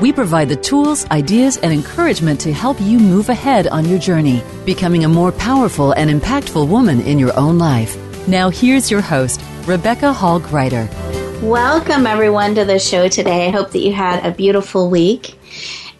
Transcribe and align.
we 0.00 0.12
provide 0.12 0.48
the 0.48 0.56
tools, 0.56 1.08
ideas, 1.10 1.56
and 1.58 1.72
encouragement 1.72 2.40
to 2.40 2.52
help 2.52 2.80
you 2.80 2.98
move 2.98 3.28
ahead 3.28 3.66
on 3.68 3.88
your 3.88 3.98
journey, 3.98 4.42
becoming 4.64 5.04
a 5.04 5.08
more 5.08 5.32
powerful 5.32 5.92
and 5.92 6.10
impactful 6.10 6.68
woman 6.68 7.00
in 7.02 7.18
your 7.18 7.36
own 7.38 7.58
life. 7.58 7.96
Now, 8.26 8.50
here's 8.50 8.90
your 8.90 9.00
host, 9.00 9.40
Rebecca 9.66 10.12
Hall 10.12 10.40
Gruyter. 10.40 10.88
Welcome, 11.42 12.06
everyone, 12.06 12.54
to 12.54 12.64
the 12.64 12.78
show 12.78 13.08
today. 13.08 13.46
I 13.46 13.50
hope 13.50 13.70
that 13.72 13.80
you 13.80 13.92
had 13.92 14.24
a 14.24 14.34
beautiful 14.34 14.90
week. 14.90 15.38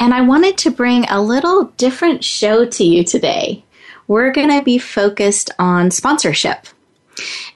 And 0.00 0.12
I 0.12 0.22
wanted 0.22 0.58
to 0.58 0.70
bring 0.70 1.04
a 1.04 1.22
little 1.22 1.66
different 1.76 2.24
show 2.24 2.64
to 2.66 2.84
you 2.84 3.04
today. 3.04 3.64
We're 4.08 4.32
going 4.32 4.50
to 4.50 4.62
be 4.62 4.78
focused 4.78 5.50
on 5.58 5.90
sponsorship. 5.90 6.66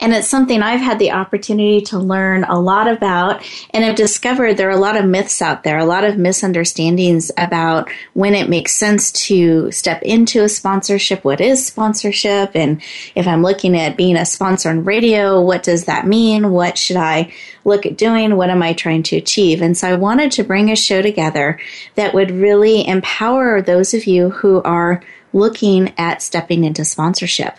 And 0.00 0.14
it's 0.14 0.28
something 0.28 0.62
I've 0.62 0.80
had 0.80 0.98
the 0.98 1.12
opportunity 1.12 1.80
to 1.82 1.98
learn 1.98 2.44
a 2.44 2.60
lot 2.60 2.88
about 2.88 3.42
and 3.70 3.84
have 3.84 3.96
discovered 3.96 4.56
there 4.56 4.68
are 4.68 4.72
a 4.72 4.76
lot 4.76 4.96
of 4.96 5.04
myths 5.04 5.42
out 5.42 5.64
there, 5.64 5.78
a 5.78 5.84
lot 5.84 6.04
of 6.04 6.16
misunderstandings 6.16 7.30
about 7.36 7.90
when 8.14 8.34
it 8.34 8.48
makes 8.48 8.76
sense 8.76 9.10
to 9.26 9.70
step 9.72 10.02
into 10.02 10.42
a 10.42 10.48
sponsorship, 10.48 11.24
what 11.24 11.40
is 11.40 11.66
sponsorship, 11.66 12.52
and 12.54 12.80
if 13.14 13.26
I'm 13.26 13.42
looking 13.42 13.76
at 13.76 13.96
being 13.96 14.16
a 14.16 14.24
sponsor 14.24 14.70
on 14.70 14.84
radio, 14.84 15.40
what 15.40 15.62
does 15.62 15.86
that 15.86 16.06
mean? 16.06 16.50
What 16.50 16.78
should 16.78 16.96
I 16.96 17.32
look 17.64 17.86
at 17.86 17.98
doing? 17.98 18.36
What 18.36 18.50
am 18.50 18.62
I 18.62 18.72
trying 18.72 19.02
to 19.04 19.16
achieve? 19.16 19.62
And 19.62 19.76
so 19.76 19.88
I 19.88 19.94
wanted 19.94 20.32
to 20.32 20.44
bring 20.44 20.70
a 20.70 20.76
show 20.76 21.02
together 21.02 21.58
that 21.96 22.14
would 22.14 22.30
really 22.30 22.86
empower 22.86 23.60
those 23.60 23.94
of 23.94 24.06
you 24.06 24.30
who 24.30 24.62
are 24.62 25.02
looking 25.32 25.92
at 25.98 26.22
stepping 26.22 26.64
into 26.64 26.84
sponsorship. 26.84 27.56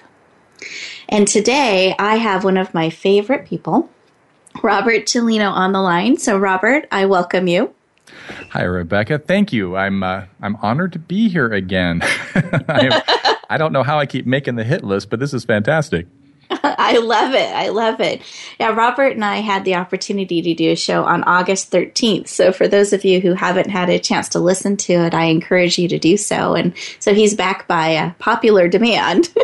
And 1.12 1.28
today 1.28 1.96
I 1.98 2.18
have 2.18 2.44
one 2.44 2.56
of 2.56 2.76
my 2.76 2.92
favorite 2.92 3.48
people, 3.48 3.90
Robert 4.62 5.06
Ciolino, 5.06 5.52
on 5.52 5.72
the 5.72 5.82
line. 5.82 6.18
So, 6.18 6.38
Robert, 6.38 6.88
I 6.92 7.08
welcome 7.08 7.48
you. 7.48 7.74
Hi, 8.52 8.62
Rebecca. 8.62 9.18
Thank 9.18 9.52
you. 9.52 9.76
I'm 9.76 10.04
uh, 10.04 10.26
I'm 10.40 10.56
honored 10.58 10.94
to 10.94 11.00
be 11.00 11.28
here 11.28 11.52
again. 11.52 12.02
I, 12.04 13.42
I 13.50 13.58
don't 13.58 13.74
know 13.74 13.82
how 13.82 13.98
I 13.98 14.06
keep 14.06 14.28
making 14.28 14.56
the 14.56 14.64
hit 14.64 14.84
list, 14.84 15.10
but 15.10 15.20
this 15.20 15.34
is 15.34 15.46
fantastic. 15.46 16.06
I 16.52 16.98
love 16.98 17.34
it. 17.34 17.56
I 17.56 17.70
love 17.70 18.00
it. 18.02 18.22
Yeah, 18.60 18.70
Robert 18.70 19.14
and 19.14 19.26
I 19.26 19.38
had 19.38 19.66
the 19.66 19.76
opportunity 19.76 20.42
to 20.44 20.54
do 20.54 20.72
a 20.72 20.76
show 20.76 21.04
on 21.04 21.24
August 21.24 21.72
13th. 21.72 22.28
So 22.28 22.52
for 22.52 22.68
those 22.68 22.94
of 22.94 23.04
you 23.04 23.20
who 23.20 23.34
haven't 23.34 23.70
had 23.70 23.90
a 23.90 24.00
chance 24.00 24.30
to 24.30 24.40
listen 24.40 24.78
to 24.78 24.94
it, 24.94 25.14
I 25.14 25.26
encourage 25.26 25.78
you 25.80 25.88
to 25.88 26.00
do 26.00 26.18
so. 26.18 26.56
And 26.56 26.74
so 27.00 27.14
he's 27.14 27.36
back 27.36 27.68
by 27.68 27.90
a 27.90 28.12
popular 28.14 28.68
demand. 28.68 29.30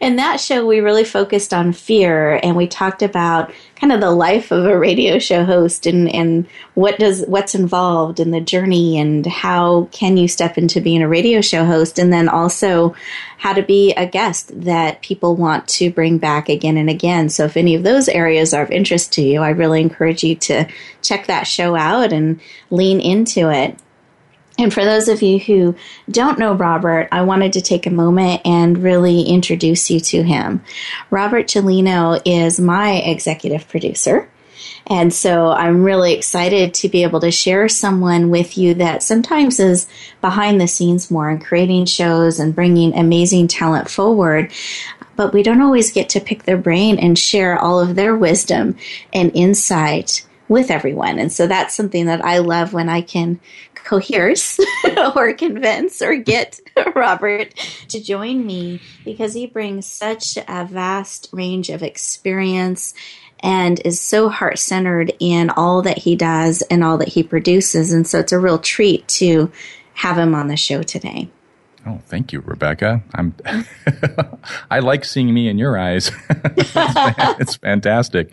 In 0.00 0.16
that 0.16 0.40
show, 0.40 0.64
we 0.64 0.80
really 0.80 1.04
focused 1.04 1.52
on 1.52 1.74
fear 1.74 2.40
and 2.42 2.56
we 2.56 2.66
talked 2.66 3.02
about 3.02 3.52
kind 3.76 3.92
of 3.92 4.00
the 4.00 4.10
life 4.10 4.50
of 4.50 4.64
a 4.64 4.78
radio 4.78 5.18
show 5.18 5.44
host 5.44 5.84
and, 5.84 6.08
and 6.08 6.46
what 6.72 6.98
does 6.98 7.22
what's 7.26 7.54
involved 7.54 8.18
in 8.18 8.30
the 8.30 8.40
journey 8.40 8.98
and 8.98 9.26
how 9.26 9.90
can 9.92 10.16
you 10.16 10.26
step 10.26 10.56
into 10.56 10.80
being 10.80 11.02
a 11.02 11.08
radio 11.08 11.42
show 11.42 11.66
host 11.66 11.98
and 11.98 12.10
then 12.10 12.30
also 12.30 12.94
how 13.36 13.52
to 13.52 13.62
be 13.62 13.92
a 13.92 14.06
guest 14.06 14.58
that 14.62 15.02
people 15.02 15.36
want 15.36 15.68
to 15.68 15.90
bring 15.90 16.16
back 16.16 16.48
again 16.48 16.78
and 16.78 16.88
again. 16.88 17.28
So 17.28 17.44
if 17.44 17.58
any 17.58 17.74
of 17.74 17.82
those 17.82 18.08
areas 18.08 18.54
are 18.54 18.62
of 18.62 18.70
interest 18.70 19.12
to 19.14 19.22
you, 19.22 19.42
I 19.42 19.50
really 19.50 19.82
encourage 19.82 20.24
you 20.24 20.34
to 20.36 20.66
check 21.02 21.26
that 21.26 21.46
show 21.46 21.76
out 21.76 22.10
and 22.10 22.40
lean 22.70 23.00
into 23.00 23.50
it. 23.50 23.78
And 24.60 24.74
for 24.74 24.84
those 24.84 25.08
of 25.08 25.22
you 25.22 25.38
who 25.38 25.74
don't 26.10 26.38
know 26.38 26.52
Robert, 26.52 27.08
I 27.10 27.22
wanted 27.22 27.54
to 27.54 27.62
take 27.62 27.86
a 27.86 27.90
moment 27.90 28.42
and 28.44 28.76
really 28.76 29.22
introduce 29.22 29.90
you 29.90 30.00
to 30.00 30.22
him. 30.22 30.62
Robert 31.08 31.46
Ciolino 31.46 32.20
is 32.26 32.60
my 32.60 32.96
executive 32.96 33.66
producer. 33.68 34.28
And 34.86 35.14
so 35.14 35.50
I'm 35.50 35.82
really 35.82 36.12
excited 36.12 36.74
to 36.74 36.90
be 36.90 37.04
able 37.04 37.20
to 37.20 37.30
share 37.30 37.70
someone 37.70 38.28
with 38.28 38.58
you 38.58 38.74
that 38.74 39.02
sometimes 39.02 39.60
is 39.60 39.88
behind 40.20 40.60
the 40.60 40.68
scenes 40.68 41.10
more 41.10 41.30
and 41.30 41.42
creating 41.42 41.86
shows 41.86 42.38
and 42.38 42.54
bringing 42.54 42.94
amazing 42.94 43.48
talent 43.48 43.88
forward. 43.88 44.52
But 45.16 45.32
we 45.32 45.42
don't 45.42 45.62
always 45.62 45.90
get 45.90 46.10
to 46.10 46.20
pick 46.20 46.42
their 46.42 46.58
brain 46.58 46.98
and 46.98 47.18
share 47.18 47.58
all 47.58 47.80
of 47.80 47.94
their 47.94 48.14
wisdom 48.14 48.76
and 49.10 49.32
insight 49.34 50.26
with 50.50 50.70
everyone. 50.70 51.18
And 51.20 51.32
so 51.32 51.46
that's 51.46 51.74
something 51.74 52.06
that 52.06 52.24
I 52.24 52.38
love 52.38 52.72
when 52.72 52.88
I 52.88 53.02
can 53.02 53.38
coerce 53.84 54.58
or 55.14 55.32
convince 55.34 56.02
or 56.02 56.16
get 56.16 56.60
Robert 56.94 57.54
to 57.88 58.02
join 58.02 58.46
me 58.46 58.80
because 59.04 59.34
he 59.34 59.46
brings 59.46 59.86
such 59.86 60.36
a 60.36 60.64
vast 60.64 61.28
range 61.32 61.70
of 61.70 61.82
experience 61.82 62.94
and 63.40 63.80
is 63.84 64.00
so 64.00 64.28
heart 64.28 64.58
centered 64.58 65.12
in 65.18 65.50
all 65.50 65.82
that 65.82 65.98
he 65.98 66.14
does 66.14 66.62
and 66.62 66.84
all 66.84 66.98
that 66.98 67.08
he 67.08 67.22
produces. 67.22 67.92
And 67.92 68.06
so 68.06 68.18
it's 68.18 68.32
a 68.32 68.38
real 68.38 68.58
treat 68.58 69.08
to 69.08 69.50
have 69.94 70.18
him 70.18 70.34
on 70.34 70.48
the 70.48 70.56
show 70.56 70.82
today. 70.82 71.30
Oh, 71.86 71.98
thank 72.06 72.32
you, 72.32 72.40
Rebecca. 72.40 73.02
I'm. 73.14 73.34
I 74.70 74.80
like 74.80 75.04
seeing 75.04 75.32
me 75.32 75.48
in 75.48 75.56
your 75.56 75.78
eyes. 75.78 76.10
it's 76.28 77.56
fantastic. 77.56 78.32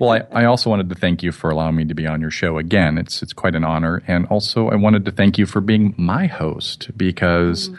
Well, 0.00 0.10
I, 0.10 0.42
I 0.42 0.44
also 0.46 0.70
wanted 0.70 0.88
to 0.88 0.94
thank 0.94 1.22
you 1.22 1.30
for 1.30 1.50
allowing 1.50 1.76
me 1.76 1.84
to 1.84 1.94
be 1.94 2.06
on 2.06 2.22
your 2.22 2.30
show 2.30 2.56
again. 2.56 2.96
It's 2.96 3.22
it's 3.22 3.34
quite 3.34 3.54
an 3.54 3.64
honor, 3.64 4.02
and 4.06 4.26
also 4.26 4.68
I 4.68 4.76
wanted 4.76 5.04
to 5.04 5.10
thank 5.10 5.36
you 5.36 5.46
for 5.46 5.60
being 5.60 5.94
my 5.96 6.26
host 6.26 6.90
because. 6.96 7.68
Mm. 7.68 7.78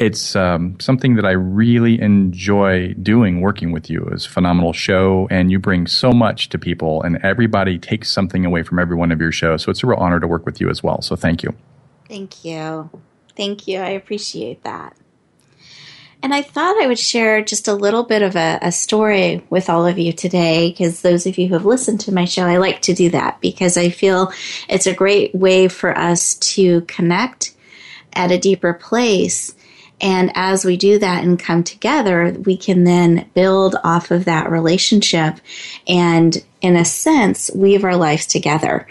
It's 0.00 0.36
um, 0.36 0.78
something 0.78 1.16
that 1.16 1.24
I 1.24 1.32
really 1.32 2.00
enjoy 2.00 2.94
doing, 3.02 3.40
working 3.40 3.72
with 3.72 3.90
you. 3.90 4.08
It's 4.12 4.26
a 4.26 4.28
phenomenal 4.28 4.72
show, 4.72 5.26
and 5.28 5.50
you 5.50 5.58
bring 5.58 5.88
so 5.88 6.12
much 6.12 6.50
to 6.50 6.58
people, 6.58 7.02
and 7.02 7.18
everybody 7.24 7.80
takes 7.80 8.08
something 8.08 8.44
away 8.44 8.62
from 8.62 8.78
every 8.78 8.94
one 8.94 9.10
of 9.10 9.20
your 9.20 9.32
shows. 9.32 9.64
So 9.64 9.72
it's 9.72 9.82
a 9.82 9.88
real 9.88 9.98
honor 9.98 10.20
to 10.20 10.28
work 10.28 10.46
with 10.46 10.60
you 10.60 10.70
as 10.70 10.84
well. 10.84 11.02
So 11.02 11.16
thank 11.16 11.42
you. 11.42 11.52
Thank 12.06 12.44
you. 12.44 12.88
Thank 13.38 13.66
you. 13.68 13.78
I 13.78 13.90
appreciate 13.90 14.64
that. 14.64 14.94
And 16.20 16.34
I 16.34 16.42
thought 16.42 16.82
I 16.82 16.88
would 16.88 16.98
share 16.98 17.44
just 17.44 17.68
a 17.68 17.74
little 17.74 18.02
bit 18.02 18.22
of 18.22 18.34
a, 18.34 18.58
a 18.60 18.72
story 18.72 19.46
with 19.48 19.70
all 19.70 19.86
of 19.86 19.96
you 19.96 20.12
today, 20.12 20.70
because 20.70 21.00
those 21.00 21.26
of 21.26 21.38
you 21.38 21.46
who 21.46 21.54
have 21.54 21.64
listened 21.64 22.00
to 22.00 22.12
my 22.12 22.24
show, 22.24 22.42
I 22.42 22.56
like 22.56 22.82
to 22.82 22.94
do 22.94 23.10
that 23.10 23.40
because 23.40 23.76
I 23.76 23.90
feel 23.90 24.32
it's 24.68 24.88
a 24.88 24.92
great 24.92 25.32
way 25.36 25.68
for 25.68 25.96
us 25.96 26.34
to 26.34 26.80
connect 26.82 27.54
at 28.12 28.32
a 28.32 28.38
deeper 28.38 28.74
place. 28.74 29.54
And 30.00 30.32
as 30.34 30.64
we 30.64 30.76
do 30.76 30.98
that 30.98 31.22
and 31.22 31.38
come 31.38 31.62
together, 31.62 32.36
we 32.44 32.56
can 32.56 32.82
then 32.84 33.30
build 33.34 33.76
off 33.84 34.10
of 34.10 34.24
that 34.24 34.50
relationship 34.50 35.40
and, 35.86 36.44
in 36.60 36.76
a 36.76 36.84
sense, 36.84 37.50
weave 37.54 37.84
our 37.84 37.96
lives 37.96 38.26
together. 38.26 38.88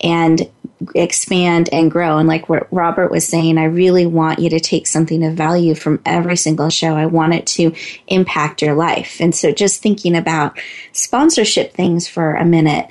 And 0.00 0.50
expand 0.94 1.68
and 1.72 1.90
grow. 1.90 2.18
And 2.18 2.28
like 2.28 2.48
what 2.48 2.72
Robert 2.72 3.10
was 3.10 3.26
saying, 3.26 3.58
I 3.58 3.64
really 3.64 4.06
want 4.06 4.38
you 4.38 4.50
to 4.50 4.60
take 4.60 4.86
something 4.86 5.24
of 5.24 5.34
value 5.34 5.74
from 5.74 6.00
every 6.04 6.36
single 6.36 6.68
show. 6.68 6.94
I 6.94 7.06
want 7.06 7.34
it 7.34 7.46
to 7.48 7.74
impact 8.06 8.62
your 8.62 8.74
life. 8.74 9.20
And 9.20 9.34
so 9.34 9.52
just 9.52 9.82
thinking 9.82 10.14
about 10.14 10.58
sponsorship 10.92 11.72
things 11.72 12.06
for 12.06 12.34
a 12.34 12.44
minute. 12.44 12.88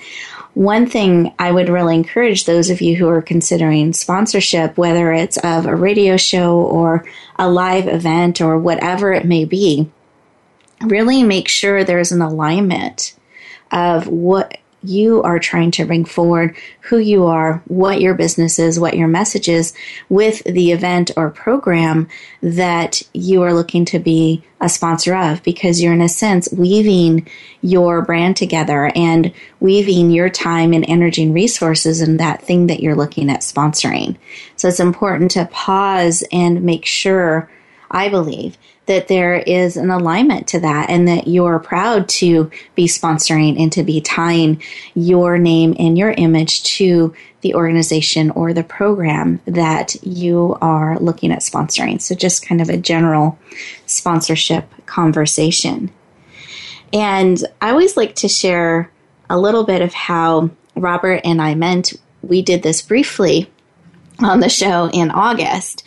One 0.56 0.88
thing 0.88 1.34
I 1.38 1.52
would 1.52 1.68
really 1.68 1.96
encourage 1.96 2.46
those 2.46 2.70
of 2.70 2.82
you 2.82 2.96
who 2.96 3.10
are 3.10 3.22
considering 3.22 3.92
sponsorship, 3.94 4.78
whether 4.78 5.12
it's 5.12 5.38
of 5.38 5.66
a 5.66 5.76
radio 5.76 6.16
show 6.18 6.62
or 6.62 7.06
a 7.36 7.50
live 7.50 7.88
event 7.88 8.40
or 8.40 8.58
whatever 8.58 9.12
it 9.12 9.26
may 9.26 9.44
be, 9.44 9.92
really 10.81 11.24
make 11.24 11.50
sure 11.50 11.84
there's 11.84 12.14
an 12.14 12.22
alignment 12.22 13.16
of 13.70 14.08
what 14.08 14.58
you 14.88 15.22
are 15.24 15.40
trying 15.40 15.72
to 15.72 15.86
bring 15.86 16.06
forward 16.06 16.56
who 16.82 16.98
you 16.98 17.26
are, 17.26 17.62
what 17.68 18.02
your 18.02 18.14
business 18.14 18.60
is, 18.60 18.80
what 18.80 18.98
your 18.98 19.08
message 19.08 19.50
is 19.50 19.74
with 20.10 20.44
the 20.44 20.72
event 20.72 21.12
or 21.18 21.30
program 21.30 22.08
that 22.42 23.02
you 23.14 23.42
are 23.42 23.54
looking 23.54 23.86
to 23.86 24.00
be 24.00 24.44
a 24.62 24.70
sponsor 24.70 25.16
of 25.16 25.44
because 25.44 25.82
you're 25.82 25.94
in 25.94 26.02
a 26.02 26.10
sense 26.10 26.52
weaving 26.52 27.28
your 27.62 28.02
brand 28.02 28.38
together 28.38 28.92
and 28.96 29.34
weaving 29.60 30.12
your 30.12 30.30
time 30.30 30.74
and 30.74 30.86
energy 30.88 31.24
and 31.24 31.34
resources 31.34 32.02
in 32.02 32.18
that 32.18 32.42
thing 32.42 32.68
that 32.68 32.80
you're 32.80 32.96
looking 32.96 33.30
at 33.30 33.42
sponsoring. 33.42 34.18
So 34.56 34.68
it's 34.68 34.80
important 34.80 35.31
to 35.31 35.46
pause 35.46 36.24
and 36.31 36.64
make 36.64 36.86
sure, 36.86 37.50
I 37.92 38.10
believe, 38.10 38.58
that 38.86 39.08
there 39.08 39.36
is 39.36 39.78
an 39.78 39.90
alignment 39.90 40.48
to 40.48 40.60
that 40.60 40.90
and 40.90 41.08
that 41.08 41.28
you're 41.28 41.60
proud 41.60 42.08
to 42.08 42.52
be 42.76 42.86
sponsoring 42.86 43.60
and 43.60 43.72
to 43.72 43.84
be 43.84 44.00
tying 44.00 44.62
your 44.94 45.38
name 45.38 45.76
and 45.80 45.98
your 45.98 46.12
image 46.12 46.64
to 46.64 47.14
the 47.42 47.56
organization 47.56 48.32
or 48.32 48.54
the 48.54 48.64
program 48.64 49.40
that 49.46 49.96
you 50.04 50.58
are 50.62 51.00
looking 51.00 51.32
at 51.32 51.40
sponsoring. 51.40 52.02
So 52.02 52.16
just 52.16 52.46
kind 52.46 52.62
of 52.62 52.70
a 52.70 52.78
general 52.78 53.38
sponsorship 53.86 54.70
conversation. 54.86 55.92
And 56.94 57.44
I 57.62 57.72
always 57.72 57.98
like 57.98 58.16
to 58.16 58.28
share 58.28 58.92
a 59.30 59.38
little 59.38 59.64
bit 59.64 59.81
of 59.81 59.94
how 59.94 60.52
Robert 60.76 61.22
and 61.24 61.42
I 61.42 61.56
meant. 61.56 61.94
We 62.22 62.42
did 62.42 62.64
this 62.64 62.81
briefly 62.81 63.52
on 64.20 64.40
the 64.40 64.50
show 64.50 64.90
in 64.92 65.12
August, 65.12 65.84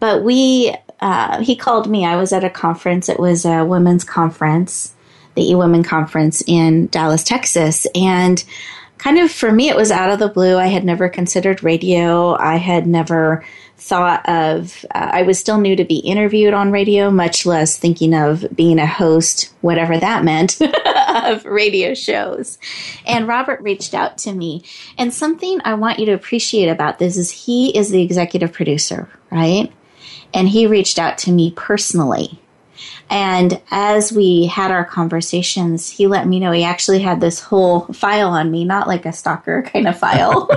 but 0.00 0.22
we 0.22 0.74
uh, 1.00 1.42
he 1.42 1.56
called 1.56 1.88
me. 1.88 2.04
I 2.04 2.16
was 2.16 2.32
at 2.32 2.44
a 2.44 2.50
conference. 2.50 3.08
It 3.08 3.20
was 3.20 3.44
a 3.44 3.64
women's 3.64 4.04
conference, 4.04 4.94
the 5.34 5.50
E 5.50 5.54
Women 5.54 5.82
Conference 5.82 6.42
in 6.46 6.86
Dallas, 6.88 7.22
Texas, 7.22 7.86
and 7.94 8.42
kind 8.98 9.18
of 9.18 9.30
for 9.30 9.50
me, 9.52 9.68
it 9.68 9.76
was 9.76 9.90
out 9.90 10.10
of 10.10 10.18
the 10.18 10.28
blue. 10.28 10.56
I 10.56 10.66
had 10.66 10.84
never 10.84 11.08
considered 11.08 11.62
radio. 11.62 12.34
I 12.34 12.56
had 12.56 12.86
never 12.86 13.44
thought 13.76 14.28
of, 14.28 14.84
uh, 14.92 15.10
I 15.12 15.22
was 15.22 15.38
still 15.38 15.60
new 15.60 15.76
to 15.76 15.84
be 15.84 15.98
interviewed 15.98 16.52
on 16.52 16.72
radio, 16.72 17.10
much 17.10 17.46
less 17.46 17.78
thinking 17.78 18.12
of 18.12 18.44
being 18.54 18.80
a 18.80 18.86
host, 18.86 19.54
whatever 19.60 19.96
that 19.96 20.24
meant, 20.24 20.60
of 21.06 21.44
radio 21.44 21.94
shows. 21.94 22.58
And 23.06 23.28
Robert 23.28 23.60
reached 23.62 23.94
out 23.94 24.18
to 24.18 24.32
me. 24.32 24.64
And 24.98 25.14
something 25.14 25.60
I 25.64 25.74
want 25.74 26.00
you 26.00 26.06
to 26.06 26.12
appreciate 26.12 26.68
about 26.68 26.98
this 26.98 27.16
is 27.16 27.30
he 27.30 27.76
is 27.76 27.90
the 27.90 28.02
executive 28.02 28.52
producer, 28.52 29.08
right? 29.30 29.72
And 30.34 30.48
he 30.48 30.66
reached 30.66 30.98
out 30.98 31.18
to 31.18 31.32
me 31.32 31.52
personally. 31.52 32.38
And 33.10 33.60
as 33.70 34.12
we 34.12 34.46
had 34.46 34.70
our 34.70 34.84
conversations, 34.84 35.88
he 35.88 36.06
let 36.06 36.26
me 36.26 36.38
know 36.38 36.52
he 36.52 36.64
actually 36.64 37.00
had 37.00 37.20
this 37.20 37.40
whole 37.40 37.86
file 37.86 38.28
on 38.28 38.50
me, 38.50 38.64
not 38.64 38.86
like 38.86 39.06
a 39.06 39.12
stalker 39.12 39.62
kind 39.72 39.88
of 39.88 39.98
file 39.98 40.48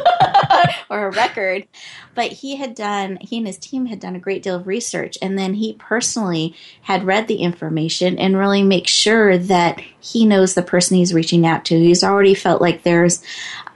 or 0.89 1.07
a 1.07 1.11
record, 1.11 1.65
but 2.13 2.31
he 2.31 2.57
had 2.57 2.75
done, 2.75 3.17
he 3.21 3.37
and 3.37 3.47
his 3.47 3.57
team 3.57 3.85
had 3.85 3.99
done 3.99 4.15
a 4.15 4.19
great 4.19 4.43
deal 4.43 4.55
of 4.55 4.67
research. 4.67 5.17
And 5.21 5.39
then 5.39 5.53
he 5.53 5.73
personally 5.73 6.55
had 6.81 7.05
read 7.05 7.27
the 7.27 7.37
information 7.37 8.19
and 8.19 8.37
really 8.37 8.63
make 8.63 8.87
sure 8.87 9.37
that 9.37 9.79
he 9.99 10.25
knows 10.25 10.53
the 10.53 10.61
person 10.61 10.97
he's 10.97 11.13
reaching 11.13 11.45
out 11.45 11.63
to. 11.65 11.79
He's 11.79 12.03
already 12.03 12.33
felt 12.33 12.61
like 12.61 12.83
there's 12.83 13.23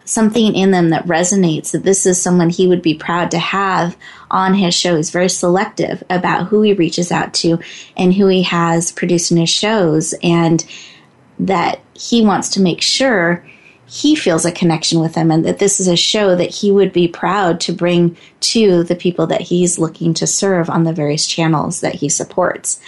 something 0.03 0.53
in 0.53 0.71
them 0.71 0.89
that 0.89 1.05
resonates 1.05 1.71
that 1.71 1.83
this 1.83 2.05
is 2.05 2.21
someone 2.21 2.49
he 2.49 2.67
would 2.67 2.81
be 2.81 2.93
proud 2.93 3.31
to 3.31 3.39
have 3.39 3.97
on 4.35 4.53
his 4.53 4.75
show. 4.75 4.97
He's 4.97 5.11
very 5.11 5.29
selective 5.29 6.03
about 6.09 6.47
who 6.47 6.61
he 6.61 6.73
reaches 6.73 7.09
out 7.09 7.33
to 7.35 7.57
and 7.95 8.13
who 8.13 8.27
he 8.27 8.43
has 8.43 8.91
producing 8.91 9.37
his 9.37 9.49
shows, 9.49 10.13
and 10.21 10.63
that 11.39 11.79
he 11.93 12.21
wants 12.21 12.49
to 12.49 12.61
make 12.61 12.81
sure 12.81 13.45
he 13.87 14.15
feels 14.15 14.45
a 14.45 14.51
connection 14.51 14.99
with 14.99 15.13
them 15.13 15.31
and 15.31 15.45
that 15.45 15.59
this 15.59 15.79
is 15.79 15.87
a 15.87 15.95
show 15.95 16.35
that 16.35 16.49
he 16.49 16.71
would 16.71 16.91
be 16.91 17.07
proud 17.07 17.61
to 17.61 17.71
bring 17.71 18.17
to 18.41 18.83
the 18.83 18.95
people 18.95 19.27
that 19.27 19.41
he's 19.41 19.79
looking 19.79 20.13
to 20.13 20.27
serve 20.27 20.69
on 20.69 20.83
the 20.83 20.93
various 20.93 21.27
channels 21.27 21.81
that 21.81 21.95
he 21.95 22.09
supports. 22.09 22.79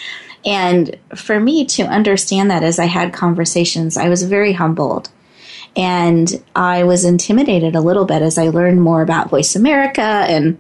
And 0.44 0.98
for 1.16 1.40
me 1.40 1.66
to 1.66 1.84
understand 1.84 2.50
that 2.50 2.64
as 2.64 2.80
I 2.80 2.86
had 2.86 3.14
conversations, 3.14 3.96
I 3.96 4.10
was 4.10 4.24
very 4.24 4.54
humbled 4.54 5.10
and 5.76 6.44
I 6.56 6.84
was 6.84 7.06
intimidated 7.06 7.76
a 7.76 7.82
little 7.82 8.06
bit 8.06 8.24
as 8.24 8.38
I 8.38 8.50
learned 8.50 8.82
more 8.82 9.02
about 9.02 9.30
Voice 9.30 9.56
America 9.56 10.02
and 10.02 10.58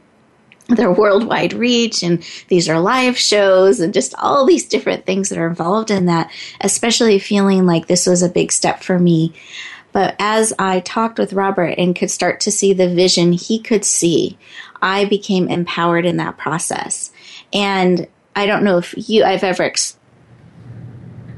their 0.69 0.91
worldwide 0.91 1.53
reach 1.53 2.03
and 2.03 2.23
these 2.49 2.67
are 2.67 2.79
live 2.79 3.17
shows 3.17 3.79
and 3.79 3.93
just 3.93 4.13
all 4.17 4.45
these 4.45 4.65
different 4.65 5.05
things 5.05 5.29
that 5.29 5.37
are 5.37 5.47
involved 5.47 5.91
in 5.91 6.05
that, 6.07 6.29
especially 6.61 7.19
feeling 7.19 7.65
like 7.65 7.87
this 7.87 8.05
was 8.05 8.21
a 8.21 8.29
big 8.29 8.51
step 8.51 8.83
for 8.83 8.99
me. 8.99 9.33
But 9.93 10.15
as 10.19 10.53
I 10.59 10.81
talked 10.81 11.17
with 11.17 11.33
Robert 11.33 11.75
and 11.77 11.95
could 11.95 12.11
start 12.11 12.41
to 12.41 12.51
see 12.51 12.73
the 12.73 12.93
vision 12.93 13.31
he 13.31 13.59
could 13.59 13.85
see, 13.85 14.37
I 14.81 15.05
became 15.05 15.47
empowered 15.47 16.05
in 16.05 16.17
that 16.17 16.37
process. 16.37 17.11
And 17.53 18.07
I 18.35 18.45
don't 18.45 18.63
know 18.63 18.77
if 18.77 18.93
you 19.09 19.23
I've 19.23 19.43
ever 19.43 19.63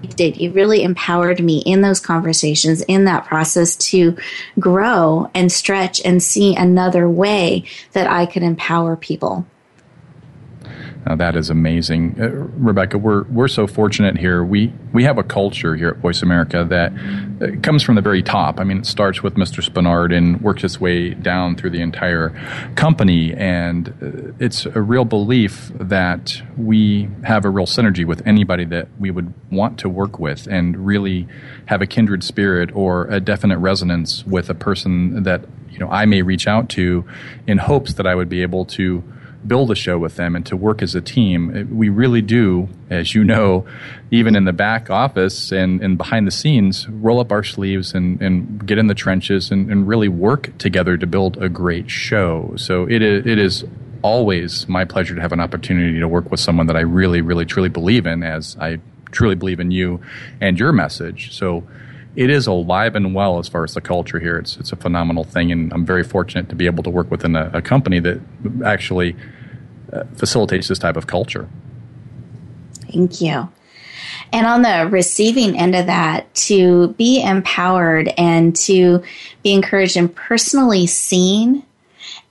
did. 0.07 0.37
You 0.37 0.51
really 0.51 0.83
empowered 0.83 1.41
me 1.41 1.59
in 1.59 1.81
those 1.81 1.99
conversations, 1.99 2.81
in 2.81 3.05
that 3.05 3.25
process 3.25 3.75
to 3.75 4.17
grow 4.59 5.29
and 5.33 5.51
stretch 5.51 6.01
and 6.03 6.21
see 6.21 6.55
another 6.55 7.09
way 7.09 7.65
that 7.93 8.07
I 8.07 8.25
could 8.25 8.43
empower 8.43 8.95
people. 8.95 9.45
Now 11.09 11.15
that 11.15 11.35
is 11.35 11.49
amazing, 11.49 12.17
uh, 12.21 12.29
Rebecca. 12.29 12.99
We're 12.99 13.23
we're 13.23 13.47
so 13.47 13.65
fortunate 13.65 14.15
here. 14.15 14.43
We 14.43 14.71
we 14.93 15.05
have 15.05 15.17
a 15.17 15.23
culture 15.23 15.75
here 15.75 15.89
at 15.89 15.97
Voice 15.97 16.21
America 16.21 16.63
that 16.69 16.93
uh, 17.41 17.59
comes 17.61 17.81
from 17.81 17.95
the 17.95 18.01
very 18.01 18.21
top. 18.21 18.59
I 18.59 18.63
mean, 18.63 18.77
it 18.77 18.85
starts 18.85 19.23
with 19.23 19.33
Mr. 19.33 19.67
Spinard 19.67 20.15
and 20.15 20.39
works 20.39 20.63
its 20.63 20.79
way 20.79 21.15
down 21.15 21.55
through 21.55 21.71
the 21.71 21.81
entire 21.81 22.29
company, 22.75 23.33
and 23.33 23.89
uh, 23.89 24.33
it's 24.39 24.67
a 24.67 24.83
real 24.83 25.03
belief 25.03 25.71
that 25.79 26.43
we 26.55 27.09
have 27.23 27.43
a 27.43 27.49
real 27.49 27.65
synergy 27.65 28.05
with 28.05 28.21
anybody 28.27 28.65
that 28.65 28.87
we 28.99 29.09
would 29.09 29.33
want 29.49 29.79
to 29.79 29.89
work 29.89 30.19
with, 30.19 30.45
and 30.45 30.85
really 30.85 31.27
have 31.65 31.81
a 31.81 31.87
kindred 31.87 32.23
spirit 32.23 32.69
or 32.75 33.07
a 33.07 33.19
definite 33.19 33.57
resonance 33.57 34.23
with 34.27 34.47
a 34.47 34.55
person 34.55 35.23
that 35.23 35.43
you 35.71 35.79
know 35.79 35.89
I 35.89 36.05
may 36.05 36.21
reach 36.21 36.45
out 36.45 36.69
to, 36.69 37.03
in 37.47 37.57
hopes 37.57 37.93
that 37.93 38.05
I 38.05 38.13
would 38.13 38.29
be 38.29 38.43
able 38.43 38.65
to 38.65 39.03
build 39.47 39.71
a 39.71 39.75
show 39.75 39.97
with 39.97 40.15
them 40.15 40.35
and 40.35 40.45
to 40.45 40.55
work 40.55 40.81
as 40.81 40.95
a 40.95 41.01
team. 41.01 41.69
We 41.71 41.89
really 41.89 42.21
do, 42.21 42.67
as 42.89 43.15
you 43.15 43.23
know, 43.23 43.65
even 44.11 44.35
in 44.35 44.45
the 44.45 44.53
back 44.53 44.89
office 44.89 45.51
and, 45.51 45.81
and 45.81 45.97
behind 45.97 46.27
the 46.27 46.31
scenes, 46.31 46.87
roll 46.89 47.19
up 47.19 47.31
our 47.31 47.43
sleeves 47.43 47.93
and, 47.93 48.21
and 48.21 48.65
get 48.67 48.77
in 48.77 48.87
the 48.87 48.95
trenches 48.95 49.51
and, 49.51 49.71
and 49.71 49.87
really 49.87 50.09
work 50.09 50.57
together 50.57 50.97
to 50.97 51.07
build 51.07 51.37
a 51.37 51.49
great 51.49 51.89
show. 51.89 52.53
So 52.57 52.85
it 52.89 53.01
is, 53.01 53.25
it 53.25 53.37
is 53.37 53.65
always 54.01 54.67
my 54.67 54.85
pleasure 54.85 55.15
to 55.15 55.21
have 55.21 55.31
an 55.31 55.39
opportunity 55.39 55.99
to 55.99 56.07
work 56.07 56.31
with 56.31 56.39
someone 56.39 56.67
that 56.67 56.75
I 56.75 56.81
really, 56.81 57.21
really, 57.21 57.45
truly 57.45 57.69
believe 57.69 58.05
in, 58.05 58.23
as 58.23 58.57
I 58.59 58.79
truly 59.11 59.35
believe 59.35 59.59
in 59.59 59.71
you 59.71 60.01
and 60.41 60.59
your 60.59 60.71
message. 60.71 61.33
So 61.33 61.63
it 62.19 62.29
is 62.29 62.47
alive 62.47 62.95
and 62.95 63.15
well 63.15 63.39
as 63.39 63.47
far 63.47 63.63
as 63.63 63.73
the 63.73 63.79
culture 63.79 64.19
here. 64.19 64.37
It's 64.37 64.57
it's 64.57 64.73
a 64.73 64.75
phenomenal 64.75 65.23
thing, 65.23 65.53
and 65.53 65.71
I'm 65.71 65.85
very 65.85 66.03
fortunate 66.03 66.49
to 66.49 66.55
be 66.55 66.65
able 66.65 66.83
to 66.83 66.89
work 66.89 67.09
within 67.09 67.33
a, 67.37 67.49
a 67.53 67.61
company 67.61 68.01
that 68.01 68.19
actually 68.65 69.15
uh, 69.93 70.03
facilitates 70.15 70.67
this 70.67 70.79
type 70.79 70.97
of 70.97 71.07
culture. 71.07 71.47
Thank 72.91 73.21
you. 73.21 73.47
And 74.33 74.45
on 74.45 74.63
the 74.63 74.89
receiving 74.91 75.57
end 75.57 75.75
of 75.75 75.85
that, 75.85 76.33
to 76.49 76.89
be 76.89 77.23
empowered 77.23 78.09
and 78.17 78.53
to 78.67 79.01
be 79.41 79.53
encouraged 79.53 79.95
and 79.95 80.13
personally 80.13 80.87
seen 80.87 81.63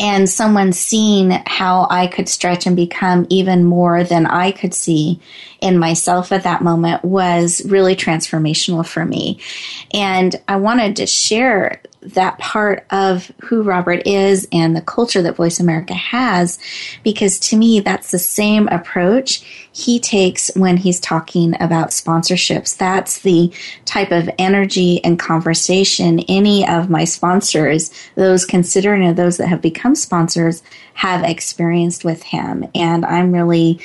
and 0.01 0.29
someone 0.29 0.73
seeing 0.73 1.31
how 1.47 1.87
I 1.91 2.07
could 2.07 2.29
stretch 2.29 2.67
and 2.67 2.77
become 2.77 3.27
even 3.31 3.65
more 3.65 4.05
than 4.05 4.27
I 4.27 4.53
could 4.53 4.73
see 4.73 5.21
in 5.61 5.79
myself 5.79 6.31
at 6.31 6.45
that 6.45 6.63
moment 6.63 7.05
was 7.05 7.65
really 7.65 7.97
transformational 7.97 8.87
for 8.87 9.05
me. 9.05 9.41
And 9.93 10.41
I 10.47 10.57
wanted 10.57 10.97
to 10.97 11.07
share 11.07 11.83
that 12.15 12.39
part 12.39 12.87
of 12.91 13.31
who 13.43 13.63
Robert 13.63 14.07
is 14.07 14.49
and 14.53 14.75
the 14.75 14.81
culture 14.81 15.23
that 15.23 15.37
Voice 15.37 15.61
America 15.61 15.95
has, 15.95 16.59
because 17.03 17.39
to 17.41 17.57
me, 17.57 17.81
that's 17.81 18.11
the 18.11 18.19
same 18.19 18.69
approach 18.69 19.69
he 19.73 20.01
takes 20.01 20.51
when 20.55 20.77
he's 20.77 21.01
talking 21.01 21.55
about 21.61 21.91
sponsorships. 21.91 22.77
That's 22.77 23.21
the 23.21 23.53
type 23.85 24.11
of 24.11 24.29
energy 24.39 25.03
and 25.05 25.19
conversation 25.19 26.21
any 26.29 26.67
of 26.69 26.91
my 26.91 27.05
sponsors, 27.05 27.91
those 28.15 28.45
considering 28.45 29.05
or 29.05 29.13
those 29.13 29.37
that 29.37 29.49
have 29.49 29.61
become 29.61 29.95
sponsors, 29.95 30.63
have 30.95 31.23
experienced 31.23 32.05
with 32.05 32.23
him. 32.23 32.69
And 32.75 33.05
I'm 33.05 33.33
really 33.33 33.81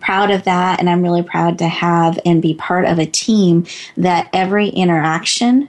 proud 0.00 0.30
of 0.30 0.44
that. 0.44 0.80
And 0.80 0.90
I'm 0.90 1.02
really 1.02 1.22
proud 1.22 1.58
to 1.58 1.68
have 1.68 2.18
and 2.26 2.42
be 2.42 2.54
part 2.54 2.84
of 2.84 2.98
a 2.98 3.06
team 3.06 3.66
that 3.96 4.28
every 4.32 4.68
interaction 4.68 5.68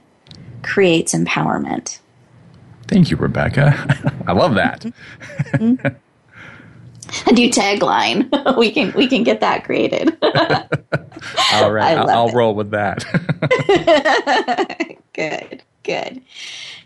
creates 0.64 1.14
empowerment. 1.14 1.98
Thank 2.88 3.10
you, 3.10 3.16
Rebecca. 3.16 3.74
I 4.26 4.32
love 4.32 4.54
that. 4.54 4.80
mm-hmm. 5.52 5.86
A 7.26 7.32
new 7.32 7.50
tagline. 7.50 8.56
we 8.58 8.72
can 8.72 8.92
we 8.94 9.06
can 9.06 9.24
get 9.24 9.40
that 9.40 9.64
created. 9.64 10.16
All 11.52 11.70
right, 11.70 11.98
I'll, 11.98 12.10
I'll 12.10 12.30
roll 12.30 12.54
with 12.54 12.70
that. 12.70 13.04
Good. 15.12 15.62
Good. 15.84 16.22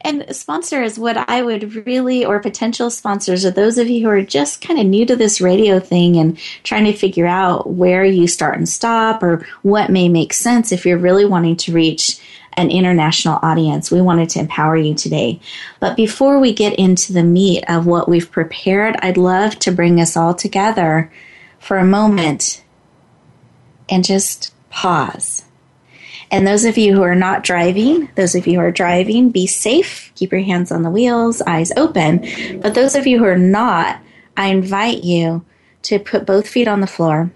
And 0.01 0.25
sponsors, 0.35 0.99
what 0.99 1.17
I 1.29 1.43
would 1.43 1.87
really, 1.87 2.25
or 2.25 2.41
potential 2.41 2.91
sponsors, 2.91 3.45
are 3.45 3.51
those 3.51 3.79
of 3.79 3.89
you 3.89 4.03
who 4.03 4.09
are 4.09 4.23
just 4.23 4.61
kind 4.61 4.79
of 4.79 4.87
new 4.87 5.07
to 5.07 5.17
this 5.17 5.41
radio 5.41 5.79
thing 5.81 6.17
and 6.17 6.39
trying 6.65 6.85
to 6.85 6.93
figure 6.93 7.27
out 7.27 7.71
where 7.71 8.05
you 8.05 8.27
start 8.27 8.57
and 8.57 8.69
stop 8.69 9.23
or 9.23 9.47
what 9.63 9.91
may 9.91 10.09
make 10.09 10.33
sense 10.33 10.73
if 10.73 10.85
you're 10.85 10.99
really 10.99 11.25
wanting 11.25 11.57
to 11.57 11.73
reach 11.73 12.21
an 12.59 12.71
international 12.71 13.39
audience. 13.43 13.91
We 13.91 14.03
wanted 14.03 14.29
to 14.31 14.41
empower 14.41 14.77
you 14.77 14.95
today. 14.95 15.41
But 15.81 15.97
before 15.97 16.39
we 16.39 16.53
get 16.53 16.79
into 16.79 17.13
the 17.13 17.23
meat 17.23 17.65
of 17.69 17.87
what 17.87 18.09
we've 18.09 18.31
prepared, 18.31 18.97
I'd 19.01 19.17
love 19.17 19.59
to 19.61 19.73
bring 19.73 20.01
us 20.01 20.17
all 20.17 20.35
together 20.35 21.11
for 21.59 21.79
a 21.79 21.85
moment 21.85 22.63
and 23.89 24.05
just 24.05 24.53
pause 24.69 25.45
and 26.31 26.47
those 26.47 26.65
of 26.65 26.77
you 26.77 26.95
who 26.95 27.03
are 27.03 27.15
not 27.15 27.43
driving, 27.43 28.11
those 28.15 28.35
of 28.35 28.47
you 28.47 28.55
who 28.55 28.65
are 28.65 28.71
driving, 28.71 29.31
be 29.31 29.47
safe. 29.47 30.13
Keep 30.15 30.33
your 30.33 30.43
hands 30.43 30.71
on 30.71 30.83
the 30.83 30.91
wheels, 30.91 31.41
eyes 31.43 31.73
open. 31.77 32.61
But 32.61 32.75
those 32.75 32.95
of 32.95 33.07
you 33.07 33.19
who 33.19 33.25
are 33.25 33.39
not, 33.39 34.01
I 34.37 34.49
invite 34.49 35.05
you 35.05 35.45
to 35.83 35.99
put 35.99 36.27
both 36.27 36.49
feet 36.49 36.69
on 36.69 36.81
the 36.81 36.87
floor, 36.87 37.31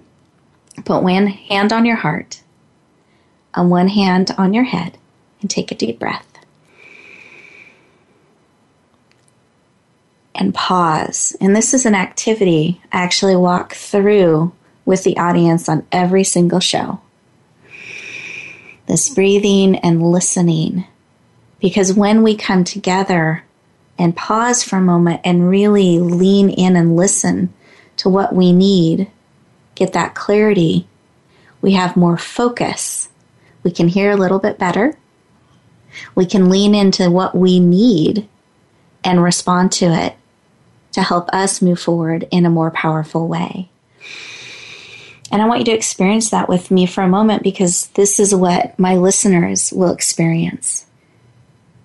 put 0.85 1.03
one 1.03 1.27
hand 1.27 1.73
on 1.73 1.87
your 1.87 1.97
heart, 1.97 2.43
and 3.55 3.71
one 3.71 3.89
hand 3.89 4.35
on 4.37 4.53
your 4.53 4.65
head, 4.65 4.99
and 5.43 5.51
take 5.51 5.71
a 5.71 5.75
deep 5.75 5.99
breath. 5.99 6.27
And 10.35 10.55
pause. 10.55 11.37
And 11.41 11.55
this 11.55 11.75
is 11.75 11.85
an 11.85 11.95
activity 11.95 12.81
I 12.91 13.03
actually 13.03 13.37
walk 13.37 13.75
through 13.75 14.53
with 14.85 15.05
the 15.05 15.19
audience 15.19 15.69
on 15.69 15.87
every 15.93 16.25
single 16.25 16.61
show 16.61 17.01
this 18.87 19.09
breathing 19.09 19.77
and 19.77 20.03
listening. 20.03 20.85
Because 21.61 21.95
when 21.95 22.23
we 22.23 22.37
come 22.37 22.65
together 22.65 23.45
and 23.99 24.17
pause 24.17 24.63
for 24.63 24.77
a 24.77 24.83
moment 24.83 25.21
and 25.25 25.49
really 25.49 25.99
lean 25.99 26.51
in 26.51 26.77
and 26.77 26.97
listen 26.97 27.55
to 27.97 28.09
what 28.09 28.35
we 28.35 28.53
need, 28.53 29.11
get 29.75 29.93
that 29.93 30.15
clarity, 30.15 30.87
we 31.61 31.73
have 31.73 31.97
more 31.97 32.19
focus. 32.19 33.09
We 33.63 33.71
can 33.71 33.89
hear 33.89 34.11
a 34.11 34.17
little 34.17 34.41
bit 34.41 34.59
better. 34.59 34.99
We 36.15 36.27
can 36.27 36.49
lean 36.49 36.75
into 36.75 37.11
what 37.11 37.35
we 37.35 37.61
need 37.61 38.29
and 39.05 39.23
respond 39.23 39.73
to 39.73 39.87
it 39.87 40.17
to 40.93 41.03
help 41.03 41.29
us 41.31 41.63
move 41.63 41.81
forward 41.81 42.29
in 42.31 42.47
a 42.47 42.51
more 42.51 42.71
powerful 42.71 43.27
way. 43.27 43.71
And 45.31 45.41
I 45.41 45.47
want 45.47 45.61
you 45.61 45.65
to 45.67 45.73
experience 45.73 46.29
that 46.31 46.49
with 46.49 46.71
me 46.71 46.85
for 46.85 47.03
a 47.03 47.09
moment 47.09 47.43
because 47.43 47.87
this 47.89 48.21
is 48.21 48.35
what 48.35 48.79
my 48.79 48.97
listeners 48.97 49.73
will 49.73 49.91
experience. 49.91 50.85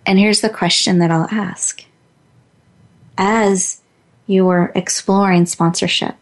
And 0.05 0.19
here's 0.19 0.41
the 0.41 0.49
question 0.49 0.99
that 0.99 1.11
I'll 1.11 1.29
ask 1.31 1.85
As 3.17 3.81
you 4.25 4.49
are 4.49 4.71
exploring 4.75 5.45
sponsorship, 5.45 6.15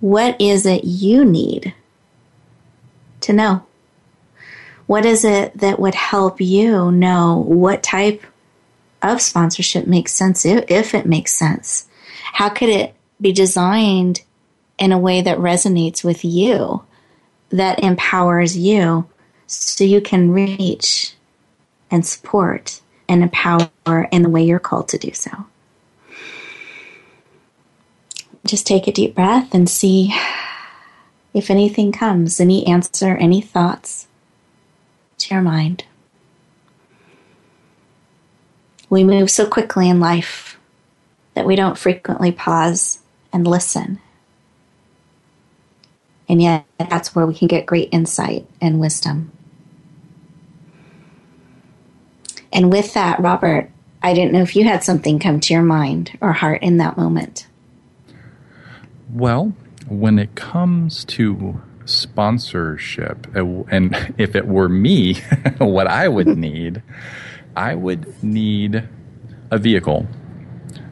what 0.00 0.38
is 0.40 0.66
it 0.66 0.84
you 0.84 1.24
need 1.24 1.74
to 3.20 3.32
know? 3.32 3.64
What 4.88 5.04
is 5.04 5.22
it 5.22 5.58
that 5.58 5.78
would 5.78 5.94
help 5.94 6.40
you 6.40 6.90
know 6.90 7.44
what 7.46 7.82
type 7.82 8.24
of 9.02 9.20
sponsorship 9.20 9.86
makes 9.86 10.14
sense, 10.14 10.46
if 10.46 10.94
it 10.94 11.04
makes 11.04 11.34
sense? 11.34 11.86
How 12.32 12.48
could 12.48 12.70
it 12.70 12.94
be 13.20 13.30
designed 13.30 14.22
in 14.78 14.90
a 14.90 14.98
way 14.98 15.20
that 15.20 15.36
resonates 15.36 16.02
with 16.02 16.24
you, 16.24 16.84
that 17.50 17.80
empowers 17.80 18.56
you, 18.56 19.06
so 19.46 19.84
you 19.84 20.00
can 20.00 20.30
reach 20.30 21.12
and 21.90 22.06
support 22.06 22.80
and 23.10 23.22
empower 23.22 23.68
in 24.10 24.22
the 24.22 24.30
way 24.30 24.42
you're 24.42 24.58
called 24.58 24.88
to 24.88 24.96
do 24.96 25.12
so. 25.12 25.44
Just 28.46 28.66
take 28.66 28.86
a 28.86 28.92
deep 28.92 29.14
breath 29.14 29.52
and 29.52 29.68
see 29.68 30.14
if 31.34 31.50
anything 31.50 31.92
comes, 31.92 32.40
any 32.40 32.66
answer, 32.66 33.16
any 33.16 33.42
thoughts 33.42 34.06
to 35.18 35.34
your 35.34 35.42
mind. 35.42 35.84
We 38.90 39.04
move 39.04 39.30
so 39.30 39.46
quickly 39.46 39.88
in 39.88 40.00
life 40.00 40.58
that 41.34 41.46
we 41.46 41.56
don't 41.56 41.78
frequently 41.78 42.32
pause 42.32 43.00
and 43.32 43.46
listen 43.46 44.00
and 46.28 46.42
yet, 46.42 46.66
that's 46.78 47.14
where 47.14 47.26
we 47.26 47.34
can 47.34 47.48
get 47.48 47.66
great 47.66 47.88
insight 47.90 48.46
and 48.60 48.80
wisdom. 48.80 49.32
And 52.52 52.70
with 52.70 52.92
that, 52.94 53.18
Robert, 53.20 53.70
I 54.02 54.12
didn't 54.14 54.32
know 54.32 54.42
if 54.42 54.54
you 54.54 54.64
had 54.64 54.84
something 54.84 55.18
come 55.18 55.40
to 55.40 55.54
your 55.54 55.62
mind 55.62 56.16
or 56.20 56.32
heart 56.32 56.62
in 56.62 56.76
that 56.78 56.96
moment. 56.96 57.46
Well, 59.10 59.54
when 59.88 60.18
it 60.18 60.34
comes 60.34 61.04
to 61.06 61.60
sponsorship, 61.88 63.26
uh, 63.34 63.44
and 63.70 64.14
if 64.18 64.36
it 64.36 64.46
were 64.46 64.68
me, 64.68 65.14
what 65.58 65.86
I 65.86 66.08
would 66.08 66.26
need, 66.38 66.82
I 67.56 67.74
would 67.74 68.22
need 68.22 68.88
a 69.50 69.58
vehicle 69.58 70.06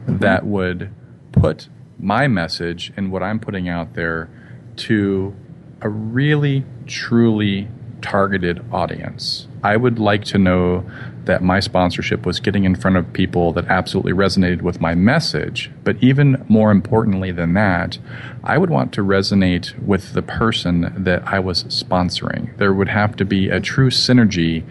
that 0.07 0.45
would 0.45 0.89
put 1.31 1.69
my 1.99 2.27
message 2.27 2.91
and 2.97 3.11
what 3.11 3.23
I'm 3.23 3.39
putting 3.39 3.69
out 3.69 3.93
there 3.93 4.29
to 4.77 5.35
a 5.81 5.89
really, 5.89 6.65
truly 6.85 7.67
targeted 8.01 8.63
audience. 8.71 9.46
I 9.63 9.77
would 9.77 9.99
like 9.99 10.23
to 10.25 10.37
know 10.37 10.85
that 11.27 11.43
my 11.43 11.59
sponsorship 11.59 12.25
was 12.25 12.39
getting 12.39 12.63
in 12.63 12.75
front 12.75 12.97
of 12.97 13.11
people 13.13 13.51
that 13.53 13.65
absolutely 13.67 14.13
resonated 14.13 14.61
with 14.61 14.79
my 14.81 14.95
message. 14.95 15.69
But 15.83 16.01
even 16.01 16.43
more 16.47 16.71
importantly 16.71 17.31
than 17.31 17.53
that, 17.53 17.99
I 18.43 18.57
would 18.57 18.69
want 18.69 18.93
to 18.93 19.01
resonate 19.01 19.77
with 19.79 20.13
the 20.13 20.21
person 20.21 20.93
that 20.97 21.27
I 21.27 21.39
was 21.39 21.65
sponsoring. 21.65 22.55
There 22.57 22.73
would 22.73 22.87
have 22.87 23.15
to 23.17 23.25
be 23.25 23.49
a 23.49 23.59
true 23.59 23.89
synergy 23.89 24.63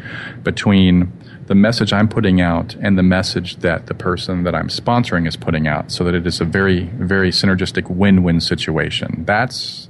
between 0.42 1.12
the 1.46 1.54
message 1.54 1.92
I'm 1.92 2.08
putting 2.08 2.40
out 2.40 2.74
and 2.80 2.98
the 2.98 3.02
message 3.02 3.56
that 3.56 3.86
the 3.86 3.94
person 3.94 4.42
that 4.44 4.54
I'm 4.54 4.68
sponsoring 4.68 5.28
is 5.28 5.36
putting 5.36 5.68
out 5.68 5.92
so 5.92 6.04
that 6.04 6.14
it 6.14 6.26
is 6.26 6.40
a 6.40 6.44
very, 6.44 6.84
very 6.84 7.30
synergistic 7.30 7.88
win 7.90 8.22
win 8.22 8.40
situation. 8.40 9.24
That's 9.26 9.88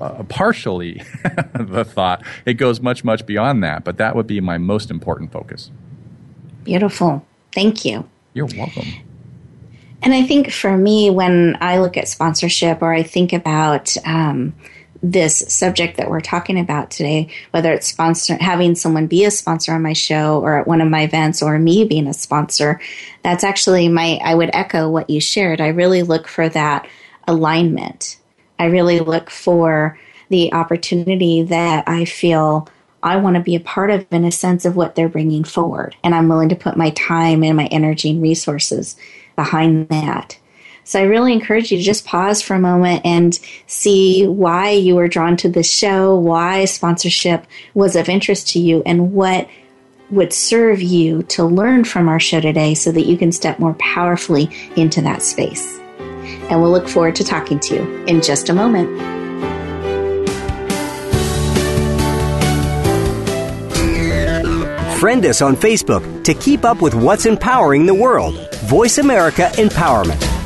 uh, 0.00 0.22
partially 0.24 1.02
the 1.54 1.84
thought. 1.84 2.22
It 2.46 2.54
goes 2.54 2.80
much, 2.80 3.04
much 3.04 3.26
beyond 3.26 3.62
that, 3.64 3.84
but 3.84 3.98
that 3.98 4.16
would 4.16 4.26
be 4.26 4.40
my 4.40 4.58
most 4.58 4.90
important 4.90 5.32
focus. 5.32 5.70
Beautiful. 6.64 7.24
Thank 7.52 7.84
you. 7.84 8.08
You're 8.34 8.48
welcome. 8.56 8.86
And 10.02 10.14
I 10.14 10.22
think 10.22 10.50
for 10.50 10.76
me, 10.76 11.10
when 11.10 11.58
I 11.60 11.78
look 11.78 11.96
at 11.96 12.08
sponsorship 12.08 12.80
or 12.80 12.92
I 12.92 13.02
think 13.02 13.32
about 13.32 13.94
um, 14.06 14.54
this 15.02 15.38
subject 15.48 15.96
that 15.96 16.08
we're 16.08 16.20
talking 16.20 16.58
about 16.58 16.90
today, 16.90 17.28
whether 17.50 17.72
it's 17.72 17.86
sponsor 17.86 18.36
having 18.40 18.74
someone 18.74 19.06
be 19.06 19.24
a 19.24 19.30
sponsor 19.30 19.74
on 19.74 19.82
my 19.82 19.92
show 19.92 20.40
or 20.40 20.58
at 20.58 20.66
one 20.66 20.80
of 20.80 20.88
my 20.88 21.02
events 21.02 21.42
or 21.42 21.58
me 21.58 21.84
being 21.84 22.06
a 22.06 22.14
sponsor, 22.14 22.80
that's 23.22 23.44
actually 23.44 23.88
my 23.88 24.18
I 24.22 24.34
would 24.34 24.50
echo 24.52 24.88
what 24.88 25.10
you 25.10 25.20
shared. 25.20 25.60
I 25.60 25.68
really 25.68 26.02
look 26.02 26.28
for 26.28 26.48
that 26.48 26.88
alignment 27.26 28.19
I 28.60 28.66
really 28.66 29.00
look 29.00 29.30
for 29.30 29.98
the 30.28 30.52
opportunity 30.52 31.42
that 31.44 31.88
I 31.88 32.04
feel 32.04 32.68
I 33.02 33.16
want 33.16 33.36
to 33.36 33.42
be 33.42 33.56
a 33.56 33.60
part 33.60 33.90
of 33.90 34.06
in 34.10 34.26
a 34.26 34.30
sense 34.30 34.66
of 34.66 34.76
what 34.76 34.94
they're 34.94 35.08
bringing 35.08 35.44
forward. 35.44 35.96
And 36.04 36.14
I'm 36.14 36.28
willing 36.28 36.50
to 36.50 36.56
put 36.56 36.76
my 36.76 36.90
time 36.90 37.42
and 37.42 37.56
my 37.56 37.64
energy 37.66 38.10
and 38.10 38.20
resources 38.20 38.96
behind 39.34 39.88
that. 39.88 40.38
So 40.84 41.00
I 41.00 41.04
really 41.04 41.32
encourage 41.32 41.72
you 41.72 41.78
to 41.78 41.82
just 41.82 42.04
pause 42.04 42.42
for 42.42 42.52
a 42.52 42.60
moment 42.60 43.06
and 43.06 43.38
see 43.66 44.26
why 44.26 44.72
you 44.72 44.94
were 44.94 45.08
drawn 45.08 45.38
to 45.38 45.48
this 45.48 45.72
show, 45.72 46.14
why 46.14 46.66
sponsorship 46.66 47.46
was 47.72 47.96
of 47.96 48.10
interest 48.10 48.48
to 48.48 48.58
you, 48.58 48.82
and 48.84 49.14
what 49.14 49.48
would 50.10 50.34
serve 50.34 50.82
you 50.82 51.22
to 51.22 51.44
learn 51.44 51.84
from 51.84 52.10
our 52.10 52.20
show 52.20 52.42
today 52.42 52.74
so 52.74 52.92
that 52.92 53.06
you 53.06 53.16
can 53.16 53.32
step 53.32 53.58
more 53.58 53.74
powerfully 53.74 54.50
into 54.76 55.00
that 55.00 55.22
space 55.22 55.80
and 56.50 56.60
we'll 56.60 56.70
look 56.70 56.88
forward 56.88 57.16
to 57.16 57.24
talking 57.24 57.58
to 57.60 57.74
you 57.76 58.04
in 58.06 58.20
just 58.20 58.48
a 58.48 58.52
moment. 58.52 58.90
Friend 65.00 65.24
us 65.24 65.40
on 65.40 65.56
Facebook 65.56 66.24
to 66.24 66.34
keep 66.34 66.62
up 66.62 66.82
with 66.82 66.94
what's 66.94 67.24
empowering 67.24 67.86
the 67.86 67.94
world. 67.94 68.54
Voice 68.64 68.98
America 68.98 69.50
Empowerment. 69.54 70.39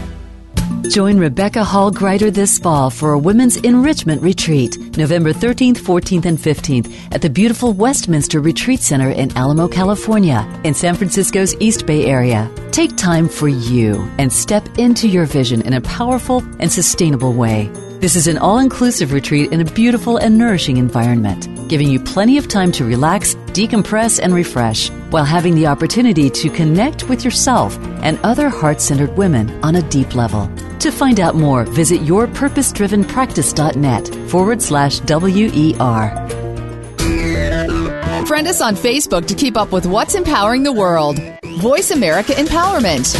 Join 0.88 1.19
Rebecca 1.19 1.64
Hall 1.64 1.91
Gruyter 1.91 2.31
this 2.31 2.59
fall 2.59 2.91
for 2.91 3.14
a 3.14 3.19
Women's 3.19 3.57
Enrichment 3.57 4.23
Retreat, 4.23 4.97
November 4.99 5.33
13th, 5.33 5.79
14th, 5.79 6.26
and 6.26 6.38
15th 6.38 6.93
at 7.11 7.23
the 7.23 7.31
beautiful 7.31 7.73
Westminster 7.73 8.41
Retreat 8.41 8.81
Center 8.81 9.11
in 9.11 9.35
Alamo, 9.37 9.67
California, 9.67 10.47
in 10.62 10.75
San 10.75 10.95
Francisco's 10.95 11.55
East 11.59 11.87
Bay 11.87 12.05
area. 12.05 12.50
Take 12.71 12.97
time 12.97 13.29
for 13.29 13.49
you 13.49 14.09
and 14.19 14.33
step 14.33 14.79
into 14.79 15.09
your 15.09 15.25
vision 15.25 15.62
in 15.62 15.73
a 15.73 15.81
powerful 15.81 16.45
and 16.61 16.71
sustainable 16.71 17.33
way. 17.33 17.71
This 18.00 18.14
is 18.14 18.26
an 18.26 18.37
all 18.37 18.59
inclusive 18.59 19.12
retreat 19.12 19.53
in 19.53 19.62
a 19.62 19.73
beautiful 19.73 20.19
and 20.19 20.37
nourishing 20.37 20.76
environment, 20.76 21.49
giving 21.69 21.88
you 21.88 21.99
plenty 21.99 22.37
of 22.37 22.47
time 22.47 22.71
to 22.73 22.85
relax, 22.85 23.35
decompress, 23.55 24.21
and 24.23 24.35
refresh 24.35 24.91
while 25.14 25.25
having 25.25 25.54
the 25.54 25.68
opportunity 25.68 26.28
to 26.28 26.50
connect 26.50 27.09
with 27.09 27.25
yourself 27.25 27.78
and 28.02 28.18
other 28.25 28.49
heart 28.49 28.80
centered 28.80 29.16
women 29.16 29.49
on 29.62 29.76
a 29.76 29.83
deep 29.83 30.16
level. 30.16 30.50
To 30.80 30.90
find 30.90 31.21
out 31.21 31.37
more, 31.37 31.62
visit 31.62 32.00
yourpurposedrivenpractice.net 32.00 34.28
forward 34.28 34.61
slash 34.61 35.00
WER. 35.02 36.11
Friend 38.26 38.49
us 38.49 38.61
on 38.61 38.75
Facebook 38.75 39.28
to 39.28 39.37
keep 39.37 39.56
up 39.56 39.71
with 39.71 39.87
what's 39.87 40.16
empowering 40.16 40.64
the 40.64 40.73
world. 40.73 41.21
Voice 41.61 41.92
America 41.92 42.33
Empowerment. 42.33 43.14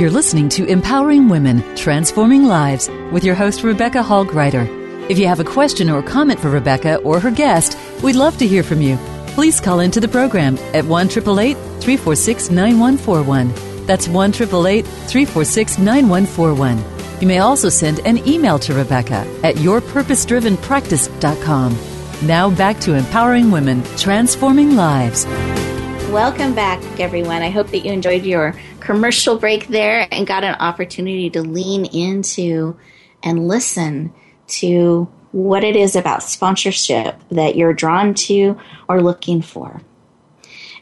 You're 0.00 0.10
listening 0.10 0.48
to 0.48 0.66
Empowering 0.66 1.28
Women, 1.28 1.62
Transforming 1.76 2.46
Lives 2.46 2.90
with 3.12 3.22
your 3.22 3.36
host, 3.36 3.62
Rebecca 3.62 4.02
Hall 4.02 4.24
Gruyter. 4.24 4.77
If 5.08 5.18
you 5.18 5.26
have 5.26 5.40
a 5.40 5.44
question 5.44 5.88
or 5.88 6.02
comment 6.02 6.38
for 6.38 6.50
Rebecca 6.50 6.98
or 6.98 7.18
her 7.18 7.30
guest, 7.30 7.78
we'd 8.02 8.14
love 8.14 8.36
to 8.36 8.46
hear 8.46 8.62
from 8.62 8.82
you. 8.82 8.98
Please 9.28 9.58
call 9.58 9.80
into 9.80 10.00
the 10.00 10.08
program 10.08 10.58
at 10.74 10.84
1 10.84 11.08
346 11.08 12.50
9141. 12.50 13.86
That's 13.86 14.06
1 14.06 14.32
346 14.32 15.78
9141. 15.78 16.84
You 17.22 17.26
may 17.26 17.38
also 17.38 17.70
send 17.70 18.00
an 18.00 18.18
email 18.28 18.58
to 18.58 18.74
Rebecca 18.74 19.26
at 19.42 19.54
yourpurposedrivenpractice.com. 19.54 21.78
Now 22.26 22.50
back 22.50 22.78
to 22.80 22.92
empowering 22.92 23.50
women, 23.50 23.82
transforming 23.96 24.76
lives. 24.76 25.24
Welcome 26.12 26.54
back, 26.54 26.82
everyone. 27.00 27.40
I 27.40 27.48
hope 27.48 27.68
that 27.68 27.78
you 27.78 27.92
enjoyed 27.92 28.24
your 28.24 28.54
commercial 28.80 29.38
break 29.38 29.68
there 29.68 30.06
and 30.10 30.26
got 30.26 30.44
an 30.44 30.56
opportunity 30.56 31.30
to 31.30 31.40
lean 31.40 31.86
into 31.86 32.76
and 33.22 33.48
listen 33.48 34.12
to 34.48 35.08
what 35.32 35.64
it 35.64 35.76
is 35.76 35.94
about 35.94 36.22
sponsorship 36.22 37.20
that 37.30 37.56
you're 37.56 37.74
drawn 37.74 38.14
to 38.14 38.58
or 38.88 39.02
looking 39.02 39.42
for. 39.42 39.80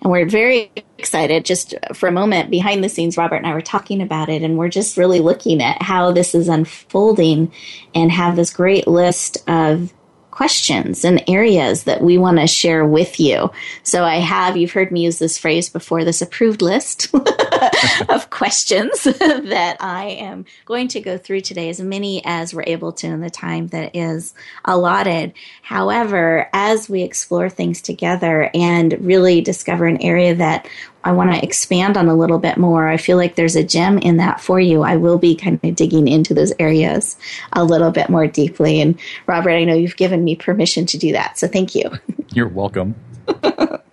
And 0.03 0.11
we're 0.11 0.29
very 0.29 0.71
excited. 0.99 1.45
Just 1.45 1.75
for 1.95 2.09
a 2.09 2.13
moment, 2.13 2.51
behind 2.51 2.85
the 2.85 2.89
scenes, 2.89 3.17
Robert 3.17 3.37
and 3.37 3.47
I 3.47 3.55
were 3.55 3.61
talking 3.61 4.01
about 4.01 4.29
it, 4.29 4.43
and 4.43 4.57
we're 4.57 4.69
just 4.69 4.97
really 4.97 5.21
looking 5.21 5.63
at 5.63 5.83
how 5.83 6.13
this 6.13 6.35
is 6.35 6.49
unfolding 6.49 7.53
and 7.95 8.13
have 8.13 8.37
this 8.37 8.53
great 8.53 8.87
list 8.87 9.39
of 9.49 9.93
questions 10.37 11.03
and 11.03 11.25
areas 11.29 11.85
that 11.85 12.03
we 12.03 12.19
want 12.19 12.39
to 12.39 12.47
share 12.47 12.85
with 12.85 13.19
you. 13.19 13.51
So 13.83 14.05
I 14.05 14.17
have, 14.17 14.55
you've 14.55 14.73
heard 14.73 14.93
me 14.93 15.03
use 15.03 15.19
this 15.19 15.39
phrase 15.39 15.71
before, 15.71 16.05
this 16.05 16.21
approved 16.21 16.61
list 16.61 17.09
of 18.11 18.29
questions 18.31 19.03
that 19.05 19.79
I 19.81 20.09
am 20.09 20.45
going 20.67 20.89
to 20.89 21.01
go 21.01 21.17
through 21.17 21.41
today, 21.41 21.71
as 21.71 21.81
many 21.81 22.21
as 22.27 22.53
we're 22.53 22.65
able 22.67 22.93
to 22.93 23.07
in 23.07 23.23
the 23.23 23.31
time 23.31 23.69
that 23.69 23.97
is 23.97 24.35
allotted. 24.67 25.33
However, 25.63 26.51
as 26.53 26.87
we 26.87 27.03
explore 27.03 27.49
things 27.49 27.81
together 27.81 28.51
and 28.53 28.93
really 29.01 29.41
discover 29.41 29.87
an 29.87 30.03
area 30.03 30.35
that 30.35 30.69
I 31.07 31.13
want 31.13 31.33
to 31.33 31.41
expand 31.41 31.97
on 31.97 32.09
a 32.09 32.17
little 32.17 32.41
bit 32.41 32.57
more. 32.57 32.89
I 32.89 32.97
feel 32.97 33.17
like 33.17 33.37
there's 33.37 33.55
a 33.55 33.63
gem 33.63 33.97
in 33.99 34.17
that 34.17 34.41
for 34.41 34.59
you. 34.59 34.83
I 34.83 34.97
will 34.97 35.19
be 35.19 35.37
kind 35.37 35.61
of 35.63 35.77
digging 35.77 36.09
into 36.09 36.35
those 36.35 36.53
areas 36.59 37.17
a 37.53 37.63
little 37.63 37.93
bit 37.93 38.11
more 38.11 38.27
deeply. 38.27 38.81
And 38.81 38.99
Robert, 39.29 39.51
I 39.53 39.63
know 39.63 39.75
you've 39.75 39.97
given 39.97 40.25
me 40.25 40.35
permission 40.35 40.85
to 40.87 40.99
do 40.99 41.13
that. 41.13 41.39
So 41.39 41.47
thank 41.47 41.77
you. 41.77 41.93
You're 42.33 42.49
welcome. 42.49 42.97
but 43.27 43.85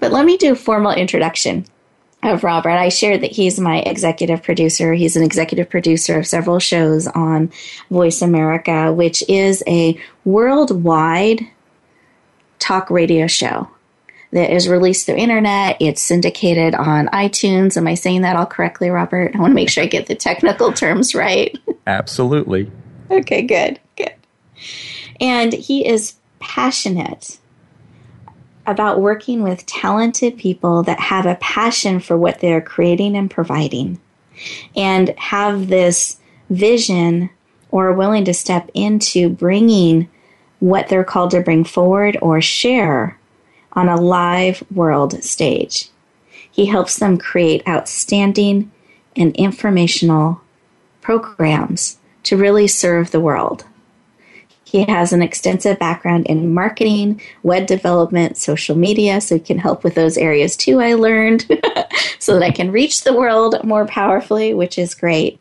let 0.00 0.24
me 0.24 0.38
do 0.38 0.52
a 0.52 0.56
formal 0.56 0.92
introduction 0.92 1.66
of 2.22 2.42
Robert. 2.42 2.70
I 2.70 2.88
shared 2.88 3.20
that 3.20 3.32
he's 3.32 3.60
my 3.60 3.80
executive 3.80 4.42
producer. 4.42 4.94
He's 4.94 5.14
an 5.14 5.22
executive 5.22 5.68
producer 5.68 6.18
of 6.18 6.26
several 6.26 6.58
shows 6.58 7.06
on 7.06 7.52
Voice 7.90 8.22
America, 8.22 8.94
which 8.94 9.22
is 9.28 9.62
a 9.66 10.00
worldwide 10.24 11.46
talk 12.58 12.88
radio 12.88 13.26
show 13.26 13.68
that 14.32 14.52
is 14.52 14.68
released 14.68 15.06
through 15.06 15.16
internet. 15.16 15.76
It's 15.80 16.02
syndicated 16.02 16.74
on 16.74 17.06
iTunes. 17.08 17.76
Am 17.76 17.86
I 17.86 17.94
saying 17.94 18.22
that 18.22 18.36
all 18.36 18.46
correctly, 18.46 18.90
Robert? 18.90 19.34
I 19.34 19.38
want 19.38 19.52
to 19.52 19.54
make 19.54 19.70
sure 19.70 19.84
I 19.84 19.86
get 19.86 20.06
the 20.06 20.14
technical 20.14 20.72
terms 20.72 21.14
right. 21.14 21.56
Absolutely. 21.86 22.70
okay, 23.10 23.42
good, 23.42 23.80
good. 23.96 24.14
And 25.20 25.52
he 25.52 25.86
is 25.86 26.14
passionate 26.40 27.38
about 28.66 29.00
working 29.00 29.42
with 29.42 29.64
talented 29.64 30.36
people 30.36 30.82
that 30.82 31.00
have 31.00 31.24
a 31.24 31.36
passion 31.36 32.00
for 32.00 32.18
what 32.18 32.40
they're 32.40 32.60
creating 32.60 33.16
and 33.16 33.30
providing 33.30 33.98
and 34.76 35.08
have 35.18 35.68
this 35.68 36.18
vision 36.50 37.30
or 37.70 37.88
are 37.88 37.94
willing 37.94 38.26
to 38.26 38.34
step 38.34 38.70
into 38.74 39.30
bringing 39.30 40.08
what 40.60 40.88
they're 40.88 41.04
called 41.04 41.30
to 41.30 41.40
bring 41.40 41.64
forward 41.64 42.18
or 42.20 42.40
share 42.40 43.17
on 43.72 43.88
a 43.88 44.00
live 44.00 44.62
world 44.70 45.22
stage. 45.22 45.90
He 46.50 46.66
helps 46.66 46.98
them 46.98 47.18
create 47.18 47.66
outstanding 47.68 48.72
and 49.14 49.34
informational 49.36 50.40
programs 51.00 51.98
to 52.24 52.36
really 52.36 52.66
serve 52.66 53.10
the 53.10 53.20
world. 53.20 53.64
He 54.64 54.82
has 54.82 55.14
an 55.14 55.22
extensive 55.22 55.78
background 55.78 56.26
in 56.26 56.52
marketing, 56.52 57.22
web 57.42 57.66
development, 57.66 58.36
social 58.36 58.76
media, 58.76 59.18
so 59.22 59.36
he 59.36 59.40
can 59.40 59.58
help 59.58 59.82
with 59.82 59.94
those 59.94 60.18
areas 60.18 60.58
too, 60.58 60.78
I 60.78 60.92
learned, 60.92 61.46
so 62.18 62.34
that 62.34 62.42
I 62.42 62.50
can 62.50 62.70
reach 62.70 63.02
the 63.02 63.14
world 63.14 63.64
more 63.64 63.86
powerfully, 63.86 64.52
which 64.52 64.76
is 64.76 64.94
great. 64.94 65.40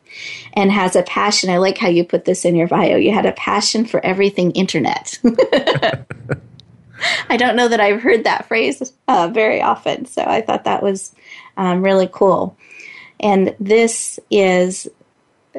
And 0.54 0.72
has 0.72 0.96
a 0.96 1.04
passion. 1.04 1.50
I 1.50 1.58
like 1.58 1.78
how 1.78 1.90
you 1.90 2.06
put 2.06 2.24
this 2.24 2.46
in 2.46 2.56
your 2.56 2.70
bio. 2.70 2.96
You 2.96 3.12
had 3.12 3.26
a 3.26 3.34
passion 3.34 3.84
for 3.84 4.04
everything 4.06 4.52
internet. 4.52 5.20
I 7.30 7.38
don't 7.38 7.56
know 7.56 7.68
that 7.68 7.80
I've 7.80 8.02
heard 8.02 8.24
that 8.24 8.48
phrase 8.48 8.94
uh, 9.08 9.30
very 9.34 9.62
often, 9.62 10.06
so 10.06 10.24
I 10.24 10.42
thought 10.42 10.64
that 10.66 10.84
was 10.84 11.14
um, 11.58 11.82
really 11.82 12.10
cool. 12.12 12.58
And 13.20 13.56
this 13.60 14.20
is 14.30 14.88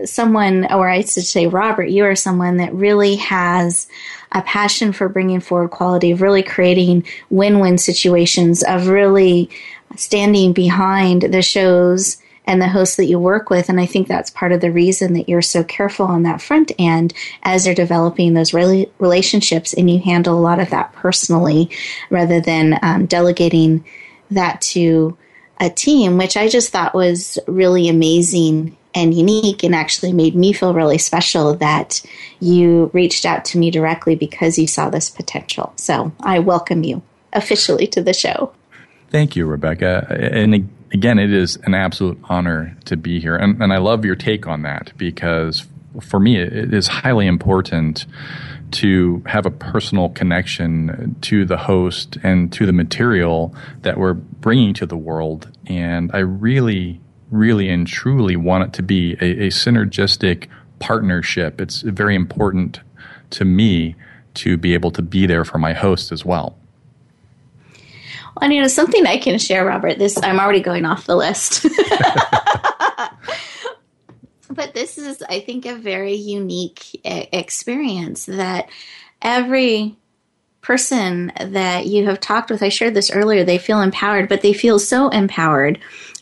someone, 0.04 0.70
or 0.72 0.88
I 0.88 1.00
should 1.00 1.24
say, 1.24 1.46
Robert, 1.46 1.90
you 1.90 2.04
are 2.04 2.14
someone 2.14 2.58
that 2.58 2.72
really 2.72 3.16
has 3.16 3.88
a 4.32 4.42
passion 4.42 4.92
for 4.92 5.08
bringing 5.08 5.40
forward 5.40 5.70
quality, 5.70 6.12
of 6.12 6.22
really 6.22 6.42
creating 6.42 7.04
win 7.30 7.58
win 7.60 7.78
situations, 7.78 8.62
of 8.62 8.88
really 8.88 9.50
standing 9.96 10.52
behind 10.52 11.22
the 11.22 11.42
shows 11.42 12.18
and 12.48 12.62
the 12.62 12.68
hosts 12.68 12.96
that 12.96 13.04
you 13.04 13.18
work 13.18 13.50
with. 13.50 13.68
And 13.68 13.78
I 13.78 13.84
think 13.84 14.08
that's 14.08 14.30
part 14.30 14.52
of 14.52 14.62
the 14.62 14.72
reason 14.72 15.12
that 15.12 15.28
you're 15.28 15.42
so 15.42 15.62
careful 15.62 16.06
on 16.06 16.22
that 16.22 16.40
front 16.40 16.72
end 16.78 17.12
as 17.42 17.64
they're 17.64 17.74
developing 17.74 18.32
those 18.32 18.54
really 18.54 18.90
relationships 18.98 19.74
and 19.74 19.88
you 19.88 20.00
handle 20.00 20.36
a 20.36 20.40
lot 20.40 20.58
of 20.58 20.70
that 20.70 20.92
personally 20.94 21.70
rather 22.08 22.40
than 22.40 22.78
um, 22.82 23.04
delegating 23.04 23.84
that 24.30 24.62
to 24.62 25.16
a 25.60 25.68
team, 25.68 26.16
which 26.16 26.38
I 26.38 26.48
just 26.48 26.70
thought 26.70 26.94
was 26.94 27.38
really 27.46 27.86
amazing 27.86 28.76
and 28.94 29.12
unique 29.12 29.62
and 29.62 29.74
actually 29.74 30.14
made 30.14 30.34
me 30.34 30.54
feel 30.54 30.72
really 30.72 30.98
special 30.98 31.54
that 31.56 32.00
you 32.40 32.90
reached 32.94 33.26
out 33.26 33.44
to 33.44 33.58
me 33.58 33.70
directly 33.70 34.14
because 34.14 34.58
you 34.58 34.66
saw 34.66 34.88
this 34.88 35.10
potential. 35.10 35.74
So 35.76 36.12
I 36.20 36.38
welcome 36.38 36.82
you 36.82 37.02
officially 37.34 37.86
to 37.88 38.02
the 38.02 38.14
show. 38.14 38.54
Thank 39.10 39.36
you, 39.36 39.44
Rebecca. 39.44 40.06
And 40.32 40.70
again, 40.92 41.18
it 41.18 41.32
is 41.32 41.56
an 41.64 41.74
absolute 41.74 42.18
honor 42.24 42.76
to 42.86 42.96
be 42.96 43.20
here. 43.20 43.36
And, 43.36 43.62
and 43.62 43.72
I 43.72 43.78
love 43.78 44.04
your 44.04 44.16
take 44.16 44.46
on 44.46 44.62
that 44.62 44.92
because 44.96 45.66
for 46.00 46.20
me, 46.20 46.36
it 46.36 46.72
is 46.72 46.86
highly 46.86 47.26
important 47.26 48.06
to 48.70 49.22
have 49.26 49.46
a 49.46 49.50
personal 49.50 50.10
connection 50.10 51.16
to 51.22 51.44
the 51.44 51.56
host 51.56 52.18
and 52.22 52.52
to 52.52 52.66
the 52.66 52.72
material 52.72 53.54
that 53.82 53.98
we're 53.98 54.14
bringing 54.14 54.74
to 54.74 54.86
the 54.86 54.96
world. 54.96 55.50
And 55.66 56.10
I 56.12 56.18
really, 56.18 57.00
really 57.30 57.68
and 57.68 57.86
truly 57.86 58.36
want 58.36 58.64
it 58.64 58.72
to 58.74 58.82
be 58.82 59.14
a, 59.20 59.46
a 59.46 59.48
synergistic 59.48 60.48
partnership. 60.78 61.60
It's 61.60 61.80
very 61.80 62.14
important 62.14 62.80
to 63.30 63.44
me 63.44 63.94
to 64.34 64.56
be 64.56 64.74
able 64.74 64.90
to 64.92 65.02
be 65.02 65.26
there 65.26 65.44
for 65.44 65.58
my 65.58 65.72
host 65.72 66.12
as 66.12 66.24
well. 66.24 66.57
And 68.40 68.52
you 68.52 68.60
know, 68.60 68.68
something 68.68 69.06
I 69.06 69.18
can 69.18 69.38
share, 69.38 69.64
Robert. 69.64 69.98
This 69.98 70.18
I'm 70.22 70.40
already 70.40 70.60
going 70.60 70.84
off 70.84 71.06
the 71.06 71.16
list. 71.16 71.62
but 74.50 74.74
this 74.74 74.98
is, 74.98 75.22
I 75.28 75.40
think, 75.40 75.66
a 75.66 75.74
very 75.74 76.14
unique 76.14 77.00
experience 77.04 78.26
that 78.26 78.68
every 79.22 79.96
person 80.60 81.32
that 81.40 81.86
you 81.86 82.06
have 82.06 82.20
talked 82.20 82.50
with, 82.50 82.62
I 82.62 82.68
shared 82.68 82.94
this 82.94 83.10
earlier, 83.10 83.44
they 83.44 83.58
feel 83.58 83.80
empowered, 83.80 84.28
but 84.28 84.42
they 84.42 84.52
feel 84.52 84.78
so 84.78 85.08
empowered 85.08 85.78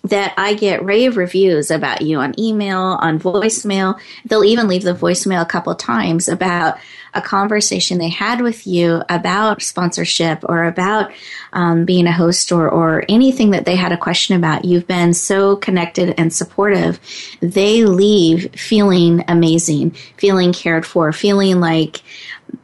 that 0.09 0.35
I 0.37 0.55
get 0.55 0.85
rave 0.85 1.17
reviews 1.17 1.71
about 1.71 2.03
you 2.03 2.19
on 2.19 2.39
email, 2.39 2.81
on 2.81 3.19
voicemail. 3.19 3.99
They'll 4.25 4.45
even 4.45 4.69
leave 4.69 4.83
the 4.83 4.95
voicemail 4.95 5.43
a 5.43 5.47
couple 5.47 5.75
times 5.75 6.29
about 6.29 6.79
a 7.15 7.23
conversation 7.23 7.99
they 7.99 8.11
had 8.11 8.43
with 8.43 8.67
you 8.67 9.03
about 9.09 9.63
sponsorship 9.63 10.45
or 10.45 10.65
about 10.65 11.11
um, 11.53 11.85
being 11.85 12.07
a 12.07 12.13
host 12.13 12.53
or, 12.53 12.69
or 12.69 13.05
anything 13.09 13.51
that 13.51 13.65
they 13.65 13.75
had 13.75 13.93
a 13.93 13.97
question 13.97 14.37
about. 14.37 14.65
You've 14.65 14.87
been 14.87 15.15
so 15.15 15.57
connected 15.57 16.15
and 16.19 16.33
supportive. 16.33 17.01
They 17.41 17.85
leave 17.85 18.53
feeling 18.55 19.25
amazing, 19.29 19.93
feeling 20.19 20.53
cared 20.53 20.85
for, 20.85 21.13
feeling 21.13 21.59
like 21.59 22.03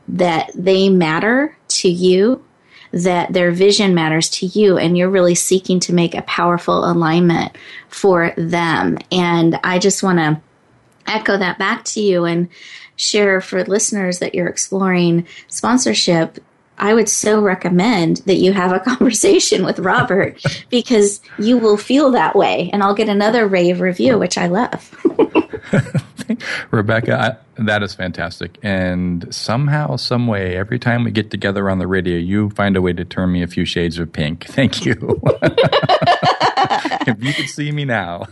that 0.09 0.51
they 0.55 0.91
matter 0.91 1.57
to 1.69 1.89
you 1.89 2.45
that 2.93 3.33
their 3.33 3.51
vision 3.51 3.95
matters 3.95 4.29
to 4.29 4.47
you 4.47 4.77
and 4.77 4.97
you're 4.97 5.11
really 5.11 5.35
seeking 5.35 5.81
to 5.81 5.95
make 5.95 6.15
a 6.15 6.23
powerful 6.23 6.85
alignment 6.85 7.57
for 7.89 8.33
them. 8.37 8.99
And 9.11 9.59
I 9.65 9.79
just 9.79 10.03
want 10.03 10.19
to 10.19 10.41
echo 11.07 11.37
that 11.37 11.59
back 11.59 11.85
to 11.85 12.01
you 12.01 12.25
and 12.25 12.49
share 12.97 13.41
for 13.41 13.65
listeners 13.65 14.19
that 14.19 14.35
you're 14.35 14.49
exploring 14.49 15.27
sponsorship. 15.49 16.39
I 16.79 16.95
would 16.95 17.09
so 17.09 17.41
recommend 17.41 18.19
that 18.19 18.37
you 18.37 18.53
have 18.53 18.73
a 18.73 18.81
conversation 18.97 19.65
with 19.65 19.79
Robert 19.79 20.43
because 20.69 21.21
you 21.39 21.59
will 21.59 21.77
feel 21.77 22.11
that 22.11 22.37
way. 22.37 22.71
And 22.73 22.83
I'll 22.83 22.95
get 22.95 23.09
another 23.09 23.47
rave 23.47 23.81
review, 23.81 24.19
which 24.19 24.37
I 24.37 24.47
love. 24.47 24.95
Rebecca, 26.71 27.39
I, 27.59 27.63
that 27.63 27.83
is 27.83 27.95
fantastic. 27.95 28.59
And 28.63 29.33
somehow, 29.35 29.97
some 29.97 30.27
way, 30.27 30.57
every 30.57 30.79
time 30.79 31.05
we 31.05 31.11
get 31.11 31.31
together 31.31 31.69
on 31.71 31.79
the 31.79 31.87
radio, 31.87 32.17
you 32.17 32.51
find 32.51 32.77
a 32.77 32.83
way 32.83 32.93
to 32.93 33.05
turn 33.05 33.33
me 33.33 33.43
a 33.43 33.47
few 33.47 33.65
shades 33.65 33.99
of 33.99 34.13
pink. 34.13 34.45
Thank 34.49 34.85
you. 34.85 34.95
if 35.43 37.23
you 37.23 37.33
could 37.35 37.49
see 37.49 37.73
me 37.73 37.85
now. 37.85 38.27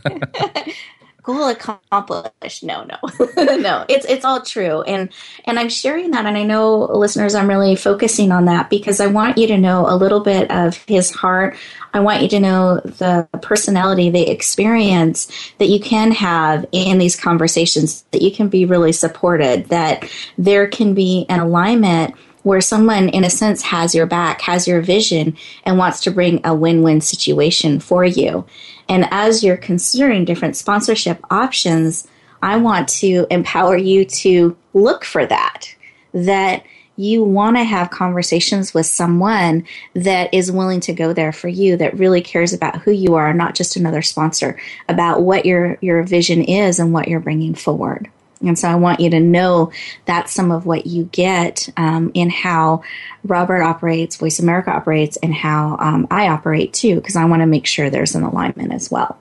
Goal 1.23 1.49
accomplished. 1.49 2.63
No, 2.63 2.85
no, 2.85 2.97
no. 3.57 3.85
It's 3.89 4.07
it's 4.07 4.25
all 4.25 4.43
true, 4.43 4.83
and 4.83 5.11
and 5.45 5.59
I'm 5.59 5.69
sharing 5.69 6.11
that, 6.13 6.27
and 6.27 6.37
I 6.37 6.43
know 6.43 6.79
listeners, 6.79 7.35
I'm 7.35 7.49
really 7.49 7.77
focusing 7.77 8.33
on 8.33 8.47
that 8.47 8.71
because 8.71 9.01
I 9.01 9.07
want 9.07 9.39
you 9.39 9.47
to 9.49 9.59
know 9.59 9.87
a 9.89 9.97
little 9.97 10.21
bit 10.21 10.51
of 10.51 10.77
his 10.87 11.11
heart. 11.11 11.57
I 11.93 12.01
want 12.01 12.23
you 12.23 12.29
to 12.29 12.41
know 12.41 12.81
the 12.81 13.29
personality, 13.43 14.11
the 14.11 14.31
experience 14.31 15.31
that 15.59 15.69
you 15.69 15.81
can 15.81 16.13
have 16.13 16.67
in 16.73 16.99
these 16.99 17.17
conversations. 17.17 18.05
That 18.13 18.23
you 18.23 18.31
can 18.31 18.49
be 18.49 18.65
really 18.65 18.93
supported. 18.93 19.67
That 19.67 20.09
there 20.39 20.69
can 20.69 20.95
be 20.95 21.27
an 21.29 21.41
alignment 21.41 22.15
where 22.43 22.61
someone, 22.61 23.09
in 23.09 23.25
a 23.25 23.31
sense, 23.31 23.63
has 23.63 23.95
your 23.95 24.07
back, 24.07 24.41
has 24.43 24.67
your 24.67 24.81
vision, 24.81 25.37
and 25.65 25.79
wants 25.79 26.01
to 26.01 26.11
bring 26.11 26.41
a 26.45 26.55
win 26.55 26.83
win 26.83 27.01
situation 27.01 27.81
for 27.81 28.05
you. 28.05 28.47
And 28.89 29.07
as 29.11 29.45
you're 29.45 29.57
considering 29.57 30.25
different 30.25 30.57
sponsorship 30.57 31.21
options, 31.31 32.09
I 32.43 32.57
want 32.57 32.89
to 32.89 33.27
empower 33.31 33.77
you 33.77 34.05
to 34.05 34.57
look 34.73 35.05
for 35.05 35.27
that. 35.27 35.75
That 36.13 36.65
you 36.97 37.25
want 37.25 37.57
to 37.57 37.65
have 37.65 37.91
conversations 37.91 38.75
with 38.75 38.85
someone 38.85 39.65
that 39.95 40.33
is 40.35 40.53
willing 40.53 40.81
to 40.81 40.93
go 40.93 41.15
there 41.15 41.33
for 41.33 41.49
you, 41.49 41.77
that 41.79 41.99
really 41.99 42.21
cares 42.21 42.53
about 42.53 42.77
who 42.83 42.91
you 42.91 43.15
are, 43.15 43.33
not 43.33 43.55
just 43.55 43.77
another 43.77 44.03
sponsor, 44.03 44.61
about 44.87 45.23
what 45.23 45.47
your, 45.47 45.79
your 45.81 46.03
vision 46.03 46.43
is 46.43 46.79
and 46.79 46.93
what 46.93 47.09
you're 47.09 47.21
bringing 47.21 47.55
forward. 47.55 48.11
And 48.41 48.59
so 48.59 48.69
I 48.69 48.77
want 48.77 49.01
you 49.01 49.11
to 49.11 49.21
know 49.21 49.71
that's 50.07 50.33
some 50.33 50.51
of 50.51 50.65
what 50.65 50.87
you 50.87 51.05
get 51.13 51.69
um, 51.77 52.11
in 52.15 52.31
how 52.31 52.83
Robert 53.25 53.63
operates, 53.63 54.17
Voice 54.17 54.39
America 54.39 54.71
operates, 54.71 55.19
and 55.19 55.35
how 55.35 55.77
um, 55.79 56.07
I 56.11 56.29
operate 56.29 56.73
too, 56.73 56.95
because 56.95 57.17
I 57.17 57.27
want 57.27 57.43
to 57.43 57.47
make 57.47 57.67
sure 57.67 57.91
there's 57.91 58.15
an 58.15 58.23
alignment 58.23 58.73
as 58.73 58.91
well. 58.91 59.19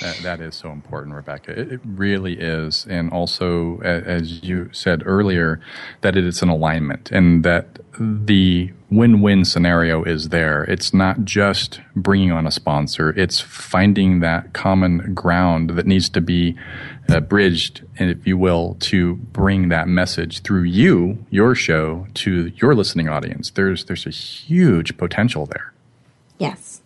That, 0.00 0.16
that 0.22 0.40
is 0.40 0.54
so 0.54 0.70
important, 0.70 1.14
Rebecca. 1.14 1.58
It, 1.58 1.72
it, 1.72 1.80
really 1.84 2.38
is. 2.38 2.86
And 2.88 3.10
also, 3.10 3.80
as 3.80 4.42
you 4.42 4.70
said 4.72 5.02
earlier, 5.04 5.60
that 6.00 6.16
it 6.16 6.24
is 6.24 6.42
an 6.42 6.48
alignment 6.48 7.10
and 7.10 7.44
that 7.44 7.78
the 7.98 8.72
win 8.90 9.20
win 9.20 9.44
scenario 9.44 10.02
is 10.02 10.30
there. 10.30 10.64
It's 10.64 10.94
not 10.94 11.24
just 11.24 11.80
bringing 11.94 12.32
on 12.32 12.46
a 12.46 12.50
sponsor, 12.50 13.10
it's 13.10 13.40
finding 13.40 14.20
that 14.20 14.52
common 14.52 15.14
ground 15.14 15.70
that 15.70 15.86
needs 15.86 16.08
to 16.10 16.20
be 16.20 16.56
uh, 17.08 17.20
bridged, 17.20 17.84
if 17.96 18.26
you 18.26 18.38
will, 18.38 18.76
to 18.80 19.16
bring 19.16 19.68
that 19.68 19.88
message 19.88 20.40
through 20.40 20.62
you, 20.62 21.24
your 21.30 21.54
show, 21.54 22.06
to 22.14 22.52
your 22.56 22.74
listening 22.74 23.08
audience. 23.08 23.50
There's, 23.50 23.84
there's 23.84 24.06
a 24.06 24.10
huge 24.10 24.96
potential 24.96 25.46
there. 25.46 25.72
Yes. 26.38 26.80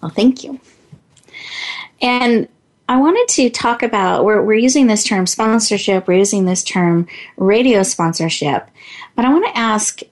Well, 0.00 0.10
thank 0.10 0.44
you. 0.44 0.60
And 2.06 2.48
I 2.88 2.98
wanted 2.98 3.26
to 3.34 3.50
talk 3.50 3.82
about 3.82 4.24
we're, 4.24 4.40
we're 4.40 4.54
using 4.54 4.86
this 4.86 5.02
term 5.02 5.26
sponsorship, 5.26 6.06
we're 6.06 6.18
using 6.18 6.44
this 6.44 6.62
term 6.62 7.08
radio 7.36 7.82
sponsorship, 7.82 8.68
but 9.16 9.24
I 9.24 9.32
want 9.32 9.44
to 9.46 9.58
ask 9.58 10.02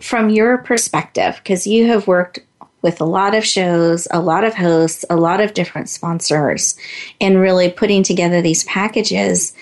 from 0.00 0.28
your 0.28 0.58
perspective, 0.58 1.36
because 1.36 1.64
you 1.66 1.86
have 1.86 2.08
worked 2.08 2.40
with 2.82 3.00
a 3.00 3.04
lot 3.04 3.36
of 3.36 3.44
shows, 3.44 4.08
a 4.10 4.20
lot 4.20 4.42
of 4.42 4.54
hosts, 4.54 5.04
a 5.08 5.16
lot 5.16 5.40
of 5.40 5.54
different 5.54 5.88
sponsors, 5.88 6.76
and 7.20 7.40
really 7.40 7.70
putting 7.70 8.02
together 8.02 8.42
these 8.42 8.64
packages. 8.64 9.54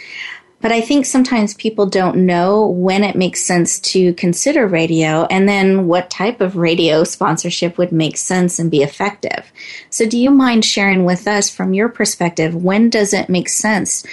But 0.65 0.73
I 0.73 0.81
think 0.81 1.05
sometimes 1.05 1.53
people 1.53 1.85
don't 1.85 2.25
know 2.25 2.67
when 2.67 3.05
it 3.05 3.17
makes 3.17 3.45
sense 3.45 3.79
to 3.81 4.15
consider 4.15 4.67
radio 4.67 5.27
and 5.27 5.47
then 5.47 5.89
what 5.89 6.09
type 6.09 6.41
of 6.41 6.57
radio 6.57 7.05
sponsorship 7.05 7.77
would 7.77 7.93
make 7.93 8.17
sense 8.17 8.59
and 8.59 8.71
be 8.71 8.83
effective. 8.83 9.53
So, 9.91 10.07
do 10.09 10.17
you 10.17 10.31
mind 10.31 10.65
sharing 10.65 11.05
with 11.05 11.29
us 11.29 11.51
from 11.51 11.75
your 11.75 11.91
perspective 11.91 12.55
when 12.55 12.89
does 12.89 13.13
it 13.13 13.29
make 13.29 13.51
sense 13.51 14.07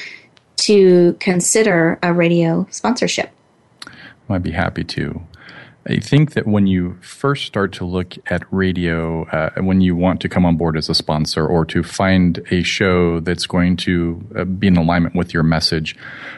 to 0.57 1.15
consider 1.21 1.97
a 2.03 2.11
radio 2.11 2.67
sponsorship? 2.69 3.31
I'd 4.29 4.43
be 4.43 4.51
happy 4.51 4.83
to. 4.83 5.21
I 5.87 5.97
think 5.97 6.33
that 6.33 6.45
when 6.45 6.67
you 6.67 6.97
first 7.01 7.45
start 7.45 7.73
to 7.73 7.85
look 7.85 8.15
at 8.27 8.43
radio, 8.51 9.25
uh, 9.25 9.49
when 9.61 9.81
you 9.81 9.95
want 9.95 10.21
to 10.21 10.29
come 10.29 10.45
on 10.45 10.55
board 10.55 10.77
as 10.77 10.89
a 10.89 10.93
sponsor 10.93 11.45
or 11.45 11.65
to 11.65 11.81
find 11.81 12.39
a 12.51 12.61
show 12.61 13.19
that's 13.19 13.47
going 13.47 13.77
to 13.77 14.23
uh, 14.35 14.43
be 14.45 14.67
in 14.67 14.77
alignment 14.77 15.15
with 15.15 15.33
your 15.33 15.41
message, 15.41 15.95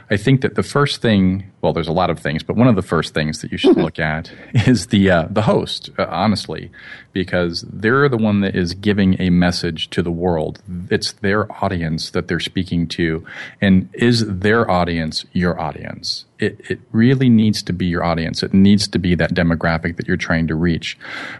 I 0.10 0.16
think 0.16 0.42
that 0.42 0.56
the 0.56 0.64
first 0.64 1.02
thing, 1.02 1.52
well, 1.64 1.74
there's 1.74 1.88
a 1.88 1.94
lot 1.94 2.10
of 2.10 2.20
things, 2.20 2.44
but 2.44 2.56
one 2.56 2.68
of 2.68 2.76
the 2.76 2.84
first 2.84 3.14
things 3.14 3.42
that 3.42 3.52
you 3.52 3.58
should 3.58 3.78
look 3.78 3.98
at 3.98 4.32
is 4.68 4.88
the 4.88 5.10
uh, 5.10 5.28
the 5.30 5.44
host, 5.44 5.90
uh, 5.98 6.06
honestly, 6.10 6.70
because 7.14 7.62
they're 7.62 8.08
the 8.10 8.18
one 8.18 8.42
that 8.42 8.56
is 8.56 8.74
giving 8.74 9.20
a 9.20 9.32
message 9.32 9.90
to 9.92 10.04
the 10.04 10.12
world. 10.12 10.62
It's 10.92 11.14
their 11.14 11.52
audience 11.64 12.12
that 12.12 12.28
they're 12.28 12.40
speaking 12.40 12.88
to, 12.90 13.26
and 13.62 13.90
is 13.94 14.28
their 14.28 14.70
audience 14.70 15.26
your 15.32 15.60
audience? 15.60 16.26
it, 16.44 16.60
it 16.70 16.80
really 16.92 17.30
needs 17.30 17.64
to 17.64 17.74
be 17.74 17.86
your 17.86 18.04
audience. 18.04 18.44
It 18.44 18.54
needs 18.54 18.88
to 18.90 19.00
be 19.00 19.16
that 19.16 19.34
demographic 19.34 19.96
that 19.96 20.08
you're 20.08 20.18
trying 20.18 20.48
to 20.48 20.56
reach. 20.56 20.98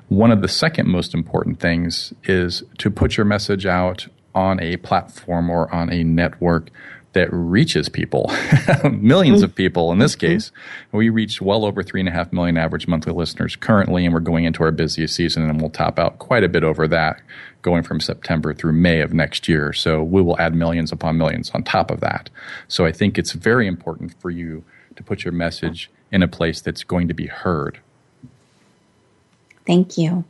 One 0.08 0.32
of 0.32 0.42
the 0.42 0.48
second 0.48 0.88
most 0.88 1.14
important 1.14 1.60
things 1.60 2.14
is 2.24 2.64
to 2.78 2.90
put 2.90 3.18
your 3.18 3.26
message 3.26 3.66
out 3.66 4.08
on 4.34 4.60
a 4.60 4.78
platform 4.78 5.50
or 5.50 5.74
on 5.74 5.92
a 5.92 6.04
network 6.04 6.70
that 7.14 7.30
reaches 7.32 7.90
people, 7.90 8.32
millions 8.92 9.42
of 9.42 9.56
people 9.56 9.92
in 9.92 10.00
this 10.00 10.16
case. 10.16 10.52
We 10.92 11.10
reached 11.10 11.42
well 11.42 11.66
over 11.66 11.84
three 11.84 12.00
and 12.00 12.10
a 12.10 12.12
half 12.12 12.34
million 12.34 12.58
average 12.58 12.88
monthly 12.88 13.14
listeners 13.14 13.56
currently, 13.56 14.06
and 14.06 14.14
we're 14.14 14.20
going 14.20 14.46
into 14.46 14.64
our 14.64 14.72
busiest 14.72 15.16
season, 15.16 15.50
and 15.50 15.62
we'll 15.62 15.70
top 15.70 15.98
out 16.00 16.20
quite 16.20 16.44
a 16.44 16.50
bit 16.50 16.64
over 16.64 16.88
that 16.88 17.22
going 17.64 17.82
from 17.82 18.00
September 18.00 18.54
through 18.54 18.74
May 18.74 19.00
of 19.02 19.14
next 19.14 19.48
year. 19.48 19.74
So 19.74 20.04
we 20.04 20.22
will 20.22 20.40
add 20.40 20.54
millions 20.54 20.92
upon 20.92 21.18
millions 21.18 21.50
on 21.52 21.64
top 21.64 21.90
of 21.90 22.02
that. 22.02 22.30
So 22.68 22.86
I 22.86 22.92
think 22.92 23.18
it's 23.18 23.32
very 23.32 23.68
important 23.68 24.14
for 24.20 24.30
you 24.30 24.64
to 24.96 25.04
put 25.04 25.24
your 25.24 25.32
message 25.32 25.90
in 26.12 26.22
a 26.22 26.28
place 26.28 26.62
that's 26.62 26.84
going 26.84 27.08
to 27.08 27.14
be 27.14 27.28
heard. 27.28 27.80
Thank 29.66 29.98
you. 29.98 30.26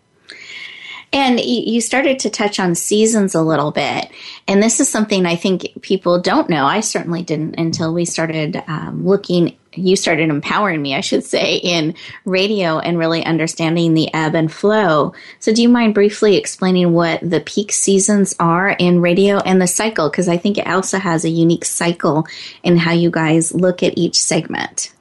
And 1.14 1.40
you 1.40 1.80
started 1.80 2.18
to 2.20 2.32
touch 2.32 2.60
on 2.60 2.74
seasons 2.74 3.36
a 3.36 3.42
little 3.44 3.70
bit. 3.70 4.10
And 4.48 4.64
this 4.64 4.80
is 4.80 4.90
something 4.90 5.28
I 5.28 5.36
think 5.36 5.80
people 5.82 6.20
don't 6.20 6.50
know. 6.50 6.66
I 6.66 6.80
certainly 6.80 7.22
didn't 7.22 7.60
until 7.60 7.94
we 7.94 8.04
started 8.04 8.64
um, 8.66 9.06
looking, 9.06 9.56
you 9.74 9.96
started 9.96 10.32
empowering 10.32 10.82
me, 10.82 10.96
I 10.96 11.02
should 11.02 11.24
say, 11.24 11.58
in 11.58 11.94
radio 12.26 12.80
and 12.80 12.98
really 12.98 13.24
understanding 13.24 13.94
the 13.94 14.12
ebb 14.12 14.34
and 14.34 14.52
flow. 14.52 15.14
So, 15.40 15.54
do 15.54 15.62
you 15.62 15.70
mind 15.70 15.94
briefly 15.94 16.36
explaining 16.36 16.94
what 16.94 17.20
the 17.22 17.42
peak 17.42 17.72
seasons 17.72 18.36
are 18.40 18.72
in 18.72 19.00
radio 19.00 19.38
and 19.38 19.62
the 19.62 19.68
cycle? 19.68 20.10
Because 20.10 20.28
I 20.28 20.38
think 20.38 20.58
it 20.58 20.68
also 20.68 20.98
has 20.98 21.26
a 21.26 21.30
unique 21.30 21.66
cycle 21.66 22.26
in 22.64 22.76
how 22.76 22.92
you 22.92 23.12
guys 23.12 23.54
look 23.54 23.84
at 23.84 23.98
each 24.00 24.20
segment. 24.20 24.92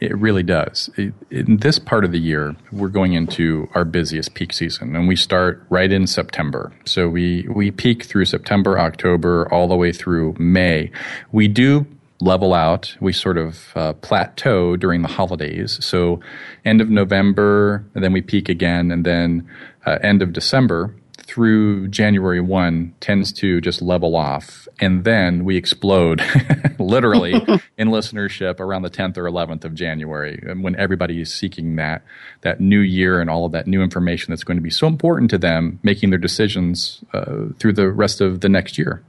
It 0.00 0.16
really 0.16 0.42
does. 0.42 0.88
in 0.96 1.58
this 1.58 1.78
part 1.78 2.06
of 2.06 2.12
the 2.12 2.18
year, 2.18 2.56
we're 2.72 2.88
going 2.88 3.12
into 3.12 3.68
our 3.74 3.84
busiest 3.84 4.34
peak 4.34 4.54
season, 4.54 4.96
and 4.96 5.06
we 5.06 5.14
start 5.14 5.62
right 5.68 5.92
in 5.92 6.06
September. 6.06 6.72
So 6.86 7.08
we 7.08 7.46
we 7.48 7.70
peak 7.70 8.04
through 8.04 8.24
September, 8.24 8.78
October, 8.78 9.46
all 9.52 9.68
the 9.68 9.76
way 9.76 9.92
through 9.92 10.36
May. 10.38 10.90
We 11.32 11.48
do 11.48 11.86
level 12.20 12.54
out. 12.54 12.96
We 13.00 13.12
sort 13.12 13.38
of 13.38 13.72
uh, 13.74 13.92
plateau 13.94 14.76
during 14.76 15.02
the 15.02 15.08
holidays. 15.08 15.82
So, 15.84 16.20
end 16.64 16.80
of 16.80 16.90
November, 16.90 17.84
and 17.94 18.04
then 18.04 18.12
we 18.12 18.20
peak 18.20 18.48
again, 18.48 18.90
and 18.90 19.04
then 19.04 19.48
uh, 19.86 19.98
end 20.02 20.22
of 20.22 20.32
December 20.32 20.94
through 21.30 21.86
January 21.86 22.40
1 22.40 22.92
tends 22.98 23.32
to 23.32 23.60
just 23.60 23.80
level 23.80 24.16
off. 24.16 24.66
And 24.80 25.04
then 25.04 25.44
we 25.44 25.56
explode 25.56 26.20
literally 26.80 27.34
in 27.78 27.88
listenership 27.88 28.58
around 28.58 28.82
the 28.82 28.90
10th 28.90 29.16
or 29.16 29.24
11th 29.24 29.64
of 29.64 29.72
January 29.76 30.42
when 30.60 30.74
everybody 30.74 31.20
is 31.20 31.32
seeking 31.32 31.76
that, 31.76 32.02
that 32.40 32.60
new 32.60 32.80
year 32.80 33.20
and 33.20 33.30
all 33.30 33.44
of 33.44 33.52
that 33.52 33.68
new 33.68 33.80
information 33.80 34.32
that's 34.32 34.42
going 34.42 34.56
to 34.56 34.62
be 34.62 34.70
so 34.70 34.88
important 34.88 35.30
to 35.30 35.38
them 35.38 35.78
making 35.84 36.10
their 36.10 36.18
decisions 36.18 37.04
uh, 37.12 37.44
through 37.60 37.74
the 37.74 37.88
rest 37.88 38.20
of 38.20 38.40
the 38.40 38.48
next 38.48 38.76
year. 38.76 39.00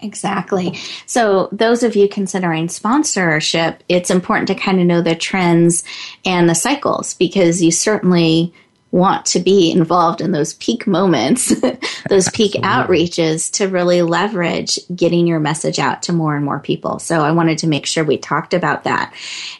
Exactly. 0.00 0.78
So, 1.06 1.48
those 1.50 1.82
of 1.82 1.96
you 1.96 2.08
considering 2.08 2.68
sponsorship, 2.68 3.82
it's 3.88 4.10
important 4.10 4.46
to 4.46 4.54
kind 4.54 4.80
of 4.80 4.86
know 4.86 5.02
the 5.02 5.16
trends 5.16 5.82
and 6.24 6.48
the 6.48 6.54
cycles 6.54 7.14
because 7.14 7.60
you 7.60 7.72
certainly 7.72 8.54
want 8.90 9.26
to 9.26 9.40
be 9.40 9.70
involved 9.70 10.20
in 10.20 10.32
those 10.32 10.54
peak 10.54 10.86
moments, 10.86 11.54
those 12.08 12.30
peak 12.30 12.52
outreaches 12.62 13.52
to 13.52 13.68
really 13.68 14.02
leverage 14.02 14.78
getting 14.94 15.26
your 15.26 15.40
message 15.40 15.78
out 15.78 16.02
to 16.02 16.12
more 16.12 16.34
and 16.34 16.44
more 16.44 16.58
people. 16.58 16.98
So 16.98 17.20
I 17.20 17.32
wanted 17.32 17.58
to 17.58 17.66
make 17.66 17.86
sure 17.86 18.04
we 18.04 18.16
talked 18.16 18.54
about 18.54 18.84
that. 18.84 19.12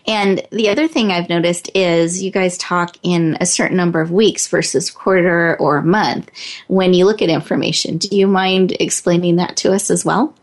And 0.06 0.46
the 0.50 0.70
other 0.70 0.88
thing 0.88 1.12
I've 1.12 1.28
noticed 1.28 1.70
is 1.74 2.22
you 2.22 2.30
guys 2.30 2.56
talk 2.58 2.96
in 3.02 3.36
a 3.40 3.46
certain 3.46 3.76
number 3.76 4.00
of 4.00 4.10
weeks 4.10 4.46
versus 4.46 4.90
quarter 4.90 5.56
or 5.60 5.82
month 5.82 6.30
when 6.68 6.94
you 6.94 7.04
look 7.04 7.20
at 7.20 7.28
information. 7.28 7.98
Do 7.98 8.16
you 8.16 8.26
mind 8.26 8.72
explaining 8.80 9.36
that 9.36 9.56
to 9.58 9.72
us 9.72 9.90
as 9.90 10.04
well? 10.04 10.34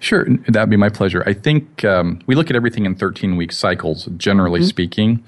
Sure, 0.00 0.26
that'd 0.48 0.70
be 0.70 0.76
my 0.76 0.88
pleasure. 0.88 1.22
I 1.26 1.32
think 1.32 1.84
um, 1.84 2.20
we 2.26 2.34
look 2.34 2.50
at 2.50 2.56
everything 2.56 2.86
in 2.86 2.94
13 2.94 3.36
week 3.36 3.52
cycles, 3.52 4.06
generally 4.16 4.60
mm-hmm. 4.60 4.68
speaking. 4.68 5.24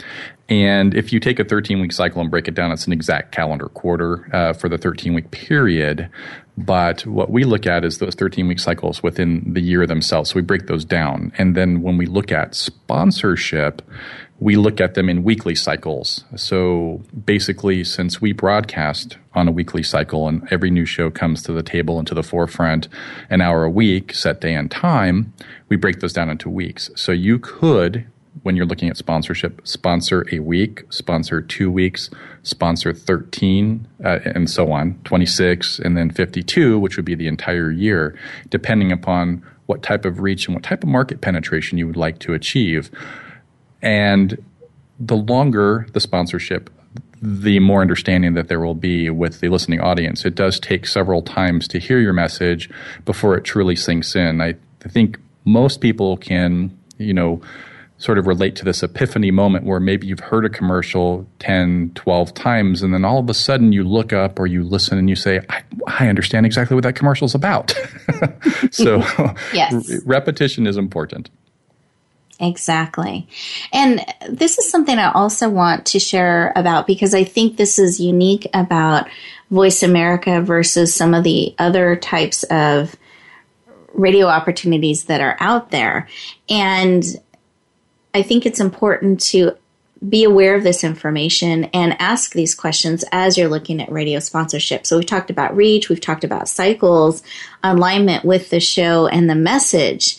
And 0.52 0.94
if 0.94 1.14
you 1.14 1.18
take 1.18 1.40
a 1.40 1.44
13 1.44 1.80
week 1.80 1.92
cycle 1.92 2.20
and 2.20 2.30
break 2.30 2.46
it 2.46 2.54
down, 2.54 2.72
it's 2.72 2.86
an 2.86 2.92
exact 2.92 3.32
calendar 3.32 3.68
quarter 3.70 4.28
uh, 4.34 4.52
for 4.52 4.68
the 4.68 4.76
13 4.76 5.14
week 5.14 5.30
period. 5.30 6.10
But 6.58 7.06
what 7.06 7.30
we 7.30 7.44
look 7.44 7.66
at 7.66 7.86
is 7.86 7.96
those 7.96 8.14
13 8.14 8.48
week 8.48 8.60
cycles 8.60 9.02
within 9.02 9.54
the 9.54 9.62
year 9.62 9.86
themselves. 9.86 10.28
So 10.28 10.36
we 10.36 10.42
break 10.42 10.66
those 10.66 10.84
down. 10.84 11.32
And 11.38 11.56
then 11.56 11.80
when 11.80 11.96
we 11.96 12.04
look 12.04 12.30
at 12.30 12.54
sponsorship, 12.54 13.80
we 14.40 14.56
look 14.56 14.78
at 14.78 14.92
them 14.92 15.08
in 15.08 15.22
weekly 15.22 15.54
cycles. 15.54 16.24
So 16.36 17.00
basically, 17.24 17.82
since 17.82 18.20
we 18.20 18.32
broadcast 18.32 19.16
on 19.32 19.48
a 19.48 19.52
weekly 19.52 19.82
cycle 19.82 20.28
and 20.28 20.46
every 20.52 20.70
new 20.70 20.84
show 20.84 21.08
comes 21.08 21.42
to 21.44 21.52
the 21.52 21.62
table 21.62 21.98
and 21.98 22.06
to 22.08 22.14
the 22.14 22.22
forefront 22.22 22.88
an 23.30 23.40
hour 23.40 23.64
a 23.64 23.70
week, 23.70 24.12
set 24.12 24.42
day 24.42 24.54
and 24.54 24.70
time, 24.70 25.32
we 25.70 25.76
break 25.76 26.00
those 26.00 26.12
down 26.12 26.28
into 26.28 26.50
weeks. 26.50 26.90
So 26.94 27.12
you 27.12 27.38
could, 27.38 28.06
when 28.42 28.56
you're 28.56 28.66
looking 28.66 28.88
at 28.88 28.96
sponsorship, 28.96 29.66
sponsor 29.66 30.26
a 30.32 30.38
week, 30.38 30.84
sponsor 30.90 31.42
two 31.42 31.70
weeks, 31.70 32.10
sponsor 32.42 32.92
13, 32.92 33.86
uh, 34.04 34.18
and 34.24 34.48
so 34.48 34.72
on, 34.72 34.98
26, 35.04 35.78
and 35.78 35.96
then 35.96 36.10
52, 36.10 36.78
which 36.78 36.96
would 36.96 37.04
be 37.04 37.14
the 37.14 37.28
entire 37.28 37.70
year, 37.70 38.18
depending 38.48 38.90
upon 38.90 39.44
what 39.66 39.82
type 39.82 40.04
of 40.04 40.20
reach 40.20 40.46
and 40.46 40.54
what 40.54 40.64
type 40.64 40.82
of 40.82 40.88
market 40.88 41.20
penetration 41.20 41.78
you 41.78 41.86
would 41.86 41.96
like 41.96 42.18
to 42.20 42.32
achieve. 42.32 42.90
And 43.80 44.42
the 44.98 45.16
longer 45.16 45.86
the 45.92 46.00
sponsorship, 46.00 46.70
the 47.20 47.60
more 47.60 47.80
understanding 47.80 48.34
that 48.34 48.48
there 48.48 48.60
will 48.60 48.74
be 48.74 49.08
with 49.08 49.40
the 49.40 49.48
listening 49.48 49.80
audience. 49.80 50.24
It 50.24 50.34
does 50.34 50.58
take 50.58 50.86
several 50.86 51.22
times 51.22 51.68
to 51.68 51.78
hear 51.78 52.00
your 52.00 52.12
message 52.12 52.68
before 53.04 53.36
it 53.36 53.44
truly 53.44 53.76
sinks 53.76 54.16
in. 54.16 54.40
I, 54.40 54.54
I 54.84 54.88
think 54.88 55.18
most 55.44 55.80
people 55.80 56.16
can, 56.16 56.76
you 56.98 57.14
know, 57.14 57.40
sort 58.02 58.18
of 58.18 58.26
relate 58.26 58.56
to 58.56 58.64
this 58.64 58.82
epiphany 58.82 59.30
moment 59.30 59.64
where 59.64 59.78
maybe 59.78 60.08
you've 60.08 60.18
heard 60.18 60.44
a 60.44 60.48
commercial 60.48 61.24
10, 61.38 61.92
12 61.94 62.34
times, 62.34 62.82
and 62.82 62.92
then 62.92 63.04
all 63.04 63.20
of 63.20 63.30
a 63.30 63.34
sudden 63.34 63.72
you 63.72 63.84
look 63.84 64.12
up 64.12 64.40
or 64.40 64.48
you 64.48 64.64
listen 64.64 64.98
and 64.98 65.08
you 65.08 65.14
say, 65.14 65.40
I, 65.48 65.62
I 65.86 66.08
understand 66.08 66.44
exactly 66.44 66.74
what 66.74 66.82
that 66.82 66.96
commercial 66.96 67.26
is 67.26 67.34
about. 67.36 67.72
so, 68.72 68.96
yes. 69.54 70.02
repetition 70.04 70.66
is 70.66 70.76
important. 70.76 71.30
Exactly. 72.40 73.28
And 73.72 74.04
this 74.28 74.58
is 74.58 74.68
something 74.68 74.98
I 74.98 75.12
also 75.12 75.48
want 75.48 75.86
to 75.86 76.00
share 76.00 76.52
about 76.56 76.88
because 76.88 77.14
I 77.14 77.22
think 77.22 77.56
this 77.56 77.78
is 77.78 78.00
unique 78.00 78.48
about 78.52 79.06
Voice 79.52 79.84
America 79.84 80.40
versus 80.40 80.92
some 80.92 81.14
of 81.14 81.22
the 81.22 81.54
other 81.56 81.94
types 81.94 82.42
of 82.44 82.96
radio 83.94 84.26
opportunities 84.26 85.04
that 85.04 85.20
are 85.20 85.36
out 85.38 85.70
there. 85.70 86.08
And 86.48 87.04
I 88.14 88.22
think 88.22 88.44
it's 88.44 88.60
important 88.60 89.20
to 89.20 89.56
be 90.06 90.24
aware 90.24 90.56
of 90.56 90.64
this 90.64 90.82
information 90.82 91.64
and 91.66 91.96
ask 92.00 92.32
these 92.32 92.54
questions 92.54 93.04
as 93.12 93.38
you're 93.38 93.48
looking 93.48 93.80
at 93.80 93.92
radio 93.92 94.18
sponsorship. 94.18 94.86
So 94.86 94.98
we've 94.98 95.06
talked 95.06 95.30
about 95.30 95.56
reach, 95.56 95.88
we've 95.88 96.00
talked 96.00 96.24
about 96.24 96.48
cycles, 96.48 97.22
alignment 97.62 98.24
with 98.24 98.50
the 98.50 98.60
show 98.60 99.06
and 99.06 99.30
the 99.30 99.36
message, 99.36 100.18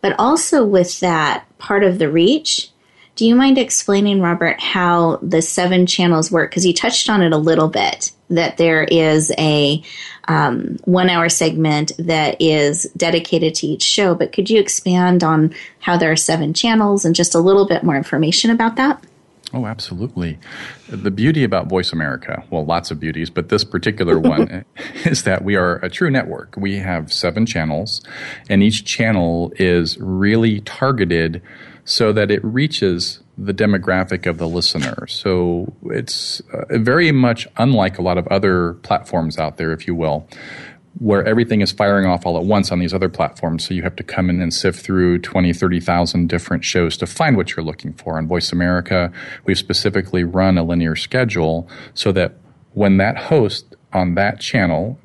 but 0.00 0.14
also 0.18 0.64
with 0.64 1.00
that 1.00 1.46
part 1.58 1.82
of 1.82 1.98
the 1.98 2.10
reach. 2.10 2.70
Do 3.16 3.26
you 3.26 3.34
mind 3.34 3.58
explaining, 3.58 4.20
Robert, 4.20 4.60
how 4.60 5.18
the 5.22 5.42
seven 5.42 5.86
channels 5.86 6.30
work? 6.30 6.50
Because 6.50 6.66
you 6.66 6.72
touched 6.72 7.08
on 7.08 7.22
it 7.22 7.32
a 7.32 7.38
little 7.38 7.68
bit 7.68 8.12
that 8.30 8.56
there 8.56 8.84
is 8.84 9.32
a 9.38 9.82
um, 10.28 10.78
one 10.84 11.10
hour 11.10 11.28
segment 11.28 11.92
that 11.98 12.40
is 12.40 12.84
dedicated 12.96 13.54
to 13.56 13.66
each 13.66 13.82
show, 13.82 14.14
but 14.14 14.32
could 14.32 14.50
you 14.50 14.60
expand 14.60 15.22
on 15.22 15.54
how 15.80 15.96
there 15.96 16.10
are 16.10 16.16
seven 16.16 16.54
channels 16.54 17.04
and 17.04 17.14
just 17.14 17.34
a 17.34 17.40
little 17.40 17.66
bit 17.66 17.82
more 17.82 17.96
information 17.96 18.50
about 18.50 18.76
that? 18.76 19.02
Oh, 19.54 19.66
absolutely. 19.66 20.38
The 20.88 21.12
beauty 21.12 21.44
about 21.44 21.68
Voice 21.68 21.92
America, 21.92 22.42
well, 22.50 22.64
lots 22.64 22.90
of 22.90 22.98
beauties, 22.98 23.30
but 23.30 23.50
this 23.50 23.62
particular 23.62 24.18
one 24.18 24.64
is 25.04 25.22
that 25.22 25.44
we 25.44 25.54
are 25.54 25.76
a 25.76 25.88
true 25.88 26.10
network. 26.10 26.56
We 26.56 26.78
have 26.78 27.12
seven 27.12 27.46
channels, 27.46 28.02
and 28.48 28.64
each 28.64 28.84
channel 28.84 29.52
is 29.56 29.96
really 29.98 30.60
targeted 30.62 31.40
so 31.84 32.12
that 32.12 32.32
it 32.32 32.44
reaches 32.44 33.20
the 33.36 33.54
demographic 33.54 34.26
of 34.26 34.38
the 34.38 34.48
listener. 34.48 35.06
So 35.08 35.72
it's 35.86 36.40
uh, 36.52 36.78
very 36.78 37.10
much 37.12 37.48
unlike 37.56 37.98
a 37.98 38.02
lot 38.02 38.18
of 38.18 38.26
other 38.28 38.74
platforms 38.74 39.38
out 39.38 39.56
there, 39.56 39.72
if 39.72 39.86
you 39.86 39.94
will, 39.94 40.28
where 40.98 41.24
everything 41.24 41.60
is 41.60 41.72
firing 41.72 42.06
off 42.06 42.24
all 42.24 42.38
at 42.38 42.44
once 42.44 42.70
on 42.70 42.78
these 42.78 42.94
other 42.94 43.08
platforms. 43.08 43.66
So 43.66 43.74
you 43.74 43.82
have 43.82 43.96
to 43.96 44.04
come 44.04 44.30
in 44.30 44.40
and 44.40 44.54
sift 44.54 44.80
through 44.84 45.18
20, 45.20 45.52
30,000 45.52 46.28
different 46.28 46.64
shows 46.64 46.96
to 46.98 47.06
find 47.06 47.36
what 47.36 47.56
you're 47.56 47.64
looking 47.64 47.92
for. 47.92 48.18
On 48.18 48.28
Voice 48.28 48.52
America, 48.52 49.12
we've 49.44 49.58
specifically 49.58 50.22
run 50.22 50.56
a 50.56 50.62
linear 50.62 50.94
schedule 50.94 51.68
so 51.94 52.12
that 52.12 52.34
when 52.72 52.98
that 52.98 53.16
host 53.16 53.74
on 53.92 54.14
that 54.14 54.40
channel 54.40 54.98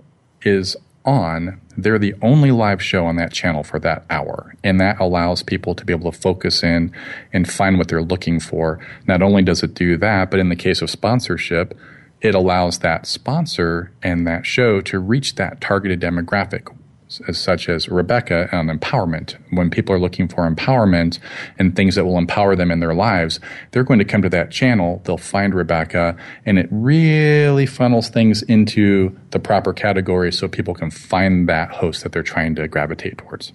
is 0.44 0.76
on, 1.06 1.60
they're 1.78 2.00
the 2.00 2.16
only 2.22 2.52
live 2.52 2.82
show 2.82 3.06
on 3.06 3.16
that 3.18 3.32
channel 3.32 3.64
for 3.64 3.80
that 3.80 4.06
hour. 4.10 4.56
And 4.64 4.80
that 4.80 5.00
allows 5.00 5.44
people 5.44 5.76
to 5.76 5.86
be 5.86 5.94
able 5.94 6.12
to 6.12 6.18
focus 6.18 6.64
in 6.64 6.92
and 7.34 7.50
find 7.50 7.78
what 7.78 7.88
they're 7.88 8.02
looking 8.02 8.40
for. 8.40 8.80
Not 9.08 9.22
only 9.22 9.42
does 9.44 9.64
it 9.64 9.74
do 9.74 9.98
that, 9.98 10.32
but 10.32 10.40
in 10.40 10.50
the 10.50 10.56
case 10.56 10.82
of 10.82 10.90
sponsorship, 10.90 11.78
it 12.22 12.36
allows 12.36 12.80
that 12.80 13.06
sponsor 13.06 13.92
and 14.04 14.28
that 14.28 14.46
show 14.46 14.82
to 14.82 15.00
reach 15.00 15.36
that 15.36 15.62
targeted 15.62 16.02
demographic 16.02 16.74
such 17.10 17.70
as 17.70 17.90
Rebecca 17.90 18.48
on 18.56 18.68
empowerment. 18.68 19.36
When 19.50 19.70
people 19.70 19.96
are 19.96 20.00
looking 20.00 20.28
for 20.28 20.50
empowerment 20.50 21.20
and 21.58 21.76
things 21.76 21.96
that 21.96 22.06
will 22.06 22.18
empower 22.18 22.56
them 22.56 22.72
in 22.72 22.80
their 22.80 22.94
lives, 22.94 23.40
they're 23.72 23.84
going 23.84 24.00
to 24.00 24.06
come 24.06 24.22
to 24.22 24.30
that 24.30 24.52
channel. 24.52 25.02
They'll 25.06 25.18
find 25.18 25.56
Rebecca, 25.56 26.16
and 26.46 26.60
it 26.60 26.68
really 26.72 27.66
funnels 27.66 28.10
things 28.10 28.44
into 28.44 29.18
the 29.32 29.40
proper 29.40 29.74
categories 29.74 30.38
so 30.38 30.48
people 30.48 30.76
can 30.76 30.92
find 30.92 31.50
that 31.50 31.72
host 31.72 32.04
that 32.04 32.12
they're 32.12 32.24
trying 32.24 32.56
to 32.56 32.68
gravitate 32.68 33.18
towards. 33.18 33.52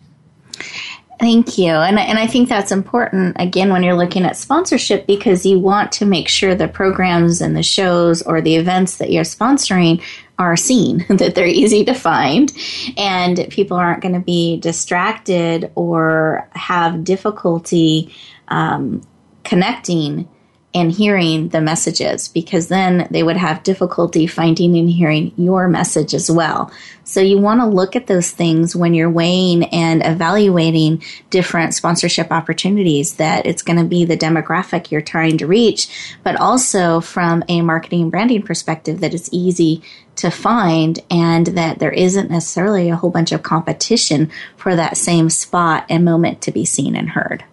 Thank 1.21 1.59
you. 1.59 1.71
And, 1.71 1.97
and 1.97 2.19
I 2.19 2.27
think 2.27 2.49
that's 2.49 2.73
important, 2.73 3.37
again, 3.39 3.71
when 3.71 3.85
you're 3.85 3.95
looking 3.95 4.25
at 4.25 4.37
sponsorship, 4.37 5.07
because 5.07 5.47
you 5.47 5.61
want 5.61 5.93
to 5.93 6.07
make 6.07 6.29
sure 6.29 6.57
the 6.57 6.67
programs 6.67 7.41
and 7.41 7.57
the 7.57 7.63
shows 7.63 8.21
or 8.21 8.41
the 8.41 8.57
events 8.57 8.99
that 8.99 9.13
you're 9.13 9.23
sponsoring 9.23 10.03
are 10.39 10.57
seen, 10.57 11.05
that 11.09 11.35
they're 11.35 11.47
easy 11.47 11.85
to 11.85 11.95
find, 11.95 12.53
and 12.97 13.47
people 13.51 13.77
aren't 13.77 14.03
going 14.03 14.15
to 14.15 14.21
be 14.21 14.59
distracted 14.59 15.71
or 15.75 16.49
have 16.53 17.05
difficulty 17.05 18.15
um, 18.49 19.03
connecting 19.45 20.29
and 20.75 20.91
hearing 20.91 21.49
the 21.51 21.61
messages 21.61 22.29
because 22.29 22.67
then 22.67 23.07
they 23.11 23.23
would 23.23 23.37
have 23.37 23.63
difficulty 23.63 24.27
finding 24.27 24.77
and 24.77 24.91
hearing 24.91 25.33
your 25.37 25.69
message 25.69 26.15
as 26.15 26.29
well. 26.29 26.73
So 27.05 27.21
you 27.21 27.39
want 27.39 27.61
to 27.61 27.67
look 27.67 27.95
at 27.95 28.09
those 28.09 28.31
things 28.31 28.75
when 28.75 28.93
you're 28.93 29.11
weighing 29.11 29.65
and 29.65 30.05
evaluating 30.05 31.03
different 31.31 31.75
sponsorship 31.75 32.33
opportunities 32.33 33.15
that 33.15 33.47
it's 33.47 33.63
going 33.63 33.79
to 33.79 33.85
be 33.85 34.05
the 34.05 34.17
demographic 34.17 34.91
you're 34.91 35.01
trying 35.01 35.39
to 35.39 35.47
reach, 35.47 36.17
but 36.25 36.37
also 36.37 37.01
from 37.01 37.45
a 37.49 37.61
marketing 37.61 38.03
and 38.03 38.11
branding 38.11 38.43
perspective 38.43 39.01
that 39.01 39.15
it's 39.15 39.29
easy 39.33 39.83
to 40.17 40.31
find 40.31 41.01
and 41.11 41.47
that 41.49 41.79
there 41.79 41.93
isn't 41.93 42.31
necessarily 42.31 42.89
a 42.89 42.97
whole 42.97 43.11
bunch 43.11 43.33
of 43.33 43.43
competition 43.43 44.31
for 44.57 44.75
that 44.75 44.97
same 44.97 45.31
spot 45.31 45.85
and 45.89 46.05
moment 46.05 46.41
to 46.43 46.53
be 46.53 46.65
seen 46.65 46.97
and 46.97 47.11
heard. 47.11 47.45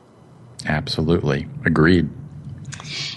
Absolutely. 0.65 1.47
Agreed. 1.65 2.09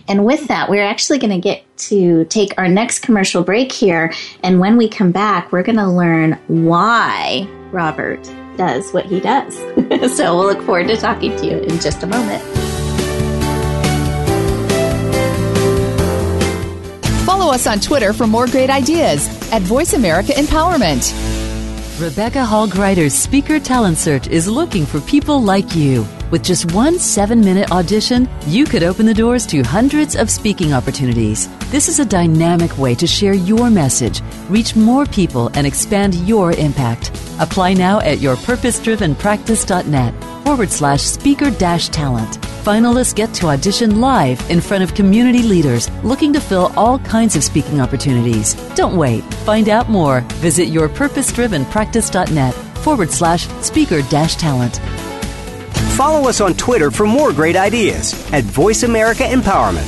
And 0.09 0.25
with 0.25 0.49
that, 0.49 0.69
we're 0.69 0.85
actually 0.85 1.19
going 1.19 1.31
to 1.31 1.39
get 1.39 1.65
to 1.77 2.25
take 2.27 2.53
our 2.59 2.69
next 2.69 3.01
commercial 3.01 3.43
break 3.43 3.73
here. 3.73 4.13
And 4.43 4.61
when 4.61 4.77
we 4.77 4.89
come 4.89 5.13
back, 5.13 5.51
we're 5.51 5.63
going 5.63 5.79
to 5.79 5.89
learn 5.89 6.39
why 6.47 7.49
Robert 7.73 8.23
does 8.57 8.93
what 8.93 9.07
he 9.07 9.21
does. 9.21 9.57
so 10.17 10.37
we'll 10.37 10.47
look 10.47 10.63
forward 10.63 10.89
to 10.89 10.97
talking 10.97 11.35
to 11.37 11.47
you 11.47 11.59
in 11.59 11.81
just 11.81 12.03
a 12.03 12.07
moment. 12.07 12.43
Follow 17.25 17.53
us 17.53 17.67
on 17.67 17.81
Twitter 17.81 18.13
for 18.13 18.27
more 18.27 18.47
great 18.47 18.71
ideas 18.71 19.27
at 19.53 19.63
Voice 19.63 19.95
America 19.95 20.33
Empowerment. 20.33 21.13
Rebecca 22.01 22.45
Hall 22.45 22.67
Gruyter's 22.67 23.15
Speaker 23.15 23.59
Talent 23.59 23.99
Search 23.99 24.29
is 24.29 24.49
looking 24.49 24.85
for 24.85 25.01
people 25.01 25.41
like 25.41 25.75
you. 25.75 26.07
With 26.31 26.43
just 26.43 26.73
one 26.73 26.99
seven 26.99 27.41
minute 27.41 27.71
audition, 27.71 28.29
you 28.47 28.65
could 28.65 28.83
open 28.83 29.05
the 29.07 29.15
doors 29.15 29.47
to 29.47 29.63
hundreds 29.63 30.17
of 30.17 30.29
speaking 30.31 30.73
opportunities. 30.73 31.49
This 31.71 31.89
is 31.89 32.01
a 32.01 32.05
dynamic 32.05 32.77
way 32.79 32.95
to 32.97 33.07
share 33.07 33.35
your 33.35 33.71
message, 33.71 34.21
reach 34.49 34.75
more 34.75 35.07
people, 35.07 35.51
and 35.55 35.65
expand 35.67 36.15
your 36.27 36.51
impact. 36.53 37.11
Apply 37.39 37.75
now 37.75 38.01
at 38.01 38.19
yourpurposedrivenpractice.net 38.19 40.45
forward 40.45 40.71
slash 40.71 41.03
speaker 41.03 41.51
dash 41.51 41.89
talent. 41.89 42.41
Finalists 42.65 43.15
get 43.15 43.33
to 43.35 43.49
audition 43.49 44.01
live 44.01 44.41
in 44.51 44.61
front 44.61 44.83
of 44.83 44.95
community 44.95 45.43
leaders 45.43 45.91
looking 46.03 46.33
to 46.33 46.41
fill 46.41 46.73
all 46.77 46.99
kinds 47.01 47.37
of 47.37 47.45
speaking 47.45 47.81
opportunities. 47.81 48.55
Don't 48.75 48.97
wait. 48.97 49.23
Find 49.45 49.69
out 49.69 49.91
more. 49.91 50.23
Visit 50.41 50.69
yourpurposedrivenpractice.net 50.69 52.55
forward 52.79 53.11
slash 53.11 53.47
speaker 53.63 54.01
dash 54.03 54.37
talent. 54.37 54.81
Follow 55.97 56.29
us 56.29 56.41
on 56.41 56.55
Twitter 56.55 56.91
for 56.91 57.07
more 57.07 57.33
great 57.33 57.55
ideas 57.55 58.15
at 58.33 58.43
Voice 58.43 58.83
America 58.83 59.23
Empowerment. 59.23 59.87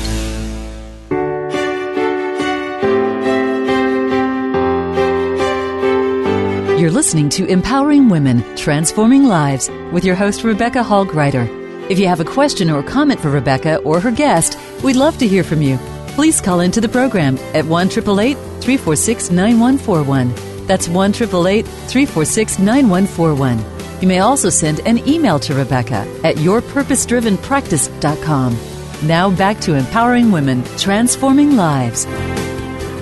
You're 6.78 6.92
listening 6.92 7.28
to 7.30 7.46
Empowering 7.46 8.08
Women, 8.08 8.44
Transforming 8.54 9.24
Lives 9.24 9.68
with 9.90 10.04
your 10.04 10.14
host, 10.14 10.44
Rebecca 10.44 10.84
Hall 10.84 11.04
Gruyter. 11.04 11.48
If 11.90 11.98
you 11.98 12.06
have 12.06 12.20
a 12.20 12.24
question 12.24 12.70
or 12.70 12.84
comment 12.84 13.18
for 13.18 13.30
Rebecca 13.30 13.78
or 13.78 13.98
her 13.98 14.12
guest, 14.12 14.56
we'd 14.84 14.94
love 14.94 15.18
to 15.18 15.26
hear 15.26 15.42
from 15.42 15.60
you. 15.60 15.76
Please 16.10 16.40
call 16.40 16.60
into 16.60 16.80
the 16.80 16.88
program 16.88 17.36
at 17.52 17.64
1 17.64 17.88
346 17.88 19.30
9141. 19.30 20.66
That's 20.68 20.88
1 20.88 21.12
346 21.12 22.58
9141. 22.60 23.75
You 24.00 24.08
may 24.08 24.20
also 24.20 24.48
send 24.50 24.80
an 24.80 25.06
email 25.08 25.38
to 25.40 25.54
Rebecca 25.54 26.06
at 26.22 26.36
yourpurposedrivenpractice.com. 26.36 28.56
Now 29.02 29.30
back 29.30 29.60
to 29.60 29.74
empowering 29.74 30.32
women, 30.32 30.64
transforming 30.78 31.56
lives. 31.56 32.06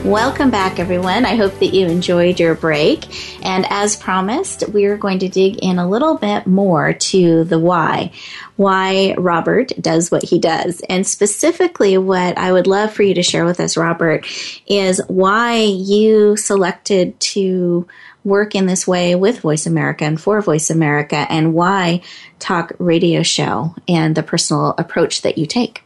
Welcome 0.05 0.51
back, 0.51 0.79
everyone. 0.79 1.25
I 1.25 1.35
hope 1.35 1.59
that 1.61 1.73
you 1.73 1.87
enjoyed 1.87 2.39
your 2.39 2.55
break. 2.55 3.07
And 3.43 3.65
as 3.71 3.97
promised, 3.97 4.69
we're 4.69 4.99
going 4.99 5.21
to 5.21 5.31
dig 5.31 5.57
in 5.65 5.79
a 5.79 5.89
little 5.89 6.19
bit 6.19 6.47
more 6.47 6.93
to 6.93 7.45
the 7.45 7.59
why. 7.59 8.13
Why 8.57 9.15
Robert 9.17 9.73
does 9.81 10.11
what 10.11 10.23
he 10.23 10.39
does. 10.39 10.83
And 10.91 11.07
specifically, 11.07 11.97
what 11.97 12.37
I 12.37 12.53
would 12.53 12.67
love 12.67 12.93
for 12.93 13.03
you 13.03 13.15
to 13.15 13.23
share 13.23 13.47
with 13.47 13.61
us, 13.61 13.79
Robert, 13.79 14.27
is 14.67 15.01
why 15.09 15.63
you 15.63 16.37
selected 16.37 17.19
to 17.21 17.89
work 18.25 18.55
in 18.55 18.67
this 18.67 18.87
way 18.87 19.15
with 19.15 19.41
Voice 19.41 19.65
America 19.65 20.05
and 20.05 20.21
for 20.21 20.43
Voice 20.43 20.69
America 20.69 21.27
and 21.31 21.55
why 21.55 22.03
talk 22.41 22.75
radio 22.79 23.23
show 23.23 23.75
and 23.89 24.15
the 24.15 24.23
personal 24.23 24.75
approach 24.77 25.23
that 25.23 25.39
you 25.39 25.47
take. 25.47 25.83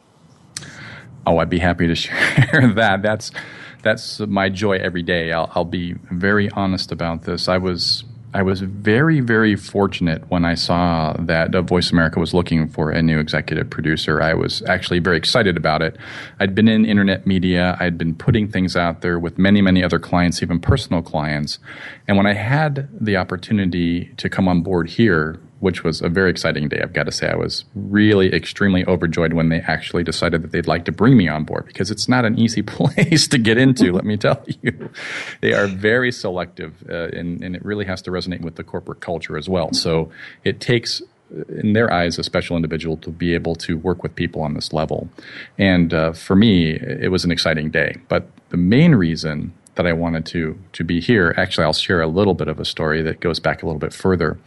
Oh, 1.25 1.39
I'd 1.39 1.49
be 1.49 1.61
happy 1.61 1.87
to 1.87 1.95
share 1.95 2.73
that. 2.75 3.03
That's 3.03 3.31
that's 3.83 4.21
my 4.21 4.49
joy 4.49 4.79
every 4.79 5.03
day. 5.03 5.33
I'll, 5.33 5.51
I'll 5.55 5.65
be 5.65 5.95
very 6.11 6.51
honest 6.51 6.93
about 6.93 7.23
this. 7.23 7.49
I 7.49 7.59
was 7.59 8.05
I 8.35 8.43
was 8.43 8.61
very, 8.61 9.21
very 9.21 9.57
fortunate 9.57 10.23
when 10.31 10.45
I 10.45 10.55
saw 10.55 11.15
that 11.19 11.51
Voice 11.65 11.91
America 11.91 12.21
was 12.21 12.35
looking 12.35 12.69
for 12.69 12.91
a 12.91 13.01
new 13.01 13.19
executive 13.19 13.71
producer. 13.71 14.21
I 14.21 14.35
was 14.35 14.63
actually 14.65 14.99
very 14.99 15.17
excited 15.17 15.57
about 15.57 15.81
it. 15.81 15.97
I'd 16.39 16.55
been 16.55 16.69
in 16.69 16.85
internet 16.85 17.27
media, 17.27 17.77
I'd 17.81 17.97
been 17.97 18.15
putting 18.15 18.47
things 18.49 18.77
out 18.77 19.01
there 19.01 19.19
with 19.19 19.39
many, 19.39 19.63
many 19.63 19.83
other 19.83 19.99
clients, 19.99 20.43
even 20.43 20.61
personal 20.61 21.01
clients. 21.01 21.59
And 22.07 22.19
when 22.19 22.27
I 22.27 22.35
had 22.35 22.89
the 22.93 23.17
opportunity 23.17 24.13
to 24.19 24.29
come 24.29 24.47
on 24.47 24.61
board 24.61 24.91
here, 24.91 25.41
which 25.61 25.83
was 25.83 26.01
a 26.01 26.09
very 26.09 26.31
exciting 26.31 26.69
day. 26.69 26.81
I've 26.83 26.93
got 26.93 27.05
to 27.05 27.13
say, 27.13 27.29
I 27.29 27.37
was 27.37 27.65
really 27.75 28.33
extremely 28.33 28.85
overjoyed 28.87 29.33
when 29.33 29.49
they 29.49 29.61
actually 29.61 30.05
decided 30.05 30.43
that 30.43 30.53
they'd 30.53 30.67
like 30.67 30.85
to 30.85 30.93
bring 30.93 31.17
me 31.17 31.29
on 31.29 31.45
board 31.45 31.67
because 31.67 31.91
it's 31.91 32.09
not 32.09 32.25
an 32.25 32.39
easy 32.39 32.63
place 32.77 33.27
to 33.29 33.39
get 33.39 33.59
into, 33.59 33.93
let 33.93 34.05
me 34.05 34.17
tell 34.17 34.43
you. 34.63 34.91
They 35.41 35.53
are 35.53 35.67
very 35.67 36.13
selective, 36.13 36.85
uh, 36.89 37.09
and, 37.09 37.43
and 37.43 37.57
it 37.57 37.65
really 37.65 37.85
has 37.87 38.03
to 38.03 38.11
resonate 38.11 38.41
with 38.43 38.57
the 38.57 38.65
corporate 38.65 39.01
culture 39.01 39.37
as 39.37 39.49
well. 39.49 39.73
So 39.73 40.11
it 40.45 40.61
takes 40.61 41.03
in 41.49 41.75
their 41.75 41.93
eyes, 41.93 42.19
a 42.19 42.23
special 42.23 42.57
individual 42.57 42.97
to 42.99 43.11
be 43.11 43.35
able 43.35 43.55
to 43.55 43.77
work 43.77 44.03
with 44.03 44.15
people 44.15 44.41
on 44.41 44.55
this 44.55 44.73
level. 44.73 45.09
And 45.59 45.93
uh, 45.93 46.13
for 46.13 46.35
me, 46.35 46.71
it 46.71 47.11
was 47.11 47.25
an 47.25 47.31
exciting 47.31 47.71
day. 47.71 47.97
But 48.09 48.29
the 48.49 48.57
main 48.57 48.95
reason 48.95 49.53
that 49.75 49.87
I 49.87 49.93
wanted 49.93 50.27
to 50.27 50.59
to 50.73 50.85
be 50.85 51.01
here, 51.01 51.35
actually, 51.37 51.65
I'll 51.65 51.73
share 51.73 52.01
a 52.01 52.07
little 52.07 52.35
bit 52.35 52.49
of 52.49 52.59
a 52.59 52.65
story 52.65 53.03
that 53.03 53.21
goes 53.21 53.39
back 53.39 53.63
a 53.63 53.67
little 53.67 53.79
bit 53.79 53.93
further 53.93 54.39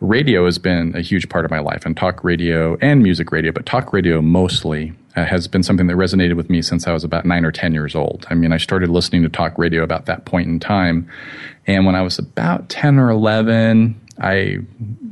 radio 0.00 0.44
has 0.44 0.58
been 0.58 0.94
a 0.96 1.00
huge 1.00 1.28
part 1.28 1.44
of 1.44 1.50
my 1.50 1.58
life, 1.58 1.84
and 1.84 1.96
talk 1.96 2.22
radio 2.22 2.76
and 2.80 3.02
music 3.02 3.32
radio, 3.32 3.52
but 3.52 3.66
talk 3.66 3.92
radio 3.92 4.20
mostly 4.20 4.92
uh, 5.16 5.24
has 5.24 5.48
been 5.48 5.62
something 5.62 5.86
that 5.88 5.96
resonated 5.96 6.36
with 6.36 6.48
me 6.48 6.62
since 6.62 6.86
I 6.86 6.92
was 6.92 7.04
about 7.04 7.24
nine 7.24 7.44
or 7.44 7.52
10 7.52 7.72
years 7.72 7.94
old. 7.94 8.26
I 8.30 8.34
mean, 8.34 8.52
I 8.52 8.58
started 8.58 8.88
listening 8.88 9.22
to 9.22 9.28
talk 9.28 9.58
radio 9.58 9.82
about 9.82 10.06
that 10.06 10.24
point 10.24 10.48
in 10.48 10.60
time. 10.60 11.08
And 11.66 11.86
when 11.86 11.94
I 11.94 12.02
was 12.02 12.18
about 12.18 12.68
10 12.68 12.98
or 12.98 13.10
11, 13.10 14.00
I 14.20 14.58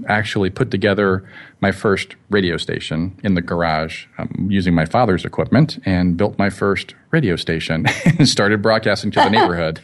actually 0.09 0.51
put 0.51 0.71
together 0.71 1.29
my 1.61 1.73
first 1.73 2.17
radio 2.29 2.57
station 2.57 3.19
in 3.23 3.35
the 3.35 3.41
garage 3.41 4.07
um, 4.19 4.49
using 4.51 4.75
my 4.75 4.85
father's 4.85 5.25
equipment 5.25 5.79
and 5.85 6.17
built 6.17 6.39
my 6.39 6.51
first 6.51 6.95
radio 7.11 7.37
station 7.37 7.87
and 8.05 8.29
started 8.29 8.63
broadcasting 8.63 9.11
to 9.13 9.21
the 9.21 9.31
neighborhood. 9.31 9.81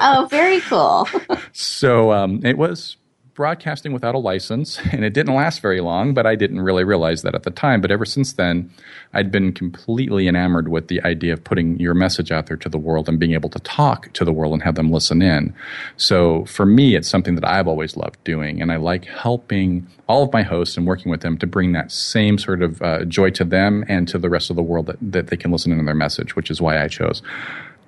oh, 0.00 0.28
very 0.30 0.60
cool. 0.60 1.08
so 1.52 2.12
um, 2.12 2.44
it 2.44 2.58
was 2.58 2.97
broadcasting 3.38 3.92
without 3.92 4.16
a 4.16 4.18
license, 4.18 4.80
and 4.92 5.04
it 5.04 5.14
didn't 5.14 5.32
last 5.32 5.60
very 5.60 5.80
long, 5.80 6.12
but 6.12 6.26
I 6.26 6.34
didn't 6.34 6.60
really 6.60 6.82
realize 6.82 7.22
that 7.22 7.36
at 7.36 7.44
the 7.44 7.52
time. 7.52 7.80
But 7.80 7.92
ever 7.92 8.04
since 8.04 8.32
then, 8.32 8.68
I'd 9.14 9.30
been 9.30 9.52
completely 9.52 10.26
enamored 10.26 10.66
with 10.66 10.88
the 10.88 11.00
idea 11.04 11.34
of 11.34 11.44
putting 11.44 11.78
your 11.78 11.94
message 11.94 12.32
out 12.32 12.48
there 12.48 12.56
to 12.56 12.68
the 12.68 12.78
world 12.78 13.08
and 13.08 13.16
being 13.16 13.34
able 13.34 13.48
to 13.50 13.60
talk 13.60 14.12
to 14.14 14.24
the 14.24 14.32
world 14.32 14.54
and 14.54 14.62
have 14.64 14.74
them 14.74 14.90
listen 14.90 15.22
in. 15.22 15.54
So 15.96 16.46
for 16.46 16.66
me, 16.66 16.96
it's 16.96 17.08
something 17.08 17.36
that 17.36 17.44
I've 17.44 17.68
always 17.68 17.96
loved 17.96 18.22
doing, 18.24 18.60
and 18.60 18.72
I 18.72 18.76
like 18.76 19.04
helping 19.04 19.86
all 20.08 20.24
of 20.24 20.32
my 20.32 20.42
hosts 20.42 20.76
and 20.76 20.84
working 20.84 21.08
with 21.08 21.20
them 21.20 21.38
to 21.38 21.46
bring 21.46 21.70
that 21.72 21.92
same 21.92 22.38
sort 22.38 22.60
of 22.60 22.82
uh, 22.82 23.04
joy 23.04 23.30
to 23.30 23.44
them 23.44 23.84
and 23.88 24.08
to 24.08 24.18
the 24.18 24.28
rest 24.28 24.50
of 24.50 24.56
the 24.56 24.62
world 24.62 24.86
that, 24.86 24.96
that 25.00 25.28
they 25.28 25.36
can 25.36 25.52
listen 25.52 25.70
in 25.70 25.84
their 25.84 25.94
message, 25.94 26.34
which 26.34 26.50
is 26.50 26.60
why 26.60 26.82
I 26.82 26.88
chose 26.88 27.22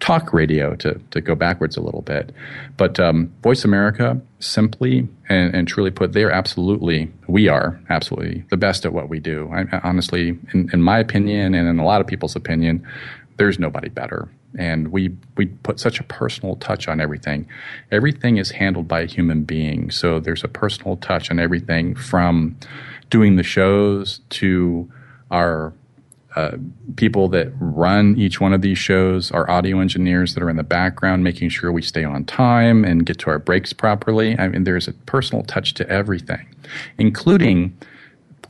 talk 0.01 0.33
radio 0.33 0.75
to, 0.77 0.99
to 1.11 1.21
go 1.21 1.35
backwards 1.35 1.77
a 1.77 1.81
little 1.81 2.03
bit. 2.03 2.33
But 2.77 2.99
um, 2.99 3.33
Voice 3.43 3.65
America, 3.65 4.21
simply 4.41 5.07
and, 5.29 5.55
and, 5.55 5.69
truly 5.69 5.91
put, 5.91 6.13
they're 6.13 6.31
absolutely, 6.31 7.13
we 7.29 7.49
are 7.49 7.79
absolutely 7.91 8.45
the 8.49 8.57
best 8.57 8.87
at 8.87 8.93
what 8.93 9.09
we 9.09 9.21
do. 9.21 9.51
I, 9.53 9.81
honestly, 9.85 10.39
in, 10.55 10.71
in 10.73 10.83
my 10.83 10.99
opinion 10.99 11.55
and 11.55 11.69
in 11.69 11.79
a 11.79 11.85
lot 11.85 12.01
of 12.01 12.07
people's 12.07 12.35
opinion, 12.35 12.87
there's 13.37 13.59
nobody 13.59 13.91
better. 13.91 14.29
And 14.59 14.89
we, 14.89 15.17
we 15.37 15.47
put 15.47 15.79
such 15.79 16.01
a 16.01 16.03
personal 16.03 16.57
touch 16.57 16.89
on 16.89 17.01
everything. 17.01 17.47
Everything 17.93 18.39
is 18.39 18.51
handled 18.51 18.89
by 18.89 19.03
a 19.03 19.07
human 19.07 19.45
being. 19.45 19.91
So 19.91 20.19
there's 20.19 20.43
a 20.43 20.49
personal 20.49 20.97
touch 20.97 21.31
on 21.31 21.39
everything 21.39 21.95
from 21.95 22.57
doing 23.11 23.37
the 23.37 23.43
shows 23.43 24.21
to 24.31 24.91
our 25.31 25.73
uh, 26.37 26.57
people 26.97 27.29
that 27.29 27.53
run 27.59 28.17
each 28.17 28.41
one 28.41 28.53
of 28.53 28.63
these 28.63 28.79
shows, 28.79 29.31
our 29.33 29.49
audio 29.51 29.81
engineers 29.81 30.35
that 30.35 30.43
are 30.43 30.51
in 30.51 30.57
the 30.57 30.63
background, 30.63 31.25
making 31.25 31.49
sure 31.49 31.73
we 31.73 31.83
stay 31.83 32.05
on 32.05 32.25
time 32.25 32.85
and 32.85 33.05
get 33.07 33.19
to 33.19 33.31
our 33.31 33.39
breaks 33.39 33.73
properly. 33.73 34.39
I 34.39 34.49
mean, 34.49 34.65
there's 34.65 34.89
a 34.89 34.93
personal 34.93 35.45
touch 35.45 35.75
to 35.75 35.89
everything, 35.89 36.47
including 36.99 37.77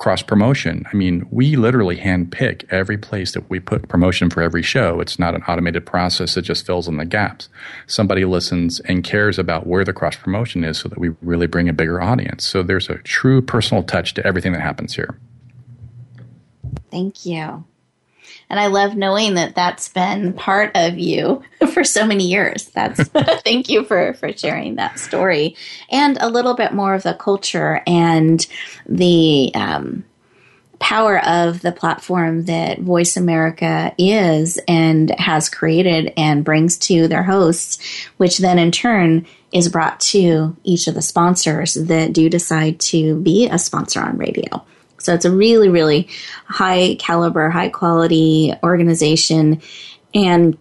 cross 0.01 0.23
promotion. 0.23 0.85
I 0.91 0.97
mean, 0.97 1.27
we 1.31 1.57
literally 1.57 1.97
handpick 1.97 2.65
every 2.71 2.97
place 2.97 3.33
that 3.33 3.49
we 3.51 3.61
put 3.61 3.89
promotion 3.89 4.31
for 4.31 4.43
every 4.43 4.63
show. 4.63 4.99
It's 4.99 5.19
not 5.19 5.35
an 5.35 5.43
automated 5.43 5.85
process 5.85 6.35
that 6.35 6.43
just 6.43 6.65
fills 6.67 6.89
in 6.89 6.97
the 6.97 7.05
gaps. 7.05 7.51
Somebody 7.87 8.25
listens 8.25 8.81
and 8.81 9.05
cares 9.05 9.39
about 9.39 9.67
where 9.67 9.85
the 9.85 9.93
cross 9.93 10.17
promotion 10.17 10.65
is 10.65 10.79
so 10.79 10.89
that 10.89 10.99
we 10.99 11.11
really 11.21 11.47
bring 11.47 11.69
a 11.69 11.75
bigger 11.75 12.01
audience. 12.01 12.47
So 12.47 12.63
there's 12.63 12.89
a 12.89 12.97
true 12.99 13.43
personal 13.43 13.83
touch 13.83 14.15
to 14.15 14.27
everything 14.27 14.53
that 14.53 14.63
happens 14.63 14.95
here. 14.95 15.19
Thank 16.91 17.27
you. 17.27 17.65
And 18.51 18.59
I 18.59 18.67
love 18.67 18.97
knowing 18.97 19.35
that 19.35 19.55
that's 19.55 19.89
been 19.89 20.33
part 20.33 20.73
of 20.75 20.99
you 20.99 21.43
for 21.73 21.85
so 21.85 22.05
many 22.05 22.27
years. 22.27 22.67
That's 22.67 23.09
thank 23.45 23.69
you 23.69 23.85
for 23.85 24.15
for 24.15 24.33
sharing 24.33 24.75
that 24.75 24.99
story 24.99 25.57
and 25.91 26.19
a 26.21 26.29
little 26.29 26.55
bit 26.55 26.73
more 26.73 26.95
of 26.95 27.05
the 27.05 27.15
culture 27.15 27.83
and 27.87 28.45
the 28.87 29.53
um, 29.55 30.05
power 30.81 31.25
of 31.25 31.61
the 31.61 31.73
platform 31.73 32.47
that 32.47 32.81
Voice 32.81 33.17
America 33.17 33.95
is 33.99 34.59
and 34.67 35.11
has 35.21 35.49
created 35.49 36.13
and 36.17 36.45
brings 36.45 36.77
to 36.79 37.07
their 37.07 37.23
hosts, 37.23 37.79
which 38.17 38.39
then 38.39 38.59
in 38.59 38.73
turn 38.73 39.27
is 39.53 39.69
brought 39.69 40.01
to 40.01 40.57
each 40.65 40.87
of 40.89 40.95
the 40.95 41.03
sponsors 41.03 41.75
that 41.75 42.13
do 42.13 42.29
decide 42.29 42.81
to 42.81 43.17
be 43.21 43.49
a 43.49 43.59
sponsor 43.59 44.01
on 44.01 44.17
radio. 44.17 44.65
So 45.01 45.15
it's 45.15 45.25
a 45.25 45.31
really, 45.31 45.69
really 45.69 46.09
high 46.47 46.97
caliber, 46.97 47.51
high 47.51 47.71
quality 47.71 48.55
organization 48.63 49.63
and 50.15 50.57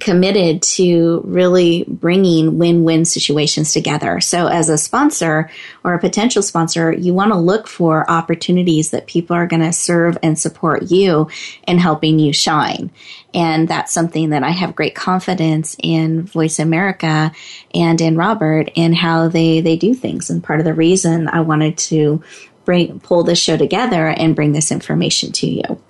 committed 0.00 0.62
to 0.62 1.20
really 1.24 1.84
bringing 1.86 2.56
win-win 2.56 3.04
situations 3.04 3.72
together. 3.72 4.20
So 4.20 4.46
as 4.46 4.70
a 4.70 4.78
sponsor 4.78 5.50
or 5.84 5.92
a 5.92 5.98
potential 5.98 6.42
sponsor, 6.42 6.90
you 6.92 7.12
want 7.12 7.32
to 7.32 7.38
look 7.38 7.66
for 7.66 8.10
opportunities 8.10 8.90
that 8.92 9.06
people 9.06 9.36
are 9.36 9.46
going 9.46 9.62
to 9.62 9.72
serve 9.72 10.16
and 10.22 10.38
support 10.38 10.90
you 10.90 11.28
in 11.68 11.76
helping 11.76 12.18
you 12.18 12.32
shine. 12.32 12.90
And 13.34 13.68
that's 13.68 13.92
something 13.92 14.30
that 14.30 14.42
I 14.42 14.50
have 14.50 14.74
great 14.74 14.94
confidence 14.94 15.76
in 15.78 16.22
Voice 16.22 16.58
America 16.58 17.32
and 17.74 18.00
in 18.00 18.16
Robert 18.16 18.70
and 18.76 18.94
how 18.94 19.28
they, 19.28 19.60
they 19.60 19.76
do 19.76 19.94
things. 19.94 20.30
And 20.30 20.42
part 20.42 20.58
of 20.58 20.64
the 20.64 20.74
reason 20.74 21.28
I 21.28 21.40
wanted 21.40 21.76
to 21.78 22.22
bring 22.64 23.00
pull 23.00 23.22
this 23.22 23.38
show 23.38 23.56
together 23.56 24.08
and 24.08 24.36
bring 24.36 24.52
this 24.52 24.70
information 24.70 25.32
to 25.32 25.46
you. 25.46 25.80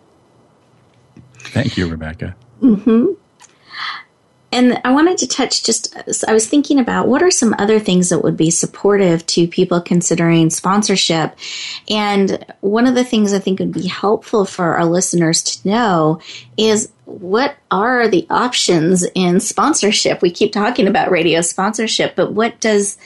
Thank 1.34 1.76
you, 1.76 1.88
Rebecca. 1.88 2.34
Mm-hmm. 2.62 3.12
And 4.54 4.78
I 4.84 4.92
wanted 4.92 5.16
to 5.18 5.26
touch 5.26 5.64
just, 5.64 5.96
I 6.28 6.34
was 6.34 6.46
thinking 6.46 6.78
about 6.78 7.08
what 7.08 7.22
are 7.22 7.30
some 7.30 7.54
other 7.58 7.80
things 7.80 8.10
that 8.10 8.18
would 8.18 8.36
be 8.36 8.50
supportive 8.50 9.24
to 9.28 9.48
people 9.48 9.80
considering 9.80 10.50
sponsorship. 10.50 11.38
And 11.88 12.44
one 12.60 12.86
of 12.86 12.94
the 12.94 13.02
things 13.02 13.32
I 13.32 13.38
think 13.38 13.60
would 13.60 13.72
be 13.72 13.86
helpful 13.86 14.44
for 14.44 14.76
our 14.76 14.84
listeners 14.84 15.42
to 15.42 15.68
know 15.68 16.20
is 16.58 16.92
what 17.06 17.56
are 17.70 18.08
the 18.08 18.26
options 18.28 19.06
in 19.14 19.40
sponsorship? 19.40 20.20
We 20.20 20.30
keep 20.30 20.52
talking 20.52 20.86
about 20.86 21.10
radio 21.10 21.40
sponsorship, 21.40 22.14
but 22.14 22.34
what 22.34 22.60
does 22.60 22.98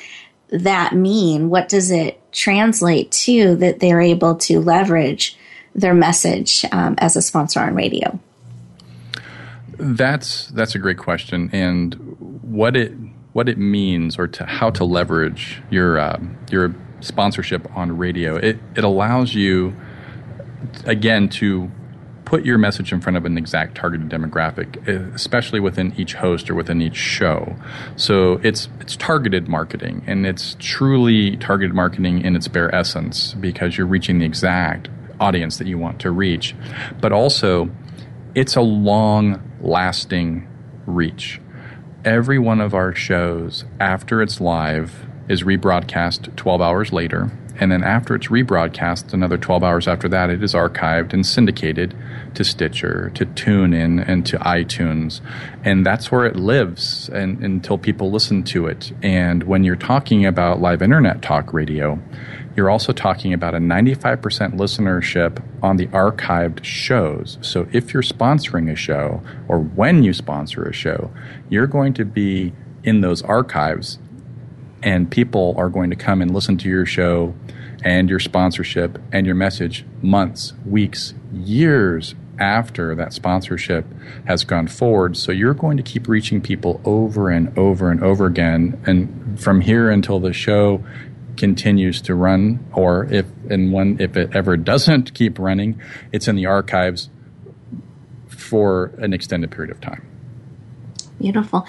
that 0.49 0.97
mean? 0.97 1.49
What 1.49 1.69
does 1.69 1.93
it 1.93 2.21
translate 2.37 3.11
to 3.11 3.57
that 3.57 3.81
they're 3.81 4.01
able 4.01 4.37
to 4.37 4.61
leverage 4.61 5.37
their 5.75 5.95
message 5.95 6.65
um, 6.71 6.95
as 6.99 7.17
a 7.17 7.23
sponsor 7.23 7.61
on 7.61 7.75
radio? 7.75 8.19
That's 9.79 10.49
that's 10.49 10.75
a 10.75 10.79
great 10.79 10.99
question, 10.99 11.51
and 11.53 11.95
what 12.43 12.77
it 12.77 12.93
what 13.33 13.49
it 13.49 13.59
means 13.59 14.19
or 14.19 14.27
to 14.27 14.47
how 14.47 14.71
to 14.71 14.85
leverage 14.85 15.61
your 15.71 15.99
uh, 15.99 16.19
your 16.51 16.75
sponsorship 17.01 17.69
on 17.77 17.97
radio. 17.97 18.37
It 18.37 18.59
it 18.75 18.85
allows 18.85 19.35
you 19.35 19.77
again 20.85 21.29
to 21.31 21.71
put 22.27 22.45
your 22.45 22.59
message 22.59 22.93
in 22.93 23.01
front 23.01 23.17
of 23.17 23.25
an 23.25 23.39
exact 23.39 23.77
targeted 23.77 24.11
demographic, 24.11 24.87
eh, 24.87 25.11
especially 25.15 25.61
within 25.61 25.95
each 25.97 26.15
host 26.15 26.51
or 26.51 26.55
within 26.55 26.83
each 26.83 26.97
show. 26.97 27.57
So 27.95 28.41
it's 28.43 28.69
it's 28.81 28.97
targeted 28.97 29.49
marketing, 29.49 30.03
and 30.07 30.27
it's 30.27 30.57
truly 30.59 31.39
targeted 31.39 31.75
marketing 31.75 32.21
in 32.21 32.37
its 32.37 32.49
bare 32.49 32.75
essence 32.75 33.33
because 33.35 33.79
you're 33.79 33.87
reaching 33.87 34.19
the 34.19 34.27
exact 34.27 34.91
audience 35.19 35.57
that 35.57 35.67
you 35.67 35.79
want 35.79 36.01
to 36.01 36.11
reach. 36.11 36.55
But 37.01 37.13
also, 37.13 37.71
it's 38.35 38.57
a 38.57 38.61
long 38.61 39.41
lasting 39.63 40.47
reach. 40.85 41.41
Every 42.05 42.39
one 42.39 42.61
of 42.61 42.75
our 42.75 42.95
shows, 42.95 43.65
after 43.81 44.21
it's 44.21 44.41
live, 44.41 45.07
is 45.29 45.43
rebroadcast 45.43 46.37
12 46.37 46.61
hours 46.61 46.93
later 46.93 47.31
and 47.59 47.73
then 47.73 47.83
after 47.83 48.15
it's 48.15 48.29
rebroadcast, 48.29 49.13
another 49.13 49.39
12 49.39 49.63
hours 49.63 49.89
after 49.89 50.09
that, 50.09 50.31
it 50.31 50.43
is 50.43 50.55
archived 50.55 51.13
and 51.13 51.27
syndicated 51.27 51.97
to 52.35 52.45
Stitcher, 52.45 53.11
to 53.15 53.27
TuneIn, 53.27 54.07
and 54.07 54.27
to 54.27 54.39
iTunes. 54.39 55.21
And 55.65 55.85
that's 55.85 56.13
where 56.13 56.27
it 56.27 56.37
lives 56.37 57.09
and, 57.09 57.43
until 57.43 57.79
people 57.79 58.11
listen 58.11 58.43
to 58.45 58.67
it. 58.67 58.93
And 59.03 59.45
when 59.45 59.65
you're 59.65 59.77
talking 59.77 60.27
about 60.27 60.61
live 60.61 60.83
internet 60.83 61.23
talk 61.23 61.53
radio, 61.53 61.99
you're 62.57 62.71
also 62.71 62.93
talking 62.93 63.33
about 63.33 63.55
a 63.55 63.59
95% 63.59 64.21
listenership 64.55 65.43
on 65.63 65.77
the 65.77 65.87
archived 65.89 66.65
shows. 66.65 67.39
So 67.43 67.69
if 67.73 67.93
you're 67.93 68.03
sponsoring 68.03 68.73
a 68.73 68.77
show 68.77 69.23
or 69.47 69.59
when 69.59 70.03
you 70.03 70.13
sponsor 70.13 70.65
a 70.65 70.73
show, 70.73 71.11
you're 71.51 71.67
going 71.67 71.93
to 71.95 72.05
be 72.05 72.55
in 72.83 73.01
those 73.03 73.21
archives 73.23 73.99
and 74.87 75.11
people 75.11 75.53
are 75.59 75.69
going 75.69 75.91
to 75.91 75.97
come 75.97 76.23
and 76.23 76.33
listen 76.33 76.57
to 76.57 76.69
your 76.69 76.87
show 76.87 77.35
and 77.83 78.09
your 78.09 78.21
sponsorship 78.21 78.99
and 79.13 79.27
your 79.27 79.35
message 79.35 79.85
months, 80.01 80.53
weeks, 80.65 81.13
years 81.33 82.15
after 82.39 82.95
that 82.95 83.13
sponsorship 83.13 83.85
has 84.27 84.45
gone 84.45 84.69
forward. 84.69 85.17
So 85.17 85.33
you're 85.33 85.55
going 85.55 85.77
to 85.77 85.83
keep 85.83 86.07
reaching 86.07 86.41
people 86.41 86.81
over 86.85 87.31
and 87.31 87.57
over 87.59 87.91
and 87.91 88.03
over 88.03 88.27
again. 88.27 88.81
And 88.87 89.39
from 89.41 89.61
here 89.61 89.91
until 89.91 90.21
the 90.21 90.33
show 90.33 90.85
continues 91.37 92.01
to 92.03 92.15
run, 92.15 92.65
or 92.73 93.07
if 93.13 93.27
and 93.51 93.73
when 93.73 94.01
if 94.01 94.17
it 94.17 94.35
ever 94.37 94.57
doesn't 94.57 95.15
keep 95.15 95.39
running, 95.39 95.81
it's 96.13 96.29
in 96.29 96.37
the 96.37 96.47
archives 96.47 97.11
for 98.29 98.87
an 98.99 99.13
extended 99.13 99.51
period 99.51 99.71
of 99.71 99.81
time. 99.81 100.16
Beautiful. 101.21 101.67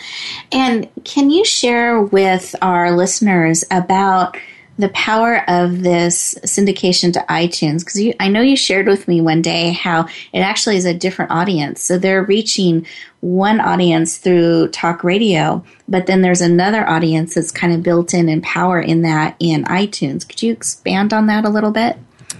And 0.52 0.89
can 1.04 1.30
you 1.30 1.45
share 1.45 2.02
with 2.02 2.56
our 2.62 2.91
listeners 2.91 3.64
about 3.72 4.38
the 4.80 4.89
power 4.89 5.43
of 5.50 5.82
this 5.82 6.36
syndication 6.45 7.14
to 7.14 7.26
iTunes? 7.30 7.80
Because 7.80 8.14
I 8.20 8.28
know 8.28 8.41
you 8.41 8.56
shared 8.56 8.88
with 8.88 9.08
me 9.08 9.22
one 9.22 9.41
day 9.41 9.72
how 9.72 10.08
it 10.34 10.39
actually 10.39 10.78
is 10.78 10.86
a 10.86 10.93
different 10.93 11.32
audience. 11.32 11.82
So 11.82 11.98
they're 11.98 12.24
reaching 12.24 12.86
one 13.22 13.60
audience 13.60 14.18
through 14.18 14.68
talk 14.70 15.04
radio, 15.04 15.64
but 15.88 16.06
then 16.06 16.22
there's 16.22 16.41
another 16.41 16.88
audience 16.88 17.34
that's 17.34 17.52
kind 17.52 17.74
of 17.74 17.82
built 17.82 18.14
in 18.14 18.30
and 18.30 18.43
power 18.43 18.80
in 18.80 19.02
that 19.04 19.36
in 19.39 19.64
iTunes. 19.64 20.28
Could 20.28 20.43
you 20.43 20.52
expand 20.52 21.14
on 21.14 21.28
that 21.28 21.45
a 21.45 21.50
little 21.50 21.72
bit? 21.72 21.98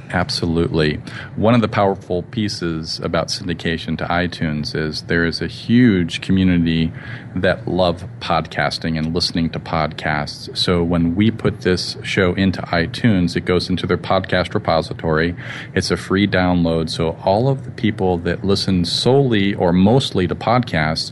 Absolutely. 0.10 1.02
One 1.36 1.54
of 1.54 1.60
the 1.60 1.68
powerful 1.68 2.24
pieces 2.24 3.00
about 3.02 3.28
syndication 3.28 3.98
to 3.98 4.06
iTunes 4.06 4.74
is 4.74 5.04
there 5.04 5.26
is 5.26 5.42
a 5.42 5.48
huge 5.48 6.22
community 6.22 6.94
that 7.36 7.68
love 7.68 8.08
podcasting 8.20 8.98
and 8.98 9.14
listening 9.14 9.50
to 9.50 9.60
podcasts. 9.60 10.56
So 10.58 10.82
when 10.82 11.16
we 11.16 11.30
put 11.30 11.62
this 11.62 11.98
show 12.04 12.34
into 12.36 12.62
iTunes, 12.62 13.36
it 13.36 13.42
goes 13.42 13.70
into 13.70 13.86
their 13.86 13.98
podcast 13.98 14.54
repository. 14.54 15.36
It's 15.76 15.92
a 15.92 15.98
free 15.98 16.28
download. 16.28 16.90
So 16.90 17.18
all 17.26 17.50
of 17.50 17.66
the 17.66 17.72
people 17.72 18.18
that 18.20 18.46
listen 18.46 18.86
solely 18.86 19.54
or 19.56 19.74
mostly 19.74 20.26
to 20.28 20.36
podcasts 20.36 21.12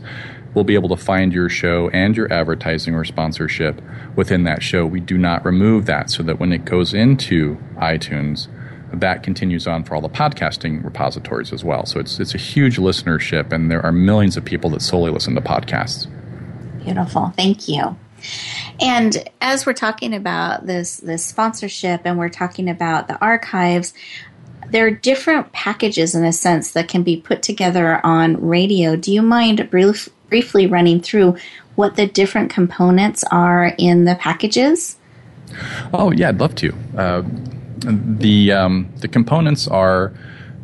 will 0.54 0.64
be 0.64 0.74
able 0.74 0.88
to 0.88 0.96
find 0.96 1.34
your 1.34 1.50
show 1.50 1.90
and 1.90 2.16
your 2.16 2.32
advertising 2.32 2.94
or 2.94 3.04
sponsorship 3.04 3.78
within 4.16 4.44
that 4.44 4.62
show. 4.62 4.86
We 4.86 5.00
do 5.00 5.18
not 5.18 5.44
remove 5.44 5.84
that 5.84 6.08
so 6.10 6.22
that 6.22 6.40
when 6.40 6.50
it 6.50 6.64
goes 6.64 6.94
into 6.94 7.58
iTunes, 7.76 8.48
that 8.92 9.22
continues 9.22 9.66
on 9.66 9.84
for 9.84 9.94
all 9.94 10.00
the 10.00 10.08
podcasting 10.08 10.84
repositories 10.84 11.52
as 11.52 11.64
well. 11.64 11.86
So 11.86 12.00
it's 12.00 12.20
it's 12.20 12.34
a 12.34 12.38
huge 12.38 12.76
listenership, 12.76 13.52
and 13.52 13.70
there 13.70 13.84
are 13.84 13.92
millions 13.92 14.36
of 14.36 14.44
people 14.44 14.70
that 14.70 14.82
solely 14.82 15.10
listen 15.10 15.34
to 15.34 15.40
podcasts. 15.40 16.06
Beautiful, 16.84 17.32
thank 17.36 17.68
you. 17.68 17.96
And 18.80 19.28
as 19.40 19.66
we're 19.66 19.72
talking 19.72 20.14
about 20.14 20.66
this 20.66 20.98
this 20.98 21.24
sponsorship, 21.24 22.02
and 22.04 22.18
we're 22.18 22.28
talking 22.28 22.68
about 22.70 23.08
the 23.08 23.18
archives, 23.20 23.92
there 24.70 24.86
are 24.86 24.90
different 24.90 25.52
packages 25.52 26.14
in 26.14 26.24
a 26.24 26.32
sense 26.32 26.72
that 26.72 26.88
can 26.88 27.02
be 27.02 27.16
put 27.16 27.42
together 27.42 28.04
on 28.04 28.40
radio. 28.40 28.96
Do 28.96 29.12
you 29.12 29.22
mind 29.22 29.68
brief, 29.70 30.08
briefly 30.28 30.66
running 30.66 31.00
through 31.00 31.36
what 31.74 31.96
the 31.96 32.06
different 32.06 32.50
components 32.50 33.24
are 33.30 33.74
in 33.78 34.04
the 34.04 34.14
packages? 34.14 34.96
Oh 35.92 36.10
yeah, 36.12 36.28
I'd 36.28 36.40
love 36.40 36.54
to. 36.56 36.74
Uh, 36.96 37.22
the 37.78 38.52
um, 38.52 38.92
the 38.96 39.08
components 39.08 39.68
are 39.68 40.12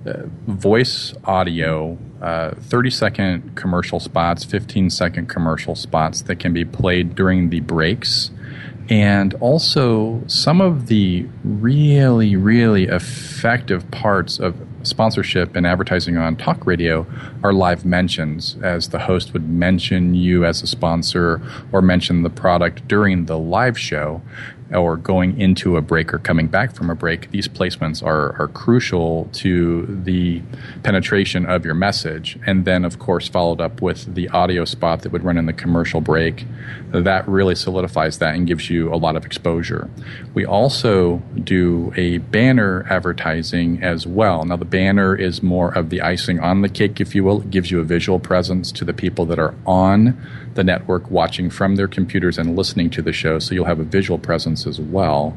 uh, 0.07 0.23
voice 0.47 1.15
audio, 1.25 1.97
uh, 2.21 2.55
30 2.57 2.91
second 2.91 3.57
commercial 3.57 4.01
spots, 4.01 4.45
15 4.45 4.91
second 4.91 5.29
commercial 5.29 5.75
spots 5.75 6.23
that 6.23 6.37
can 6.37 6.53
be 6.53 6.65
played 6.65 7.15
during 7.15 7.51
the 7.51 7.61
breaks. 7.61 8.31
And 8.89 9.35
also, 9.35 10.23
some 10.27 10.61
of 10.61 10.89
the 10.89 11.27
really, 11.45 12.35
really 12.35 12.85
effective 12.85 13.89
parts 13.93 14.41
of 14.41 14.57
sponsorship 14.83 15.55
and 15.55 15.67
advertising 15.67 16.17
on 16.17 16.37
talk 16.37 16.67
radio 16.67 17.07
are 17.45 17.53
live 17.53 17.85
mentions, 17.85 18.57
as 18.61 18.89
the 18.89 18.99
host 18.99 19.33
would 19.33 19.49
mention 19.49 20.15
you 20.15 20.45
as 20.45 20.63
a 20.63 20.67
sponsor 20.67 21.41
or 21.71 21.81
mention 21.81 22.23
the 22.23 22.31
product 22.31 22.87
during 22.89 23.27
the 23.27 23.39
live 23.39 23.79
show 23.79 24.21
or 24.75 24.97
going 24.97 25.41
into 25.41 25.77
a 25.77 25.81
break 25.81 26.13
or 26.13 26.19
coming 26.19 26.47
back 26.47 26.75
from 26.75 26.91
a 26.91 26.95
break, 26.95 27.31
these 27.31 27.49
placements 27.49 28.03
are, 28.05 28.41
are 28.41 28.49
crucial 28.49 29.29
to 29.33 29.87
the 30.05 30.43
penetration 30.83 31.47
of 31.47 31.65
your 31.65 31.75
message. 31.75 32.39
And 32.47 32.65
then, 32.65 32.85
of 32.85 32.99
course, 32.99 33.29
followed 33.29 33.61
up 33.61 33.83
with 33.83 34.15
the 34.15 34.29
audio 34.29 34.65
spot 34.65 35.03
that 35.03 35.13
would 35.13 35.25
run 35.25 35.39
in 35.39 35.47
the 35.47 35.53
commercial 35.53 36.01
break. 36.01 36.47
That 36.91 37.27
really 37.29 37.55
solidifies 37.55 38.19
that 38.19 38.35
and 38.35 38.47
gives 38.47 38.71
you 38.71 38.93
a 38.93 38.97
lot 38.97 39.17
of 39.17 39.25
exposure. 39.25 39.89
We 40.35 40.45
also 40.45 41.23
do 41.43 41.93
a 41.97 42.19
banner 42.19 42.87
advertising 42.91 43.83
as 43.83 44.07
well. 44.07 44.45
Now, 44.45 44.57
the 44.57 44.65
banner 44.65 45.15
is 45.15 45.43
more 45.43 45.73
of 45.77 45.91
the 45.91 46.01
icing 46.01 46.41
on 46.41 46.63
the 46.63 46.69
cake, 46.69 47.01
if 47.01 47.15
you 47.15 47.25
will. 47.25 47.43
It 47.43 47.51
gives 47.51 47.71
you 47.71 47.81
a 47.81 47.85
visual 47.85 48.19
presence 48.19 48.73
to 48.73 48.85
the 48.85 48.93
people 48.93 49.27
that 49.27 49.39
are 49.39 49.55
on 49.67 50.21
the 50.55 50.65
network 50.65 51.11
watching 51.11 51.51
from 51.51 51.77
their 51.77 51.89
computers 51.89 52.39
and 52.39 52.57
listening 52.57 52.91
to 52.91 53.03
the 53.03 53.13
show. 53.13 53.39
So 53.39 53.55
you'll 53.55 53.65
have 53.65 53.81
a 53.81 53.85
visual 53.85 54.19
presence 54.19 54.67
as 54.67 54.81
well. 54.81 55.37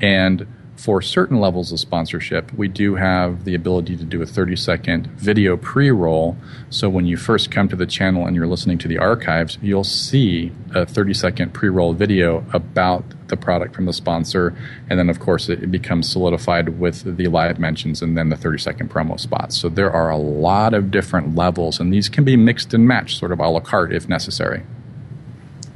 And 0.00 0.46
for 0.76 1.00
certain 1.00 1.40
levels 1.40 1.72
of 1.72 1.80
sponsorship, 1.80 2.52
we 2.52 2.68
do 2.68 2.94
have 2.96 3.44
the 3.44 3.54
ability 3.54 3.96
to 3.96 4.04
do 4.04 4.22
a 4.22 4.26
30 4.26 4.56
second 4.56 5.06
video 5.08 5.56
pre 5.56 5.90
roll. 5.90 6.36
So 6.70 6.88
when 6.88 7.06
you 7.06 7.16
first 7.16 7.50
come 7.50 7.68
to 7.68 7.76
the 7.76 7.86
channel 7.86 8.26
and 8.26 8.36
you're 8.36 8.46
listening 8.46 8.78
to 8.78 8.88
the 8.88 8.98
archives, 8.98 9.58
you'll 9.62 9.84
see 9.84 10.52
a 10.74 10.84
30 10.84 11.14
second 11.14 11.54
pre 11.54 11.68
roll 11.70 11.94
video 11.94 12.44
about 12.52 13.04
the 13.28 13.36
product 13.36 13.74
from 13.74 13.86
the 13.86 13.92
sponsor. 13.92 14.54
And 14.88 14.98
then, 14.98 15.08
of 15.08 15.18
course, 15.18 15.48
it, 15.48 15.70
becomes 15.70 16.10
solidified 16.10 16.78
with 16.78 17.16
the 17.16 17.26
live 17.26 17.58
mentions 17.58 18.00
and 18.00 18.16
then 18.16 18.28
the 18.28 18.36
30 18.36 18.58
second 18.58 18.90
promo 18.90 19.18
spots. 19.18 19.56
So 19.56 19.68
there 19.68 19.90
are 19.90 20.10
a 20.10 20.16
lot 20.16 20.74
of 20.74 20.90
different 20.90 21.34
levels, 21.34 21.80
and 21.80 21.92
these 21.92 22.08
can 22.08 22.22
be 22.22 22.36
mixed 22.36 22.72
and 22.72 22.86
matched, 22.86 23.18
sort 23.18 23.32
of 23.32 23.40
a 23.40 23.48
la 23.48 23.60
carte 23.60 23.92
if 23.92 24.08
necessary. 24.08 24.62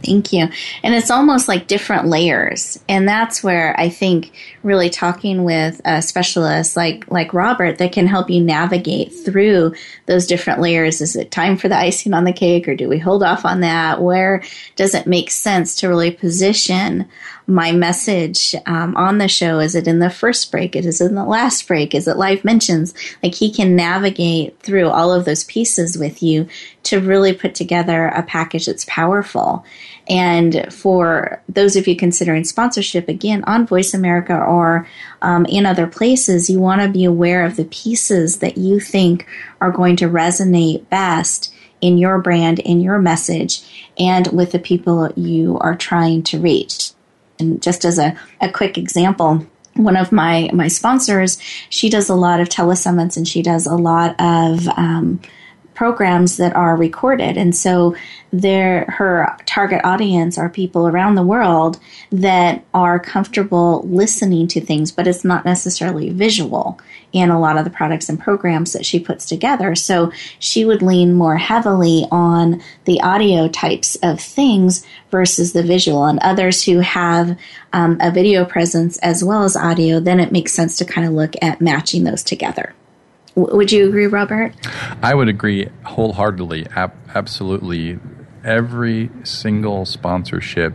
Thank 0.03 0.33
you. 0.33 0.49
And 0.83 0.95
it's 0.95 1.11
almost 1.11 1.47
like 1.47 1.67
different 1.67 2.07
layers. 2.07 2.79
And 2.89 3.07
that's 3.07 3.43
where 3.43 3.79
I 3.79 3.91
think 3.91 4.33
really 4.63 4.89
talking 4.89 5.45
with 5.45 5.81
a 5.85 6.01
specialist 6.01 6.77
like, 6.77 7.11
like 7.11 7.35
Robert 7.35 7.79
that 7.79 7.93
can 7.93 8.07
help 8.07 8.31
you 8.31 8.43
navigate 8.43 9.13
through 9.13 9.75
those 10.07 10.27
different 10.27 10.61
layers. 10.61 11.01
Is 11.01 11.17
it 11.17 11.31
time 11.31 11.57
for 11.57 11.69
the 11.69 11.77
icing 11.77 12.15
on 12.15 12.25
the 12.25 12.33
cake 12.33 12.67
or 12.67 12.75
do 12.75 12.89
we 12.89 12.99
hold 12.99 13.23
off 13.23 13.45
on 13.45 13.61
that? 13.61 14.01
Where 14.01 14.43
does 14.77 14.95
it 14.95 15.07
make 15.07 15.31
sense 15.31 15.77
to 15.77 15.89
really 15.89 16.11
position 16.11 17.07
my 17.51 17.73
message 17.73 18.55
um, 18.67 18.97
on 18.97 19.19
the 19.19 19.29
show? 19.29 19.59
Is 19.59 19.75
it 19.75 19.87
in 19.87 19.99
the 19.99 20.11
first 20.11 20.51
break? 20.51 20.77
Is 20.77 21.01
it 21.01 21.07
in 21.07 21.15
the 21.15 21.25
last 21.25 21.67
break? 21.67 21.95
Is 21.95 22.09
it 22.09 22.17
live 22.17 22.45
mentions? 22.45 22.95
Like 23.23 23.35
he 23.35 23.53
can 23.53 23.77
navigate 23.77 24.59
through 24.61 24.89
all 24.89 25.13
of 25.13 25.25
those 25.25 25.45
pieces 25.45 25.99
with 25.99 26.23
you 26.23 26.49
to 26.85 27.01
really 27.01 27.33
put 27.33 27.55
together 27.55 28.07
a 28.07 28.23
package 28.23 28.67
that's 28.67 28.85
powerful. 28.87 29.65
And 30.09 30.73
for 30.73 31.43
those 31.49 31.77
of 31.77 31.87
you 31.87 31.95
considering 31.97 32.45
sponsorship, 32.45 33.09
again, 33.09 33.45
on 33.45 33.67
Voice 33.67 33.95
America 33.95 34.37
or 34.37 34.89
um, 35.23 35.45
in 35.47 35.67
other 35.67 35.87
places, 35.87 36.49
you 36.49 36.59
want 36.59 36.81
to 36.81 36.89
be 36.89 37.05
aware 37.05 37.45
of 37.45 37.57
the 37.57 37.67
pieces 37.67 38.39
that 38.39 38.59
you 38.59 38.81
think 38.81 39.27
are 39.61 39.71
going 39.71 39.97
to 39.97 40.09
resonate 40.09 40.89
best 40.89 41.53
in 41.81 41.99
your 41.99 42.19
brand, 42.19 42.59
in 42.59 42.81
your 42.81 42.99
message, 42.99 43.89
and 43.99 44.27
with 44.29 44.53
the 44.53 44.59
people 44.59 45.13
you 45.17 45.59
are 45.59 45.77
trying 45.77 46.23
to 46.25 46.39
reach. 46.39 46.93
And 47.41 47.63
just 47.63 47.85
as 47.85 47.99
a, 47.99 48.17
a 48.41 48.51
quick 48.51 48.79
example, 48.79 49.47
one 49.75 49.97
of 49.97 50.13
my 50.13 50.51
my 50.53 50.69
sponsors, 50.69 51.39
she 51.69 51.89
does 51.89 52.09
a 52.09 52.15
lot 52.15 52.41
of 52.41 52.49
telesummits 52.49 53.17
and 53.17 53.27
she 53.27 53.43
does 53.43 53.67
a 53.67 53.77
lot 53.77 54.15
of 54.21 54.69
um, 54.69 55.21
programs 55.81 56.37
that 56.37 56.55
are 56.55 56.77
recorded. 56.77 57.39
And 57.39 57.57
so 57.57 57.97
her 58.43 59.35
target 59.47 59.81
audience 59.83 60.37
are 60.37 60.51
people 60.51 60.87
around 60.87 61.15
the 61.15 61.23
world 61.23 61.81
that 62.13 62.63
are 62.75 63.01
comfortable 63.01 63.81
listening 63.89 64.47
to 64.49 64.61
things, 64.61 64.93
but 64.93 65.07
it's 65.07 65.25
not 65.25 65.47
necessarily 65.47 66.11
visual 66.11 66.79
in 67.15 67.31
a 67.31 67.41
lot 67.41 67.57
of 67.57 67.65
the 67.65 67.71
products 67.71 68.11
and 68.11 68.21
programs 68.21 68.75
that 68.75 68.85
she 68.85 69.01
puts 69.01 69.25
together. 69.25 69.75
So 69.75 70.13
she 70.39 70.67
would 70.67 70.83
lean 70.83 71.15
more 71.15 71.39
heavily 71.39 72.05
on 72.11 72.61
the 72.85 73.01
audio 73.01 73.49
types 73.49 73.97
of 74.03 74.21
things 74.21 74.87
versus 75.11 75.55
the 75.55 75.63
visual. 75.63 76.05
And 76.05 76.19
others 76.19 76.63
who 76.63 76.81
have 76.81 77.39
um, 77.73 77.97
a 78.03 78.11
video 78.11 78.45
presence 78.45 78.99
as 78.99 79.25
well 79.25 79.45
as 79.45 79.57
audio, 79.57 79.99
then 79.99 80.21
it 80.21 80.31
makes 80.31 80.53
sense 80.53 80.77
to 80.77 80.85
kind 80.85 81.07
of 81.07 81.15
look 81.15 81.33
at 81.41 81.63
matching 81.63 82.05
those 82.05 82.23
together. 82.23 82.75
Would 83.53 83.73
you 83.73 83.87
agree, 83.89 84.07
Robert? 84.07 84.55
I 85.03 85.15
would 85.15 85.29
agree 85.29 85.69
wholeheartedly. 85.85 86.67
Ab- 86.75 86.95
absolutely. 87.15 87.99
Every 88.43 89.11
single 89.23 89.85
sponsorship 89.85 90.73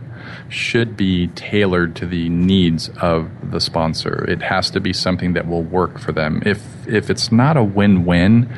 should 0.48 0.96
be 0.96 1.26
tailored 1.28 1.96
to 1.96 2.06
the 2.06 2.28
needs 2.28 2.90
of 3.00 3.28
the 3.50 3.60
sponsor. 3.60 4.24
It 4.28 4.42
has 4.42 4.70
to 4.70 4.80
be 4.80 4.92
something 4.92 5.32
that 5.32 5.48
will 5.48 5.64
work 5.64 5.98
for 5.98 6.12
them. 6.12 6.42
If 6.46 6.86
if 6.86 7.10
it's 7.10 7.32
not 7.32 7.56
a 7.56 7.64
win-win, 7.64 8.48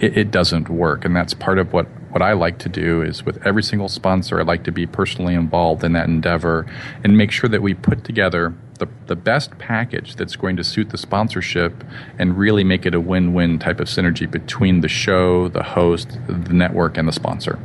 it, 0.00 0.18
it 0.18 0.30
doesn't 0.30 0.68
work, 0.68 1.06
and 1.06 1.16
that's 1.16 1.32
part 1.32 1.58
of 1.58 1.72
what 1.72 1.86
what 2.18 2.26
I 2.28 2.32
like 2.32 2.58
to 2.58 2.68
do 2.68 3.00
is 3.00 3.24
with 3.24 3.46
every 3.46 3.62
single 3.62 3.88
sponsor, 3.88 4.40
I 4.40 4.42
like 4.42 4.64
to 4.64 4.72
be 4.72 4.86
personally 4.86 5.34
involved 5.34 5.84
in 5.84 5.92
that 5.92 6.08
endeavor 6.08 6.66
and 7.04 7.16
make 7.16 7.30
sure 7.30 7.48
that 7.48 7.62
we 7.62 7.74
put 7.74 8.02
together 8.02 8.52
the, 8.80 8.88
the 9.06 9.14
best 9.14 9.56
package 9.58 10.16
that's 10.16 10.34
going 10.34 10.56
to 10.56 10.64
suit 10.64 10.90
the 10.90 10.98
sponsorship 10.98 11.84
and 12.18 12.36
really 12.36 12.64
make 12.64 12.84
it 12.86 12.92
a 12.92 12.98
win 12.98 13.34
win 13.34 13.60
type 13.60 13.78
of 13.78 13.86
synergy 13.86 14.28
between 14.28 14.80
the 14.80 14.88
show, 14.88 15.46
the 15.46 15.62
host, 15.62 16.18
the 16.26 16.52
network, 16.52 16.98
and 16.98 17.06
the 17.06 17.12
sponsor. 17.12 17.56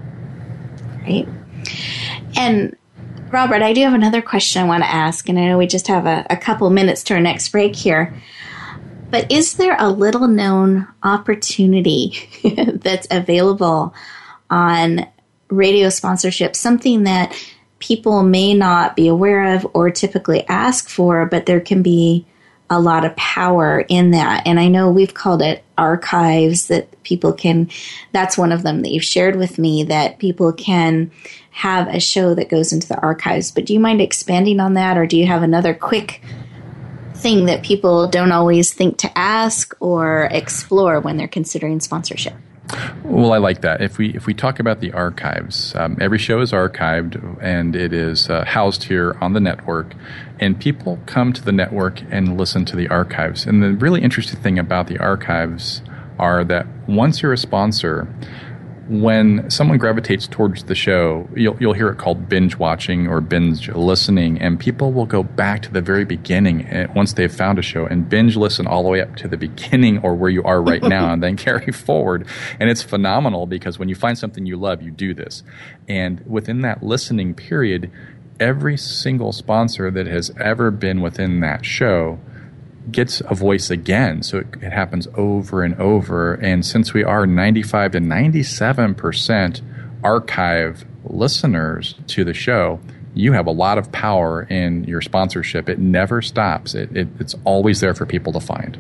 Right. 1.02 1.28
And 2.38 2.78
Robert, 3.32 3.64
I 3.64 3.74
do 3.74 3.82
have 3.82 3.96
another 3.96 4.22
question 4.22 4.62
I 4.62 4.66
want 4.68 4.84
to 4.84 4.90
ask, 4.90 5.28
and 5.30 5.40
I 5.40 5.48
know 5.48 5.58
we 5.58 5.66
just 5.66 5.88
have 5.88 6.06
a, 6.06 6.28
a 6.30 6.38
couple 6.38 6.70
minutes 6.70 7.02
to 7.06 7.16
our 7.16 7.20
next 7.20 7.50
break 7.50 7.76
here. 7.76 8.14
But 9.10 9.32
is 9.32 9.56
there 9.56 9.78
a 9.80 9.90
little 9.90 10.28
known 10.28 10.88
opportunity 11.02 12.30
that's 12.76 13.08
available 13.10 13.96
on 14.54 15.08
radio 15.50 15.90
sponsorship, 15.90 16.56
something 16.56 17.04
that 17.04 17.36
people 17.80 18.22
may 18.22 18.54
not 18.54 18.96
be 18.96 19.08
aware 19.08 19.56
of 19.56 19.68
or 19.74 19.90
typically 19.90 20.48
ask 20.48 20.88
for, 20.88 21.26
but 21.26 21.48
there 21.48 21.60
can 21.60 21.82
be 21.82 22.26
a 22.70 22.80
lot 22.80 23.04
of 23.04 23.16
power 23.16 23.84
in 23.90 24.12
that. 24.12 24.44
And 24.46 24.60
I 24.60 24.68
know 24.68 24.92
we've 24.92 25.14
called 25.14 25.42
it 25.42 25.64
archives 25.78 26.68
that 26.68 27.04
people 27.04 27.34
can, 27.34 27.70
that's 28.12 28.38
one 28.38 28.52
of 28.52 28.62
them 28.62 28.84
that 28.84 28.92
you've 28.92 29.04
shared 29.04 29.36
with 29.36 29.58
me 29.58 29.84
that 29.86 30.20
people 30.20 30.54
can 30.54 31.12
have 31.50 31.88
a 31.88 32.00
show 32.00 32.36
that 32.36 32.50
goes 32.50 32.72
into 32.72 32.88
the 32.88 33.00
archives. 33.02 33.52
But 33.52 33.66
do 33.66 33.74
you 33.74 33.80
mind 33.80 34.02
expanding 34.02 34.60
on 34.60 34.76
that 34.76 34.98
or 34.98 35.08
do 35.08 35.18
you 35.18 35.26
have 35.26 35.42
another 35.42 35.74
quick 35.74 36.22
thing 37.16 37.46
that 37.46 37.64
people 37.64 38.08
don't 38.08 38.32
always 38.32 38.72
think 38.72 38.98
to 39.00 39.18
ask 39.18 39.76
or 39.80 40.30
explore 40.32 41.00
when 41.00 41.18
they're 41.18 41.28
considering 41.28 41.80
sponsorship? 41.80 42.36
Well, 43.04 43.34
I 43.34 43.38
like 43.38 43.62
that. 43.62 43.82
If 43.82 43.98
we 43.98 44.14
if 44.16 44.26
we 44.26 44.34
talk 44.34 44.60
about 44.60 44.80
the 44.80 44.92
archives, 44.94 45.76
um, 45.76 45.98
every 46.00 46.18
show 46.18 46.40
is 46.40 46.52
archived 46.52 47.42
and 47.42 47.76
it 47.76 47.94
is 47.94 48.30
uh, 48.30 48.46
housed 48.46 48.86
here 48.86 49.18
on 49.22 49.34
the 49.34 49.40
network, 49.40 49.94
and 50.40 50.60
people 50.60 51.00
come 51.06 51.34
to 51.34 51.44
the 51.44 51.52
network 51.52 52.02
and 52.10 52.38
listen 52.38 52.66
to 52.66 52.76
the 52.76 52.88
archives. 52.88 53.46
And 53.46 53.62
the 53.62 53.74
really 53.74 54.02
interesting 54.02 54.40
thing 54.40 54.58
about 54.58 54.88
the 54.88 54.98
archives 54.98 55.82
are 56.18 56.44
that 56.46 56.66
once 56.88 57.22
you're 57.22 57.34
a 57.34 57.38
sponsor, 57.38 58.08
when 58.88 59.50
someone 59.50 59.78
gravitates 59.78 60.28
towards 60.28 60.64
the 60.66 60.76
show, 60.76 61.28
you'll, 61.36 61.56
you'll 61.60 61.74
hear 61.74 61.90
it 61.90 61.98
called 61.98 62.28
binge 62.28 62.58
watching 62.58 63.08
or 63.08 63.22
binge 63.22 63.70
listening, 63.70 64.42
and 64.42 64.60
people 64.60 64.92
will 64.92 65.06
go 65.06 65.24
back 65.24 65.62
to 65.64 65.72
the 65.72 65.82
very 65.82 66.04
beginning 66.04 66.66
eh, 66.68 66.88
once 66.96 67.14
they've 67.14 67.34
found 67.34 67.58
a 67.58 67.62
show 67.62 67.86
and 67.86 68.10
binge 68.10 68.36
listen 68.36 68.68
all 68.68 68.84
the 68.84 68.90
way 68.90 69.02
up 69.02 69.16
to 69.16 69.28
the 69.28 69.38
beginning 69.38 70.00
or 70.00 70.16
where 70.16 70.30
you 70.30 70.44
are 70.44 70.62
right 70.62 70.84
now 70.84 71.14
and 71.14 71.24
then 71.24 71.38
carry 71.38 71.72
forward. 71.72 72.28
And 72.60 72.70
it's 72.70 72.84
phenomenal 72.84 73.46
because 73.46 73.80
when 73.80 73.90
you 73.90 73.96
find 73.96 74.18
something 74.18 74.46
you 74.46 74.58
love, 74.58 74.82
you 74.82 74.92
do 74.92 75.14
this. 75.14 75.44
And 75.88 76.26
within 76.26 76.62
that 76.62 76.84
listening 76.84 77.34
period, 77.34 77.90
every 78.40 78.78
single 78.78 79.32
sponsor 79.32 79.92
that 79.92 80.08
has 80.08 80.32
ever 80.40 80.72
been 80.72 81.02
within 81.02 81.40
that 81.40 81.66
show 81.66 82.20
gets 82.92 83.22
a 83.22 83.36
voice 83.36 83.70
again. 83.70 84.24
So 84.24 84.40
it, 84.40 84.48
it, 84.62 84.72
happens 84.72 85.08
over 85.16 85.64
and 85.64 85.76
over. 85.80 86.36
And 86.36 86.66
since 86.66 86.94
we 86.94 87.04
are 87.04 87.26
95 87.26 87.94
to 87.94 88.00
97% 88.00 89.62
archive 90.04 90.86
listeners 91.06 91.96
to 92.08 92.24
the 92.24 92.34
show, 92.34 92.80
you 93.14 93.32
have 93.34 93.48
a 93.48 93.52
lot 93.52 93.78
of 93.78 93.92
power 93.92 94.44
in 94.44 94.84
your 94.86 95.02
sponsorship. 95.02 95.70
It 95.70 95.80
never 95.80 96.22
stops, 96.22 96.74
it, 96.74 96.96
it, 96.96 97.08
it's 97.20 97.36
always 97.44 97.80
there 97.80 97.94
for 97.94 98.06
people 98.06 98.34
to 98.34 98.40
find. 98.40 98.78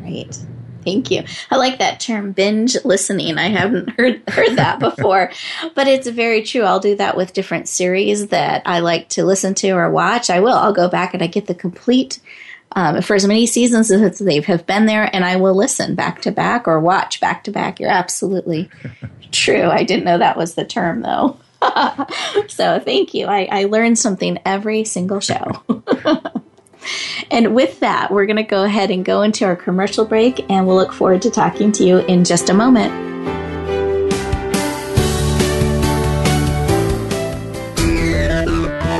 Great. 0.00 0.38
Thank 0.84 1.10
you. 1.10 1.24
I 1.50 1.56
like 1.56 1.78
that 1.78 1.98
term 1.98 2.32
binge 2.32 2.76
listening. 2.84 3.38
I 3.38 3.48
haven't 3.48 3.90
heard 3.98 4.22
heard 4.28 4.56
that 4.56 4.78
before, 4.78 5.32
but 5.74 5.88
it's 5.88 6.06
very 6.06 6.42
true. 6.42 6.62
I'll 6.62 6.80
do 6.80 6.94
that 6.96 7.16
with 7.16 7.32
different 7.32 7.68
series 7.68 8.28
that 8.28 8.62
I 8.66 8.80
like 8.80 9.08
to 9.10 9.24
listen 9.24 9.54
to 9.54 9.70
or 9.70 9.90
watch. 9.90 10.28
I 10.28 10.40
will. 10.40 10.54
I'll 10.54 10.74
go 10.74 10.88
back 10.88 11.14
and 11.14 11.22
I 11.22 11.26
get 11.26 11.46
the 11.46 11.54
complete 11.54 12.20
um, 12.74 13.02
for 13.02 13.14
as 13.14 13.26
many 13.26 13.46
seasons 13.46 13.90
as 13.90 14.18
they 14.18 14.40
have 14.40 14.66
been 14.66 14.86
there, 14.86 15.08
and 15.12 15.24
I 15.24 15.36
will 15.36 15.54
listen 15.54 15.94
back 15.94 16.22
to 16.22 16.32
back 16.32 16.66
or 16.66 16.80
watch 16.80 17.20
back 17.20 17.44
to 17.44 17.50
back. 17.50 17.80
You're 17.80 17.90
absolutely 17.90 18.68
true. 19.32 19.68
I 19.68 19.84
didn't 19.84 20.04
know 20.04 20.18
that 20.18 20.36
was 20.36 20.54
the 20.54 20.64
term 20.64 21.02
though. 21.02 21.38
so 22.48 22.80
thank 22.80 23.14
you. 23.14 23.26
I, 23.26 23.48
I 23.50 23.64
learned 23.64 23.98
something 23.98 24.38
every 24.44 24.84
single 24.84 25.20
show. 25.20 25.62
and 27.30 27.54
with 27.54 27.80
that, 27.80 28.10
we're 28.10 28.26
going 28.26 28.36
to 28.36 28.42
go 28.42 28.64
ahead 28.64 28.90
and 28.90 29.04
go 29.04 29.22
into 29.22 29.44
our 29.44 29.56
commercial 29.56 30.04
break, 30.04 30.50
and 30.50 30.66
we'll 30.66 30.76
look 30.76 30.92
forward 30.92 31.22
to 31.22 31.30
talking 31.30 31.72
to 31.72 31.84
you 31.84 31.98
in 31.98 32.24
just 32.24 32.50
a 32.50 32.54
moment. 32.54 32.92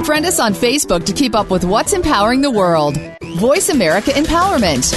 Friend 0.06 0.26
us 0.26 0.38
on 0.38 0.52
Facebook 0.52 1.06
to 1.06 1.12
keep 1.12 1.34
up 1.34 1.50
with 1.50 1.64
what's 1.64 1.94
empowering 1.94 2.42
the 2.42 2.50
world. 2.50 2.98
Voice 3.34 3.68
America 3.68 4.12
Empowerment. 4.12 4.94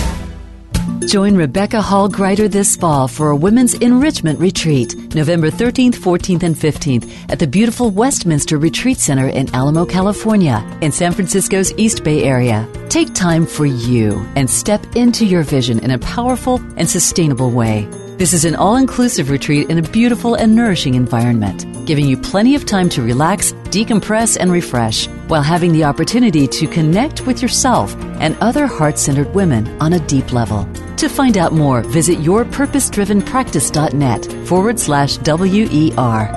Join 1.08 1.36
Rebecca 1.36 1.82
Hall 1.82 2.08
Gruyter 2.08 2.48
this 2.48 2.76
fall 2.76 3.08
for 3.08 3.32
a 3.32 3.36
women's 3.36 3.74
enrichment 3.74 4.40
retreat, 4.40 4.96
November 5.16 5.50
13th, 5.50 5.96
14th, 5.96 6.44
and 6.44 6.56
15th 6.56 7.12
at 7.30 7.40
the 7.40 7.48
beautiful 7.48 7.90
Westminster 7.90 8.60
Retreat 8.60 9.00
Center 9.00 9.28
in 9.28 9.54
Alamo, 9.56 9.88
California, 9.88 10.64
in 10.82 10.92
San 10.92 11.14
Francisco's 11.14 11.74
East 11.78 12.04
Bay 12.04 12.26
area. 12.26 12.70
Take 12.90 13.16
time 13.16 13.48
for 13.48 13.66
you 13.66 14.24
and 14.36 14.48
step 14.48 14.86
into 14.96 15.26
your 15.26 15.42
vision 15.42 15.80
in 15.80 15.90
a 15.90 16.00
powerful 16.00 16.62
and 16.78 16.88
sustainable 16.88 17.50
way. 17.50 17.90
This 18.18 18.34
is 18.34 18.44
an 18.46 18.56
all 18.56 18.78
inclusive 18.78 19.30
retreat 19.30 19.70
in 19.70 19.78
a 19.78 19.84
beautiful 19.84 20.34
and 20.34 20.56
nourishing 20.56 20.96
environment, 20.96 21.68
giving 21.86 22.08
you 22.08 22.18
plenty 22.18 22.56
of 22.56 22.66
time 22.66 22.90
to 22.90 23.04
relax, 23.04 23.52
decompress, 23.70 24.38
and 24.40 24.52
refresh 24.52 25.08
while 25.28 25.44
having 25.44 25.72
the 25.72 25.84
opportunity 25.84 26.48
to 26.48 26.66
connect 26.66 27.28
with 27.28 27.44
yourself 27.44 27.96
and 28.20 28.36
other 28.42 28.66
heart 28.66 28.98
centered 28.98 29.32
women 29.36 29.68
on 29.80 29.94
a 29.94 30.00
deep 30.08 30.34
level. 30.34 30.68
To 30.96 31.08
find 31.08 31.38
out 31.38 31.54
more, 31.54 31.84
visit 31.84 32.18
yourpurposedrivenpractice.net 32.18 34.48
forward 34.48 34.80
slash 34.80 35.20
WER. 35.20 36.28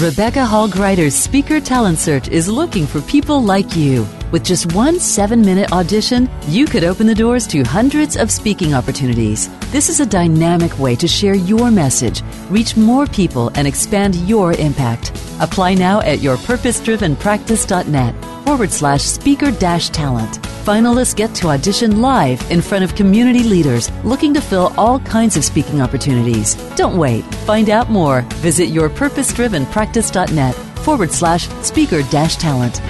Rebecca 0.00 0.46
Hall 0.46 0.68
Gruyter's 0.68 1.16
Speaker 1.16 1.60
Talent 1.60 1.98
Search 1.98 2.28
is 2.28 2.48
looking 2.48 2.86
for 2.86 3.00
people 3.00 3.42
like 3.42 3.74
you. 3.74 4.06
With 4.30 4.44
just 4.44 4.74
one 4.74 5.00
seven 5.00 5.40
minute 5.40 5.72
audition, 5.72 6.28
you 6.48 6.66
could 6.66 6.84
open 6.84 7.06
the 7.06 7.14
doors 7.14 7.46
to 7.46 7.62
hundreds 7.62 8.14
of 8.16 8.30
speaking 8.30 8.74
opportunities. 8.74 9.48
This 9.70 9.88
is 9.88 10.00
a 10.00 10.06
dynamic 10.06 10.78
way 10.78 10.94
to 10.96 11.08
share 11.08 11.34
your 11.34 11.70
message, 11.70 12.22
reach 12.50 12.76
more 12.76 13.06
people, 13.06 13.50
and 13.54 13.66
expand 13.66 14.16
your 14.28 14.52
impact. 14.52 15.12
Apply 15.40 15.72
now 15.74 16.00
at 16.00 16.18
yourpurposedrivenpractice.net 16.18 18.44
forward 18.44 18.70
slash 18.70 19.02
speaker 19.02 19.50
dash 19.50 19.88
talent. 19.88 20.42
Finalists 20.64 21.16
get 21.16 21.34
to 21.36 21.48
audition 21.48 22.02
live 22.02 22.42
in 22.50 22.60
front 22.60 22.84
of 22.84 22.94
community 22.94 23.42
leaders 23.42 23.90
looking 24.04 24.34
to 24.34 24.42
fill 24.42 24.74
all 24.76 25.00
kinds 25.00 25.38
of 25.38 25.44
speaking 25.44 25.80
opportunities. 25.80 26.54
Don't 26.76 26.98
wait. 26.98 27.24
Find 27.46 27.70
out 27.70 27.88
more. 27.88 28.20
Visit 28.42 28.68
yourpurposedrivenpractice.net 28.68 30.54
forward 30.54 31.12
slash 31.12 31.48
speaker 31.62 32.02
dash 32.10 32.36
talent. 32.36 32.82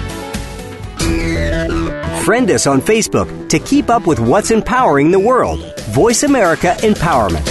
Friend 2.29 2.51
us 2.51 2.67
on 2.67 2.79
Facebook 2.79 3.49
to 3.49 3.57
keep 3.57 3.89
up 3.89 4.05
with 4.05 4.19
what's 4.19 4.51
empowering 4.51 5.09
the 5.09 5.19
world. 5.19 5.59
Voice 5.85 6.21
America 6.21 6.75
Empowerment. 6.81 7.43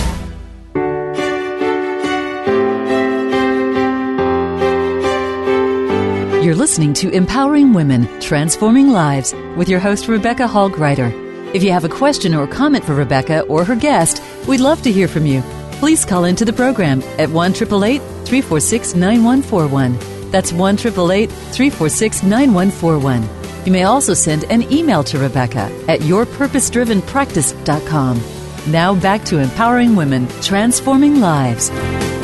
You're 6.45 6.55
listening 6.55 6.95
to 6.95 7.11
Empowering 7.11 7.72
Women, 7.72 8.20
Transforming 8.20 8.91
Lives 8.91 9.35
with 9.57 9.68
your 9.68 9.81
host, 9.81 10.07
Rebecca 10.07 10.47
Hall 10.47 10.70
Gruyter. 10.70 11.11
If 11.53 11.64
you 11.64 11.72
have 11.72 11.85
a 11.85 11.89
question 11.89 12.33
or 12.33 12.47
comment 12.47 12.85
for 12.85 12.95
Rebecca 12.95 13.41
or 13.47 13.64
her 13.64 13.74
guest, 13.74 14.22
we'd 14.47 14.61
love 14.61 14.81
to 14.83 14.93
hear 14.93 15.09
from 15.09 15.26
you. 15.26 15.43
Please 15.81 16.05
call 16.05 16.22
into 16.22 16.45
the 16.45 16.53
program 16.53 17.03
at 17.18 17.29
1 17.31 17.53
346 17.53 18.95
9141. 18.95 20.31
That's 20.31 20.53
1 20.53 20.76
346 20.76 22.22
9141. 22.22 23.38
You 23.69 23.73
may 23.73 23.83
also 23.83 24.14
send 24.14 24.45
an 24.45 24.62
email 24.73 25.05
to 25.05 25.19
Rebecca 25.19 25.71
at 25.89 26.01
yourpurposedrivenpractice.com. 26.01 28.73
Now 28.73 28.95
back 28.95 29.27
to 29.27 29.41
empowering 29.41 29.95
women, 29.95 30.27
transforming 30.41 31.21
lives. 31.21 31.69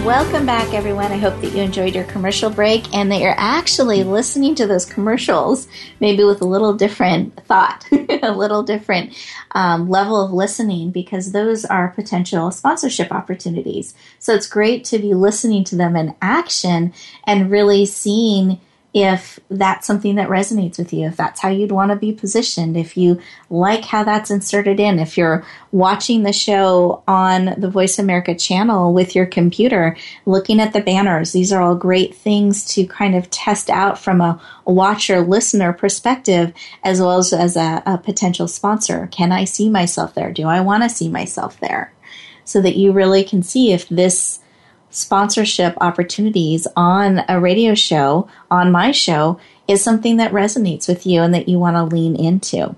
Welcome 0.07 0.47
back, 0.47 0.73
everyone. 0.73 1.13
I 1.13 1.19
hope 1.19 1.39
that 1.43 1.53
you 1.53 1.61
enjoyed 1.61 1.95
your 1.95 2.05
commercial 2.05 2.49
break 2.49 2.95
and 2.95 3.13
that 3.13 3.21
you're 3.21 3.35
actually 3.37 4.05
listening 4.05 4.55
to 4.55 4.67
those 4.67 4.87
commercials, 4.87 5.69
maybe 6.01 6.25
with 6.25 6.41
a 6.41 6.47
little 6.47 6.73
different 6.73 7.39
thought, 7.45 7.85
a 7.93 8.33
little 8.33 8.63
different 8.63 9.13
um, 9.51 9.91
level 9.91 10.25
of 10.25 10.33
listening, 10.33 10.93
because 10.93 11.33
those 11.33 11.67
are 11.67 11.89
potential 11.89 12.51
sponsorship 12.53 13.13
opportunities. 13.13 13.95
So 14.19 14.35
it's 14.35 14.47
great 14.47 14.87
to 14.87 14.99
be 14.99 15.13
listening 15.13 15.65
to 15.65 15.77
them 15.77 15.95
in 15.95 16.15
action 16.23 16.95
and 17.25 17.51
really 17.51 17.85
seeing 17.85 18.61
if 18.95 19.41
that's 19.51 19.89
something 19.89 20.15
that 20.15 20.29
resonates 20.29 20.79
with 20.79 20.93
you, 20.93 21.09
if 21.09 21.17
that's 21.17 21.41
how 21.41 21.49
you'd 21.49 21.73
want 21.73 21.91
to 21.91 21.97
be 21.97 22.13
positioned, 22.13 22.77
if 22.77 22.97
you 22.97 23.21
like 23.51 23.85
how 23.85 24.05
that's 24.05 24.31
inserted 24.31 24.79
in, 24.79 25.01
if 25.01 25.19
you're 25.19 25.45
watching 25.73 26.23
the 26.23 26.33
show 26.33 27.03
on 27.09 27.57
the 27.59 27.69
Voice 27.69 27.99
America 27.99 28.37
channel 28.37 28.95
with 28.95 29.17
your 29.17 29.27
computer, 29.27 29.97
looking 30.27 30.61
at 30.61 30.73
the 30.73 30.81
banners, 30.81 31.33
these 31.33 31.53
are 31.53 31.61
all 31.61 31.75
great 31.75 32.15
things 32.15 32.65
to 32.67 32.87
kind 32.87 33.17
of 33.17 33.29
test 33.31 33.69
out 33.69 33.99
from 33.99 34.21
a 34.21 34.41
watcher 34.65 35.23
listener 35.23 35.73
perspective 35.73 36.53
as 36.85 37.01
well 37.01 37.19
as 37.19 37.33
as 37.33 37.57
a, 37.57 37.83
a 37.85 37.99
potential 37.99 38.47
sponsor. 38.47 39.09
Can 39.11 39.33
I 39.33 39.45
see 39.45 39.69
myself 39.69 40.15
there? 40.15 40.31
Do 40.31 40.47
I 40.47 40.61
want 40.61 40.85
to 40.85 40.89
see 40.89 41.09
myself 41.09 41.59
there? 41.59 41.93
So 42.45 42.61
that 42.61 42.77
you 42.77 42.93
really 42.93 43.25
can 43.25 43.43
see 43.43 43.73
if 43.73 43.89
this 43.89 44.39
sponsorship 44.95 45.77
opportunities 45.81 46.67
on 46.77 47.23
a 47.29 47.41
radio 47.41 47.75
show, 47.75 48.29
on 48.51 48.71
my 48.71 48.93
show, 48.93 49.39
is 49.67 49.83
something 49.83 50.19
that 50.19 50.33
resonates 50.33 50.89
with 50.89 51.05
you 51.05 51.21
and 51.21 51.35
that 51.35 51.49
you 51.49 51.59
want 51.59 51.77
to 51.77 51.85
lean 51.85 52.15
into. 52.17 52.75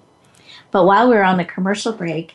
But 0.71 0.87
while 0.87 1.09
we 1.09 1.15
were 1.15 1.25
on 1.25 1.37
the 1.37 1.45
commercial 1.45 1.93
break, 1.93 2.35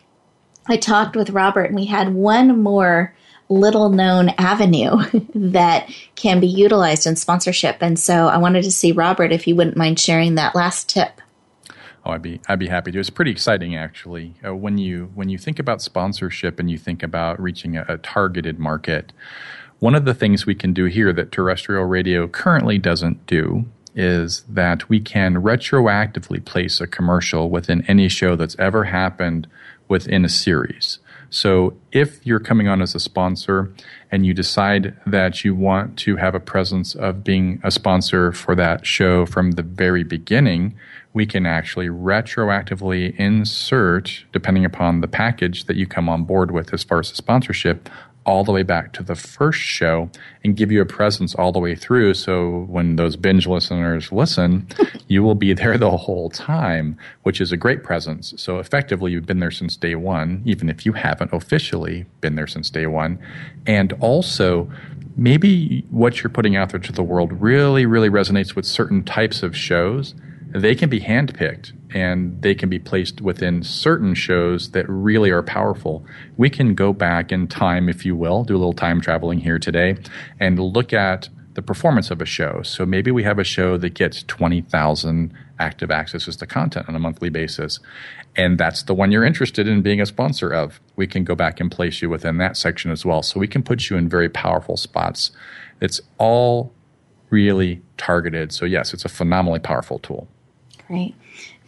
I 0.68 0.78
talked 0.78 1.16
with 1.16 1.32
Robert 1.32 1.66
and 1.66 1.76
we 1.76 1.86
had 1.86 2.14
one 2.14 2.62
more 2.62 3.16
little 3.50 3.90
known 3.90 4.30
avenue 4.38 4.98
that 5.36 5.90
can 6.16 6.40
be 6.40 6.48
utilized 6.48 7.08
in 7.08 7.16
sponsorship. 7.16 7.78
And 7.82 8.00
so 8.00 8.28
I 8.28 8.38
wanted 8.38 8.64
to 8.64 8.72
see 8.72 8.92
Robert 8.92 9.32
if 9.32 9.48
you 9.48 9.56
wouldn't 9.56 9.78
mind 9.78 10.00
sharing 10.00 10.36
that 10.36 10.56
last 10.56 10.90
tip. 10.90 11.22
Oh, 12.04 12.12
I'd 12.12 12.22
be 12.22 12.42
I'd 12.48 12.58
be 12.58 12.68
happy 12.68 12.92
to. 12.92 13.00
It's 13.00 13.12
pretty 13.12 13.30
exciting, 13.30 13.76
actually. 13.76 14.34
Uh, 14.44 14.56
when 14.56 14.80
you 14.80 15.12
when 15.14 15.30
you 15.30 15.38
think 15.38 15.60
about 15.60 15.84
sponsorship 15.84 16.60
and 16.60 16.70
you 16.72 16.78
think 16.78 17.04
about 17.04 17.40
reaching 17.40 17.78
a, 17.78 17.86
a 17.88 17.98
targeted 18.00 18.58
market, 18.58 19.14
one 19.82 19.96
of 19.96 20.06
the 20.06 20.14
things 20.14 20.46
we 20.46 20.54
can 20.54 20.74
do 20.74 20.86
here 20.86 21.12
that 21.12 21.32
terrestrial 21.32 21.86
radio 21.86 22.28
currently 22.28 22.78
doesn't 22.78 23.26
do 23.26 23.66
is 23.96 24.44
that 24.48 24.88
we 24.88 25.00
can 25.00 25.42
retroactively 25.42 26.44
place 26.46 26.80
a 26.80 26.86
commercial 26.86 27.50
within 27.50 27.84
any 27.88 28.08
show 28.08 28.36
that's 28.36 28.56
ever 28.60 28.84
happened 28.84 29.48
within 29.88 30.24
a 30.24 30.30
series. 30.30 31.00
So 31.32 31.74
if 31.92 32.24
you're 32.28 32.40
coming 32.40 32.68
on 32.68 32.80
as 32.80 32.94
a 32.94 33.00
sponsor 33.00 33.74
and 34.12 34.24
you 34.24 34.36
decide 34.36 34.96
that 35.08 35.44
you 35.44 35.56
want 35.56 35.98
to 36.00 36.16
have 36.18 36.36
a 36.36 36.40
presence 36.40 36.94
of 36.94 37.24
being 37.24 37.60
a 37.64 37.72
sponsor 37.72 38.32
for 38.32 38.54
that 38.54 38.86
show 38.86 39.26
from 39.26 39.54
the 39.54 39.64
very 39.64 40.04
beginning, 40.04 40.76
we 41.14 41.26
can 41.26 41.48
actually 41.48 41.88
retroactively 41.88 43.16
insert, 43.18 44.26
depending 44.32 44.64
upon 44.64 45.02
the 45.02 45.08
package 45.08 45.66
that 45.66 45.76
you 45.76 45.88
come 45.88 46.08
on 46.08 46.24
board 46.24 46.52
with 46.52 46.72
as 46.72 46.84
far 46.84 47.00
as 47.00 47.10
the 47.10 47.16
sponsorship, 47.16 47.90
all 48.26 48.44
the 48.44 48.52
way 48.52 48.64
back 48.64 48.94
to 48.94 49.04
the 49.04 49.16
first 49.16 49.60
show 49.60 50.10
and 50.44 50.56
give 50.56 50.72
you 50.72 50.82
a 50.82 50.86
presence 50.86 51.34
all 51.36 51.52
the 51.52 51.60
way 51.60 51.76
through. 51.76 52.14
So 52.14 52.66
when 52.70 52.96
those 52.96 53.16
binge 53.16 53.48
listeners 53.48 54.12
listen, 54.12 54.68
you 55.08 55.24
will 55.24 55.36
be 55.36 55.54
there 55.54 55.78
the 55.78 55.98
whole 55.98 56.30
time, 56.30 56.98
which 57.24 57.42
is 57.42 57.52
a 57.52 57.58
great 57.58 57.84
presence. 57.84 58.34
So 58.38 58.60
effectively, 58.60 59.12
you've 59.12 59.26
been 59.26 59.40
there 59.40 59.52
since 59.52 59.76
day 59.76 59.96
one, 59.96 60.44
even 60.46 60.70
if 60.70 60.86
you 60.86 60.94
haven't 60.94 61.34
officially 61.34 62.06
been 62.22 62.36
there 62.36 62.48
since 62.48 62.70
day 62.70 62.86
one. 62.86 63.20
And 63.66 63.94
also, 63.94 64.72
maybe 65.18 65.86
what 65.90 66.22
you're 66.22 66.30
putting 66.30 66.56
out 66.56 66.70
there 66.70 66.80
to 66.80 66.92
the 66.92 67.04
world 67.04 67.32
really, 67.42 67.86
really 67.86 68.10
resonates 68.10 68.56
with 68.56 68.66
certain 68.66 69.04
types 69.04 69.44
of 69.44 69.56
shows 69.56 70.14
they 70.54 70.76
can 70.76 70.90
be 70.90 71.00
handpicked 71.00 71.74
and 71.94 72.42
they 72.42 72.56
can 72.56 72.70
be 72.70 72.80
placed 72.80 73.22
within 73.22 73.64
certain 73.64 74.14
shows 74.14 74.72
that 74.72 74.88
really 74.88 75.30
are 75.30 75.44
powerful. 75.44 76.06
We 76.38 76.50
can 76.50 76.76
go 76.76 76.94
back 76.94 77.32
in 77.32 77.48
time, 77.48 77.90
if 77.90 78.06
you 78.06 78.16
will, 78.16 78.44
do 78.44 78.56
a 78.56 78.60
little 78.60 78.74
time 78.74 79.02
traveling 79.02 79.40
here 79.40 79.60
today, 79.60 79.98
and 80.40 80.60
look 80.60 80.94
at 80.94 81.30
the 81.54 81.62
performance 81.62 82.12
of 82.12 82.22
a 82.22 82.26
show. 82.26 82.62
So 82.64 82.86
maybe 82.86 83.12
we 83.12 83.24
have 83.24 83.40
a 83.40 83.44
show 83.44 83.78
that 83.78 83.94
gets 83.94 84.24
20,000 84.24 85.34
active 85.60 85.92
accesses 85.92 86.38
to 86.38 86.48
content 86.48 86.88
on 86.88 86.96
a 86.96 87.00
monthly 87.00 87.30
basis. 87.30 87.80
And 88.36 88.58
that's 88.58 88.84
the 88.84 88.94
one 88.94 89.12
you're 89.12 89.26
interested 89.26 89.68
in 89.68 89.82
being 89.82 90.00
a 90.00 90.06
sponsor 90.06 90.50
of. 90.50 90.80
We 90.96 91.08
can 91.08 91.24
go 91.26 91.36
back 91.36 91.60
and 91.60 91.70
place 91.70 92.02
you 92.02 92.10
within 92.10 92.38
that 92.38 92.56
section 92.56 92.90
as 92.90 93.06
well. 93.06 93.22
So 93.22 93.40
we 93.40 93.48
can 93.48 93.64
put 93.64 93.90
you 93.90 93.98
in 93.98 94.08
very 94.08 94.30
powerful 94.30 94.78
spots. 94.78 95.32
It's 95.82 96.00
all 96.18 96.74
really 97.30 97.82
targeted. 97.98 98.54
So, 98.54 98.66
yes, 98.66 98.94
it's 98.94 99.06
a 99.06 99.10
phenomenally 99.10 99.60
powerful 99.60 100.00
tool. 100.00 100.30
Great. 100.92 101.16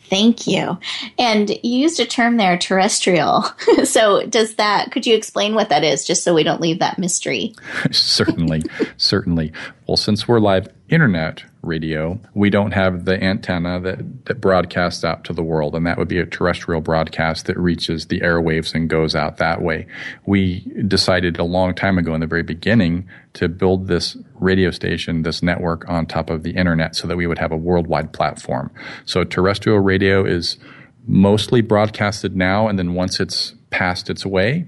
Thank 0.10 0.48
you. 0.48 0.78
And 1.18 1.50
you 1.50 1.80
used 1.80 1.98
a 2.02 2.06
term 2.06 2.36
there, 2.36 2.58
terrestrial. 2.58 3.44
so, 3.86 4.26
does 4.26 4.56
that, 4.56 4.92
could 4.92 5.08
you 5.08 5.16
explain 5.16 5.56
what 5.56 5.70
that 5.70 5.86
is, 5.86 6.06
just 6.06 6.26
so 6.26 6.34
we 6.34 6.44
don't 6.44 6.60
leave 6.60 6.80
that 6.80 7.00
mystery? 7.00 7.56
certainly, 7.92 8.64
certainly. 8.98 9.54
Well, 9.94 9.98
since 9.98 10.28
we're 10.28 10.40
live 10.40 10.70
internet 10.90 11.44
radio, 11.62 12.20
we 12.34 12.50
don't 12.50 12.72
have 12.72 13.06
the 13.06 13.24
antenna 13.24 13.80
that, 13.82 14.26
that 14.26 14.42
broadcasts 14.42 15.04
out 15.04 15.24
to 15.26 15.34
the 15.34 15.44
world, 15.44 15.76
and 15.76 15.86
that 15.86 16.00
would 16.00 16.08
be 16.08 16.18
a 16.18 16.26
terrestrial 16.26 16.82
broadcast 16.82 17.46
that 17.46 17.60
reaches 17.60 18.08
the 18.08 18.20
airwaves 18.22 18.74
and 18.74 18.90
goes 18.90 19.14
out 19.14 19.38
that 19.38 19.62
way. 19.62 19.86
We 20.26 20.62
decided 20.88 21.38
a 21.38 21.44
long 21.44 21.76
time 21.76 22.00
ago 22.00 22.16
in 22.16 22.22
the 22.22 22.26
very 22.26 22.42
beginning 22.42 23.08
to 23.34 23.48
build 23.48 23.88
this 23.88 24.18
radio 24.40 24.72
station, 24.72 25.22
this 25.22 25.44
network 25.44 25.88
on 25.88 26.08
top 26.08 26.32
of 26.32 26.42
the 26.42 26.56
internet 26.56 26.96
so 26.96 27.08
that 27.08 27.16
we 27.16 27.28
would 27.28 27.38
have 27.38 27.52
a 27.52 27.56
worldwide 27.56 28.14
platform. 28.14 28.72
So 29.06 29.24
terrestrial 29.24 29.78
radio 29.78 30.26
is 30.26 30.58
mostly 31.06 31.62
broadcasted 31.62 32.36
now, 32.36 32.68
and 32.68 32.80
then 32.80 32.96
once 32.96 33.20
it's 33.20 33.54
passed 33.70 34.10
its 34.10 34.26
way, 34.26 34.66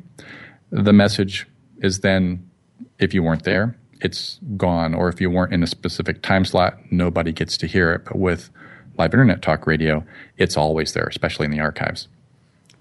the 0.70 0.94
message 0.94 1.48
is 1.80 2.02
then, 2.02 2.48
if 3.00 3.16
you 3.16 3.24
weren't 3.24 3.44
there, 3.44 3.76
it's 4.02 4.40
gone. 4.58 4.94
Or 4.94 5.10
if 5.10 5.22
you 5.22 5.30
weren't 5.30 5.54
in 5.54 5.64
a 5.64 5.68
specific 5.68 6.22
time 6.22 6.46
slot, 6.46 6.78
nobody 6.92 7.32
gets 7.32 7.58
to 7.58 7.68
hear 7.68 7.94
it. 7.94 8.06
But 8.06 8.18
with 8.18 8.50
live 8.98 9.14
internet 9.14 9.42
talk 9.42 9.68
radio, 9.68 10.04
it's 10.38 10.58
always 10.58 10.94
there, 10.94 11.08
especially 11.08 11.46
in 11.46 11.52
the 11.52 11.60
archives. 11.60 12.08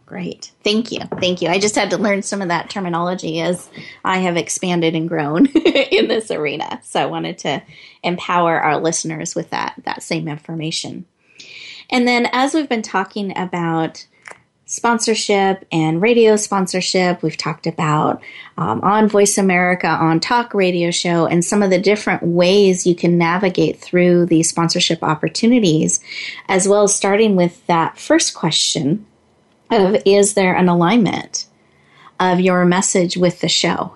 Great. 0.07 0.53
Thank 0.63 0.93
you. 0.93 1.01
Thank 1.19 1.41
you. 1.41 1.49
I 1.49 1.59
just 1.59 1.75
had 1.75 1.91
to 1.91 1.97
learn 1.97 2.23
some 2.23 2.43
of 2.43 2.49
that 2.49 2.69
terminology 2.69 3.41
as 3.41 3.71
I 4.05 4.19
have 4.19 4.37
expanded 4.37 4.95
and 4.95 5.09
grown 5.09 5.47
in 5.47 6.09
this 6.09 6.31
arena. 6.31 6.81
So 6.85 7.01
I 7.01 7.07
wanted 7.07 7.39
to 7.39 7.63
empower 8.03 8.61
our 8.61 8.79
listeners 8.79 9.35
with 9.35 9.51
that 9.51 9.75
that 9.85 10.03
same 10.03 10.29
information. 10.29 11.07
And 11.91 12.07
then 12.07 12.29
as 12.33 12.55
we've 12.55 12.69
been 12.69 12.83
talking 12.83 13.37
about 13.37 14.07
sponsorship 14.67 15.65
and 15.71 16.01
radio 16.01 16.37
sponsorship. 16.37 17.23
We've 17.23 17.37
talked 17.37 17.67
about 17.67 18.23
um, 18.57 18.81
on 18.81 19.09
Voice 19.09 19.39
America, 19.39 19.89
on 19.89 20.21
Talk 20.21 20.55
Radio 20.55 20.91
Show, 20.91 21.27
and 21.27 21.45
some 21.45 21.63
of 21.63 21.71
the 21.71 21.81
different 21.81 22.23
ways 22.23 22.87
you 22.87 22.95
can 22.95 23.19
navigate 23.19 23.79
through 23.81 24.27
these 24.27 24.49
sponsorship 24.49 25.03
opportunities, 25.03 26.01
as 26.49 26.67
well 26.67 26.85
as 26.85 26.95
starting 26.95 27.37
with 27.37 27.67
that 27.67 27.99
first 27.99 28.35
question 28.35 29.07
of 29.71 29.97
is 30.05 30.35
there 30.35 30.55
an 30.55 30.69
alignment? 30.69 31.47
Of 32.21 32.41
your 32.41 32.65
message 32.65 33.17
with 33.17 33.41
the 33.41 33.49
show. 33.49 33.95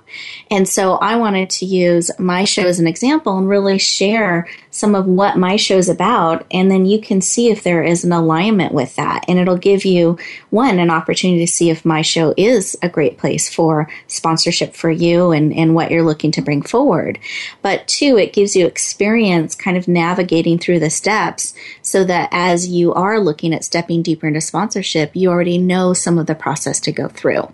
And 0.51 0.69
so 0.69 0.95
I 0.95 1.17
wanted 1.17 1.51
to 1.51 1.67
use 1.67 2.11
my 2.19 2.45
show 2.45 2.63
as 2.63 2.81
an 2.81 2.87
example 2.87 3.39
and 3.39 3.49
really 3.49 3.79
share 3.79 4.49
some 4.71 4.95
of 4.95 5.07
what 5.07 5.37
my 5.37 5.57
show's 5.57 5.89
about. 5.89 6.47
And 6.51 6.71
then 6.71 6.87
you 6.87 7.01
can 7.01 7.21
see 7.21 7.51
if 7.51 7.63
there 7.63 7.83
is 7.83 8.05
an 8.05 8.13
alignment 8.13 8.73
with 8.73 8.97
that. 8.97 9.25
And 9.29 9.39
it'll 9.39 9.57
give 9.57 9.85
you, 9.85 10.19
one, 10.51 10.79
an 10.79 10.91
opportunity 10.91 11.45
to 11.45 11.53
see 11.53 11.71
if 11.71 11.85
my 11.85 12.03
show 12.03 12.35
is 12.37 12.77
a 12.83 12.89
great 12.89 13.19
place 13.19 13.53
for 13.53 13.89
sponsorship 14.07 14.75
for 14.75 14.91
you 14.91 15.31
and, 15.31 15.53
and 15.53 15.75
what 15.75 15.91
you're 15.91 16.03
looking 16.03 16.33
to 16.33 16.43
bring 16.43 16.63
forward. 16.63 17.19
But 17.63 17.87
two, 17.87 18.19
it 18.19 18.33
gives 18.33 18.57
you 18.57 18.67
experience 18.67 19.55
kind 19.55 19.77
of 19.77 19.89
navigating 19.89 20.59
through 20.59 20.81
the 20.81 20.91
steps 20.91 21.55
so 21.83 22.05
that 22.05 22.31
as 22.33 22.69
you 22.69 22.93
are 22.95 23.21
looking 23.21 23.55
at 23.55 23.65
stepping 23.65 24.03
deeper 24.03 24.27
into 24.27 24.41
sponsorship, 24.41 25.15
you 25.15 25.31
already 25.31 25.59
know 25.59 25.93
some 25.93 26.19
of 26.19 26.27
the 26.27 26.35
process 26.35 26.81
to 26.81 26.93
go 26.93 27.09
through. 27.09 27.49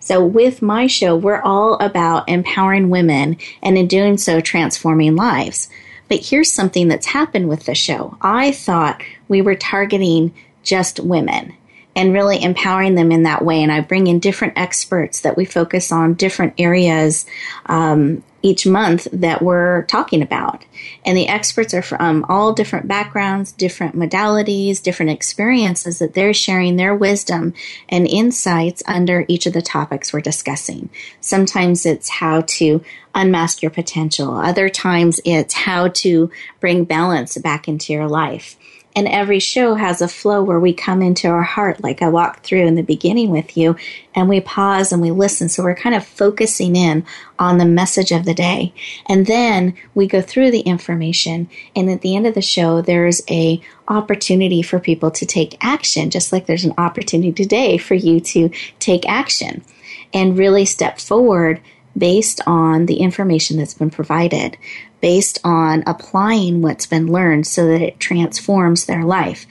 So, 0.00 0.24
with 0.24 0.62
my 0.62 0.86
show, 0.86 1.16
we're 1.16 1.40
all 1.40 1.74
about 1.74 2.28
empowering 2.28 2.90
women 2.90 3.36
and 3.62 3.78
in 3.78 3.86
doing 3.86 4.18
so, 4.18 4.40
transforming 4.40 5.16
lives. 5.16 5.68
But 6.08 6.26
here's 6.26 6.52
something 6.52 6.88
that's 6.88 7.06
happened 7.06 7.48
with 7.48 7.64
the 7.64 7.74
show. 7.74 8.18
I 8.20 8.52
thought 8.52 9.02
we 9.28 9.40
were 9.40 9.54
targeting 9.54 10.34
just 10.62 11.00
women 11.00 11.54
and 11.94 12.12
really 12.12 12.42
empowering 12.42 12.94
them 12.94 13.12
in 13.12 13.24
that 13.24 13.44
way. 13.44 13.62
And 13.62 13.70
I 13.70 13.80
bring 13.80 14.06
in 14.06 14.18
different 14.18 14.54
experts 14.56 15.20
that 15.20 15.36
we 15.36 15.44
focus 15.44 15.92
on 15.92 16.14
different 16.14 16.54
areas 16.58 17.26
um, 17.66 18.22
each 18.42 18.66
month 18.66 19.06
that 19.12 19.40
we're 19.42 19.82
talking 19.84 20.22
about. 20.22 20.64
And 21.04 21.16
the 21.16 21.28
experts 21.28 21.74
are 21.74 21.82
from 21.82 22.24
all 22.28 22.52
different 22.52 22.88
backgrounds, 22.88 23.52
different 23.52 23.94
modalities, 23.94 24.82
different 24.82 25.12
experiences 25.12 25.98
that 25.98 26.14
they're 26.14 26.34
sharing 26.34 26.76
their 26.76 26.94
wisdom 26.94 27.54
and 27.88 28.06
insights 28.06 28.82
under 28.86 29.24
each 29.28 29.46
of 29.46 29.52
the 29.52 29.62
topics 29.62 30.12
we're 30.12 30.20
discussing. 30.20 30.88
Sometimes 31.20 31.86
it's 31.86 32.08
how 32.08 32.40
to 32.42 32.82
unmask 33.14 33.62
your 33.62 33.70
potential. 33.70 34.36
Other 34.38 34.68
times 34.68 35.20
it's 35.24 35.54
how 35.54 35.88
to 35.88 36.30
bring 36.58 36.84
balance 36.84 37.38
back 37.38 37.68
into 37.68 37.92
your 37.92 38.08
life. 38.08 38.56
And 38.94 39.08
every 39.08 39.38
show 39.38 39.74
has 39.74 40.02
a 40.02 40.08
flow 40.08 40.42
where 40.42 40.60
we 40.60 40.74
come 40.74 41.00
into 41.00 41.28
our 41.28 41.42
heart, 41.42 41.82
like 41.82 42.02
I 42.02 42.08
walked 42.08 42.44
through 42.44 42.66
in 42.66 42.74
the 42.74 42.82
beginning 42.82 43.30
with 43.30 43.56
you, 43.56 43.76
and 44.14 44.28
we 44.28 44.40
pause 44.40 44.92
and 44.92 45.00
we 45.00 45.10
listen. 45.10 45.48
So 45.48 45.62
we're 45.62 45.74
kind 45.74 45.94
of 45.94 46.06
focusing 46.06 46.76
in 46.76 47.06
on 47.38 47.56
the 47.56 47.64
message 47.64 48.12
of 48.12 48.26
the 48.26 48.34
day. 48.34 48.74
And 49.06 49.26
then 49.26 49.74
we 49.94 50.06
go 50.06 50.20
through 50.20 50.50
the 50.50 50.60
information. 50.60 51.48
And 51.74 51.88
at 51.90 52.02
the 52.02 52.14
end 52.14 52.26
of 52.26 52.34
the 52.34 52.42
show, 52.42 52.82
there's 52.82 53.22
a 53.30 53.62
opportunity 53.88 54.60
for 54.60 54.78
people 54.78 55.10
to 55.12 55.24
take 55.24 55.56
action, 55.64 56.10
just 56.10 56.32
like 56.32 56.46
there's 56.46 56.64
an 56.64 56.74
opportunity 56.76 57.32
today 57.32 57.78
for 57.78 57.94
you 57.94 58.20
to 58.20 58.50
take 58.78 59.08
action 59.08 59.64
and 60.12 60.36
really 60.36 60.66
step 60.66 61.00
forward 61.00 61.60
based 61.96 62.40
on 62.46 62.86
the 62.86 62.96
information 62.96 63.58
that's 63.58 63.74
been 63.74 63.90
provided 63.90 64.56
based 65.02 65.38
on 65.44 65.82
applying 65.86 66.62
what's 66.62 66.86
been 66.86 67.12
learned 67.12 67.46
so 67.46 67.66
that 67.66 67.82
it 67.82 68.00
transforms 68.00 68.86
their 68.86 69.04
life. 69.04 69.46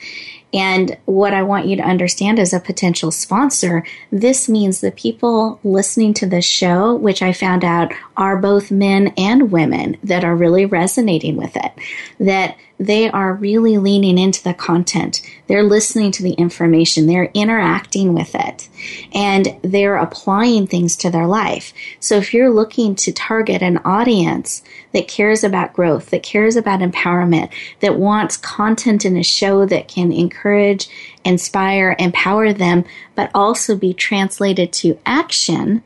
And 0.53 0.97
what 1.05 1.33
I 1.33 1.43
want 1.43 1.67
you 1.67 1.77
to 1.77 1.83
understand 1.83 2.39
as 2.39 2.53
a 2.53 2.59
potential 2.59 3.11
sponsor, 3.11 3.85
this 4.11 4.49
means 4.49 4.81
the 4.81 4.91
people 4.91 5.59
listening 5.63 6.13
to 6.15 6.25
this 6.25 6.43
show, 6.43 6.95
which 6.95 7.21
I 7.21 7.31
found 7.31 7.63
out 7.63 7.93
are 8.17 8.37
both 8.37 8.71
men 8.71 9.13
and 9.17 9.51
women 9.51 9.97
that 10.03 10.25
are 10.25 10.35
really 10.35 10.65
resonating 10.65 11.37
with 11.37 11.55
it, 11.55 11.71
that 12.19 12.57
they 12.81 13.11
are 13.11 13.35
really 13.35 13.77
leaning 13.77 14.17
into 14.17 14.43
the 14.43 14.55
content. 14.55 15.21
They're 15.45 15.61
listening 15.61 16.11
to 16.13 16.23
the 16.23 16.33
information. 16.33 17.05
They're 17.05 17.29
interacting 17.35 18.15
with 18.15 18.33
it 18.33 18.69
and 19.13 19.55
they're 19.61 19.97
applying 19.97 20.65
things 20.65 20.95
to 20.97 21.11
their 21.11 21.27
life. 21.27 21.73
So 21.99 22.15
if 22.15 22.33
you're 22.33 22.49
looking 22.49 22.95
to 22.95 23.11
target 23.11 23.61
an 23.61 23.77
audience 23.85 24.63
that 24.93 25.07
cares 25.07 25.43
about 25.43 25.73
growth, 25.73 26.09
that 26.09 26.23
cares 26.23 26.55
about 26.55 26.79
empowerment, 26.79 27.51
that 27.81 27.99
wants 27.99 28.35
content 28.35 29.05
in 29.05 29.15
a 29.15 29.23
show 29.23 29.67
that 29.67 29.87
can 29.87 30.11
encourage, 30.11 30.89
inspire, 31.23 31.95
empower 31.99 32.51
them, 32.51 32.83
but 33.13 33.29
also 33.35 33.75
be 33.75 33.93
translated 33.93 34.73
to 34.73 34.97
action, 35.05 35.83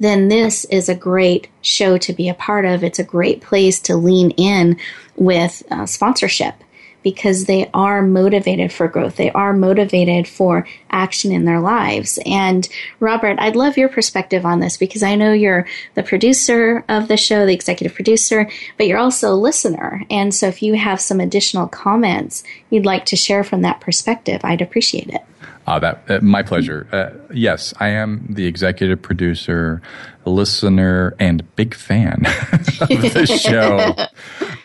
then 0.00 0.28
this 0.28 0.64
is 0.64 0.88
a 0.88 0.94
great 0.94 1.46
show 1.60 1.98
to 1.98 2.12
be 2.12 2.28
a 2.28 2.34
part 2.34 2.64
of. 2.64 2.82
It's 2.82 2.98
a 2.98 3.04
great 3.04 3.40
place 3.40 3.78
to 3.80 3.96
lean 3.96 4.30
in 4.32 4.78
with 5.16 5.62
uh, 5.70 5.86
sponsorship 5.86 6.54
because 7.02 7.44
they 7.44 7.70
are 7.72 8.02
motivated 8.02 8.72
for 8.72 8.88
growth. 8.88 9.16
They 9.16 9.30
are 9.30 9.52
motivated 9.52 10.28
for 10.28 10.66
action 10.90 11.32
in 11.32 11.44
their 11.44 11.60
lives. 11.60 12.18
And 12.26 12.68
Robert, 12.98 13.38
I'd 13.38 13.56
love 13.56 13.76
your 13.76 13.88
perspective 13.88 14.44
on 14.44 14.60
this 14.60 14.76
because 14.76 15.02
I 15.02 15.14
know 15.14 15.32
you're 15.32 15.66
the 15.94 16.02
producer 16.02 16.84
of 16.88 17.08
the 17.08 17.16
show, 17.16 17.46
the 17.46 17.54
executive 17.54 17.94
producer, 17.94 18.50
but 18.76 18.86
you're 18.86 18.98
also 18.98 19.32
a 19.32 19.34
listener. 19.34 20.04
And 20.10 20.34
so 20.34 20.48
if 20.48 20.62
you 20.62 20.74
have 20.74 21.00
some 21.00 21.20
additional 21.20 21.68
comments 21.68 22.42
you'd 22.68 22.86
like 22.86 23.06
to 23.06 23.16
share 23.16 23.44
from 23.44 23.62
that 23.62 23.80
perspective, 23.80 24.40
I'd 24.44 24.62
appreciate 24.62 25.08
it. 25.08 25.22
Uh, 25.70 25.78
that 25.78 26.02
uh, 26.08 26.18
my 26.20 26.42
pleasure. 26.42 26.88
Uh, 26.90 27.10
yes, 27.32 27.72
I 27.78 27.90
am 27.90 28.26
the 28.28 28.46
executive 28.46 29.00
producer, 29.00 29.80
listener, 30.24 31.14
and 31.20 31.44
big 31.54 31.76
fan 31.76 32.26
of 32.80 32.88
the 32.88 33.26
show. 33.40 33.94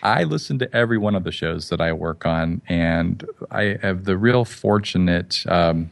I 0.02 0.24
listen 0.24 0.58
to 0.58 0.76
every 0.76 0.98
one 0.98 1.14
of 1.14 1.24
the 1.24 1.32
shows 1.32 1.70
that 1.70 1.80
I 1.80 1.94
work 1.94 2.26
on, 2.26 2.64
and 2.68 3.24
I 3.52 3.78
have 3.84 4.06
the 4.06 4.18
real 4.18 4.46
fortunate 4.46 5.44
um, 5.48 5.92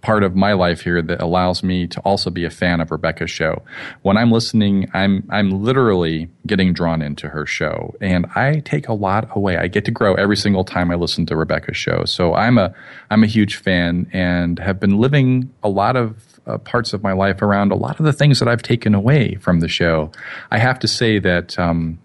part 0.00 0.22
of 0.22 0.36
my 0.36 0.52
life 0.52 0.82
here 0.82 1.02
that 1.02 1.20
allows 1.20 1.62
me 1.62 1.86
to 1.88 2.00
also 2.00 2.30
be 2.30 2.44
a 2.44 2.50
fan 2.50 2.80
of 2.80 2.90
Rebecca's 2.90 3.30
show. 3.30 3.62
When 4.02 4.16
I'm 4.16 4.30
listening, 4.30 4.88
I'm 4.94 5.26
I'm 5.30 5.50
literally 5.50 6.28
getting 6.46 6.72
drawn 6.72 7.02
into 7.02 7.28
her 7.28 7.46
show, 7.46 7.94
and 8.00 8.26
I 8.34 8.60
take 8.60 8.88
a 8.88 8.92
lot 8.92 9.28
away. 9.36 9.56
I 9.56 9.66
get 9.66 9.84
to 9.86 9.90
grow 9.90 10.14
every 10.14 10.36
single 10.36 10.64
time 10.64 10.90
I 10.90 10.94
listen 10.94 11.26
to 11.26 11.36
Rebecca's 11.36 11.76
show. 11.76 12.04
So 12.04 12.34
I'm 12.34 12.58
a 12.58 12.74
I'm 13.10 13.24
a 13.24 13.26
huge 13.26 13.56
fan, 13.56 14.08
and 14.12 14.58
have 14.58 14.78
been 14.78 14.98
living 14.98 15.52
a 15.62 15.68
lot 15.68 15.96
of 15.96 16.40
uh, 16.46 16.58
parts 16.58 16.92
of 16.92 17.02
my 17.02 17.12
life 17.12 17.42
around 17.42 17.72
a 17.72 17.76
lot 17.76 17.98
of 17.98 18.06
the 18.06 18.12
things 18.12 18.38
that 18.38 18.48
I've 18.48 18.62
taken 18.62 18.94
away 18.94 19.34
from 19.36 19.60
the 19.60 19.68
show. 19.68 20.12
I 20.50 20.58
have 20.58 20.78
to 20.80 20.88
say 20.88 21.18
that. 21.18 21.58
Um, 21.58 21.98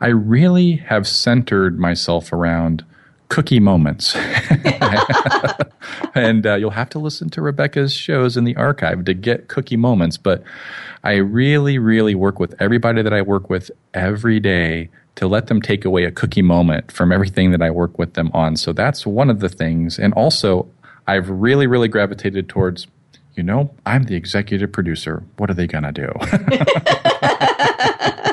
I 0.00 0.08
really 0.08 0.78
have 0.78 1.06
centered 1.06 1.78
myself 1.78 2.32
around 2.32 2.84
cookie 3.32 3.60
moments. 3.60 4.14
and 6.14 6.46
uh, 6.46 6.56
you'll 6.56 6.70
have 6.70 6.90
to 6.90 6.98
listen 6.98 7.30
to 7.30 7.40
Rebecca's 7.40 7.94
shows 7.94 8.36
in 8.36 8.44
the 8.44 8.54
archive 8.56 9.06
to 9.06 9.14
get 9.14 9.48
cookie 9.48 9.78
moments. 9.78 10.18
But 10.18 10.42
I 11.02 11.14
really, 11.14 11.78
really 11.78 12.14
work 12.14 12.38
with 12.38 12.54
everybody 12.60 13.00
that 13.00 13.14
I 13.14 13.22
work 13.22 13.48
with 13.48 13.70
every 13.94 14.38
day 14.38 14.90
to 15.14 15.26
let 15.26 15.46
them 15.46 15.62
take 15.62 15.86
away 15.86 16.04
a 16.04 16.10
cookie 16.10 16.42
moment 16.42 16.92
from 16.92 17.10
everything 17.10 17.52
that 17.52 17.62
I 17.62 17.70
work 17.70 17.98
with 17.98 18.12
them 18.12 18.30
on. 18.34 18.56
So 18.56 18.74
that's 18.74 19.06
one 19.06 19.30
of 19.30 19.40
the 19.40 19.48
things. 19.48 19.98
And 19.98 20.12
also, 20.12 20.68
I've 21.06 21.30
really, 21.30 21.66
really 21.66 21.88
gravitated 21.88 22.50
towards, 22.50 22.86
you 23.34 23.42
know, 23.42 23.74
I'm 23.86 24.02
the 24.02 24.14
executive 24.14 24.72
producer. 24.72 25.22
What 25.38 25.48
are 25.48 25.54
they 25.54 25.66
going 25.66 25.84
to 25.84 25.92
do? 25.92 26.12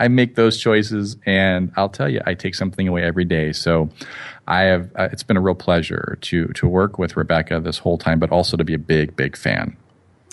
I 0.00 0.08
make 0.08 0.34
those 0.34 0.58
choices, 0.58 1.16
and 1.26 1.70
I'll 1.76 1.90
tell 1.90 2.08
you, 2.08 2.22
I 2.24 2.34
take 2.34 2.54
something 2.54 2.88
away 2.88 3.04
every 3.04 3.26
day. 3.26 3.52
So 3.52 3.90
I 4.48 4.62
have. 4.62 4.90
Uh, 4.96 5.08
it's 5.12 5.22
been 5.22 5.36
a 5.36 5.40
real 5.40 5.54
pleasure 5.54 6.18
to 6.22 6.48
to 6.48 6.66
work 6.66 6.98
with 6.98 7.16
Rebecca 7.16 7.60
this 7.60 7.78
whole 7.78 7.98
time, 7.98 8.18
but 8.18 8.32
also 8.32 8.56
to 8.56 8.64
be 8.64 8.74
a 8.74 8.78
big, 8.78 9.14
big 9.14 9.36
fan. 9.36 9.76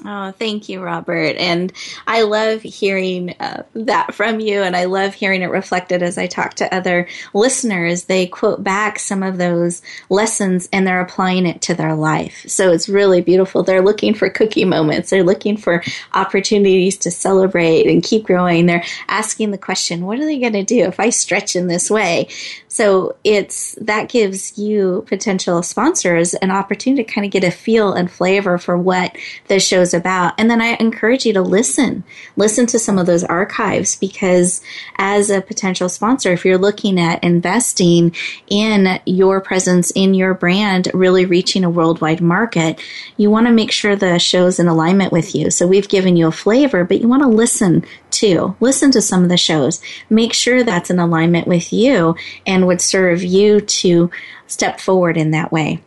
Oh, 0.06 0.32
thank 0.32 0.70
you, 0.70 0.80
Robert. 0.80 1.38
And 1.38 1.74
I 2.06 2.22
love 2.22 2.62
hearing 2.62 3.32
uh, 3.40 3.64
that 3.74 4.14
from 4.14 4.40
you. 4.40 4.62
And 4.62 4.76
I 4.76 4.86
love 4.86 5.16
hearing 5.16 5.42
it 5.42 5.48
reflected 5.48 6.04
as 6.04 6.20
I 6.20 6.28
talk 6.28 6.54
to 6.56 6.74
other 6.74 7.08
listeners. 7.34 8.04
They 8.04 8.28
quote 8.28 8.64
back 8.64 9.00
some 9.00 9.24
of 9.24 9.40
those 9.40 9.82
lessons 10.10 10.70
and 10.72 10.86
they're 10.86 11.02
applying 11.02 11.48
it 11.48 11.64
to 11.64 11.74
their 11.74 11.96
life. 11.96 12.46
So 12.48 12.72
it's 12.72 12.88
really 12.88 13.22
beautiful. 13.22 13.64
They're 13.64 13.82
looking 13.82 14.14
for 14.14 14.30
cookie 14.30 14.66
moments. 14.66 15.10
They're 15.10 15.24
looking 15.24 15.58
for 15.58 15.84
opportunities 16.14 16.98
to 17.00 17.12
celebrate 17.12 17.88
and 17.88 18.04
keep 18.04 18.26
growing. 18.26 18.68
They're 18.68 18.86
asking 19.08 19.50
the 19.50 19.58
question, 19.58 20.06
what 20.06 20.20
are 20.20 20.26
they 20.26 20.40
going 20.40 20.54
to 20.54 20.64
do 20.64 20.84
if 20.86 21.00
I 21.00 21.10
stretch 21.10 21.56
in 21.56 21.68
this 21.68 21.90
way? 21.90 22.28
So 22.68 23.16
it's 23.24 23.74
that 23.82 24.10
gives 24.10 24.60
you 24.60 25.04
potential 25.08 25.64
sponsors 25.64 26.36
an 26.36 26.52
opportunity 26.52 27.04
to 27.04 27.12
kind 27.12 27.26
of 27.26 27.32
get 27.32 27.44
a 27.44 27.50
feel 27.50 27.94
and 27.94 28.12
flavor 28.12 28.60
for 28.60 28.78
what 28.78 29.18
the 29.48 29.60
show's 29.60 29.87
about. 29.94 30.34
And 30.38 30.50
then 30.50 30.62
I 30.62 30.78
encourage 30.80 31.26
you 31.26 31.34
to 31.34 31.42
listen, 31.42 32.04
listen 32.36 32.66
to 32.68 32.80
some 32.80 32.98
of 32.98 33.06
those 33.06 33.24
archives 33.24 33.96
because 33.96 34.62
as 34.98 35.30
a 35.30 35.42
potential 35.42 35.90
sponsor, 35.90 36.32
if 36.32 36.46
you're 36.46 36.58
looking 36.58 37.00
at 37.00 37.24
investing 37.24 38.16
in 38.48 39.00
your 39.06 39.42
presence 39.42 39.92
in 39.92 40.14
your 40.14 40.34
brand, 40.34 40.90
really 40.94 41.26
reaching 41.26 41.64
a 41.64 41.70
worldwide 41.70 42.22
market, 42.22 42.80
you 43.18 43.30
want 43.30 43.48
to 43.48 43.54
make 43.54 43.72
sure 43.72 43.96
the 43.96 44.20
show's 44.20 44.60
in 44.60 44.68
alignment 44.68 45.12
with 45.12 45.36
you. 45.36 45.50
So 45.50 45.68
we've 45.68 45.90
given 45.90 46.18
you 46.18 46.28
a 46.28 46.32
flavor, 46.32 46.84
but 46.84 47.02
you 47.02 47.08
want 47.08 47.24
to 47.24 47.30
listen 47.30 47.86
too. 48.12 48.56
Listen 48.60 48.92
to 48.92 49.02
some 49.02 49.24
of 49.24 49.30
the 49.30 49.38
shows. 49.38 49.82
Make 50.10 50.34
sure 50.34 50.64
that's 50.64 50.90
in 50.90 51.00
alignment 51.00 51.48
with 51.48 51.72
you 51.74 52.16
and 52.46 52.68
would 52.68 52.82
serve 52.82 53.24
you 53.24 53.62
to 53.62 54.12
step 54.48 54.80
forward 54.80 55.18
in 55.18 55.32
that 55.32 55.52
way. 55.52 55.82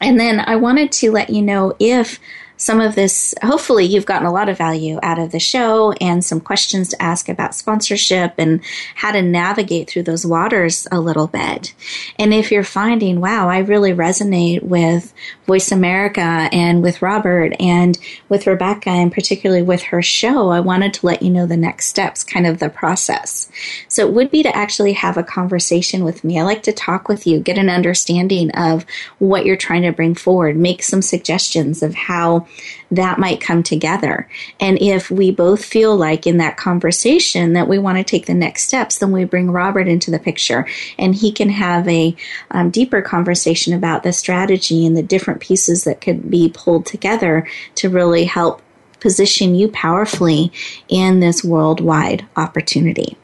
And 0.00 0.18
then 0.18 0.40
I 0.40 0.56
wanted 0.56 0.90
to 0.92 1.12
let 1.12 1.30
you 1.30 1.42
know 1.42 1.76
if 1.78 2.18
some 2.62 2.80
of 2.80 2.94
this, 2.94 3.34
hopefully, 3.42 3.84
you've 3.84 4.06
gotten 4.06 4.24
a 4.24 4.32
lot 4.32 4.48
of 4.48 4.56
value 4.56 5.00
out 5.02 5.18
of 5.18 5.32
the 5.32 5.40
show 5.40 5.90
and 6.00 6.24
some 6.24 6.40
questions 6.40 6.90
to 6.90 7.02
ask 7.02 7.28
about 7.28 7.56
sponsorship 7.56 8.34
and 8.38 8.60
how 8.94 9.10
to 9.10 9.20
navigate 9.20 9.90
through 9.90 10.04
those 10.04 10.24
waters 10.24 10.86
a 10.92 11.00
little 11.00 11.26
bit. 11.26 11.74
And 12.20 12.32
if 12.32 12.52
you're 12.52 12.62
finding, 12.62 13.20
wow, 13.20 13.48
I 13.48 13.58
really 13.58 13.92
resonate 13.92 14.62
with 14.62 15.12
Voice 15.52 15.70
America 15.70 16.48
and 16.50 16.82
with 16.82 17.02
Robert 17.02 17.52
and 17.60 17.98
with 18.30 18.46
Rebecca, 18.46 18.88
and 18.88 19.12
particularly 19.12 19.60
with 19.60 19.82
her 19.82 20.00
show, 20.00 20.48
I 20.48 20.60
wanted 20.60 20.94
to 20.94 21.04
let 21.04 21.20
you 21.20 21.28
know 21.28 21.44
the 21.44 21.58
next 21.58 21.88
steps, 21.88 22.24
kind 22.24 22.46
of 22.46 22.58
the 22.58 22.70
process. 22.70 23.50
So 23.86 24.06
it 24.06 24.14
would 24.14 24.30
be 24.30 24.42
to 24.44 24.56
actually 24.56 24.94
have 24.94 25.18
a 25.18 25.22
conversation 25.22 26.04
with 26.04 26.24
me. 26.24 26.40
I 26.40 26.42
like 26.44 26.62
to 26.62 26.72
talk 26.72 27.06
with 27.06 27.26
you, 27.26 27.38
get 27.38 27.58
an 27.58 27.68
understanding 27.68 28.50
of 28.52 28.86
what 29.18 29.44
you're 29.44 29.58
trying 29.58 29.82
to 29.82 29.92
bring 29.92 30.14
forward, 30.14 30.56
make 30.56 30.82
some 30.82 31.02
suggestions 31.02 31.82
of 31.82 31.92
how 31.94 32.46
that 32.90 33.18
might 33.18 33.40
come 33.40 33.62
together. 33.62 34.28
And 34.58 34.80
if 34.80 35.10
we 35.10 35.30
both 35.30 35.64
feel 35.64 35.96
like 35.96 36.26
in 36.26 36.38
that 36.38 36.56
conversation 36.56 37.52
that 37.52 37.68
we 37.68 37.78
want 37.78 37.98
to 37.98 38.04
take 38.04 38.24
the 38.24 38.32
next 38.34 38.64
steps, 38.64 38.98
then 38.98 39.12
we 39.12 39.24
bring 39.24 39.50
Robert 39.50 39.88
into 39.88 40.10
the 40.10 40.18
picture 40.18 40.66
and 40.98 41.14
he 41.14 41.30
can 41.30 41.50
have 41.50 41.86
a 41.88 42.16
um, 42.50 42.70
deeper 42.70 43.02
conversation 43.02 43.74
about 43.74 44.02
the 44.02 44.12
strategy 44.14 44.86
and 44.86 44.96
the 44.96 45.02
different 45.02 45.41
pieces 45.42 45.84
that 45.84 46.00
could 46.00 46.30
be 46.30 46.48
pulled 46.48 46.86
together 46.86 47.46
to 47.74 47.90
really 47.90 48.24
help 48.24 48.62
position 49.00 49.54
you 49.54 49.68
powerfully 49.68 50.50
in 50.88 51.20
this 51.20 51.44
worldwide 51.44 52.24
opportunity. 52.36 53.18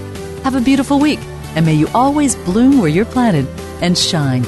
Have 0.43 0.55
a 0.55 0.61
beautiful 0.61 0.99
week, 0.99 1.21
and 1.55 1.65
may 1.65 1.75
you 1.75 1.89
always 1.95 2.37
bloom 2.37 2.79
where 2.79 2.91
you're 2.91 3.07
planted 3.07 3.47
and 3.81 3.97
shine. 3.97 4.45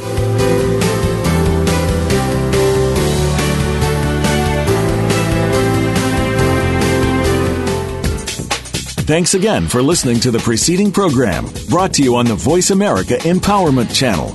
Thanks 9.09 9.33
again 9.33 9.67
for 9.69 9.81
listening 9.81 10.21
to 10.21 10.31
the 10.31 10.39
preceding 10.39 10.93
program 10.93 11.47
brought 11.71 11.95
to 11.95 12.03
you 12.03 12.17
on 12.17 12.27
the 12.27 12.35
Voice 12.35 12.69
America 12.71 13.15
Empowerment 13.15 13.95
Channel. 13.95 14.35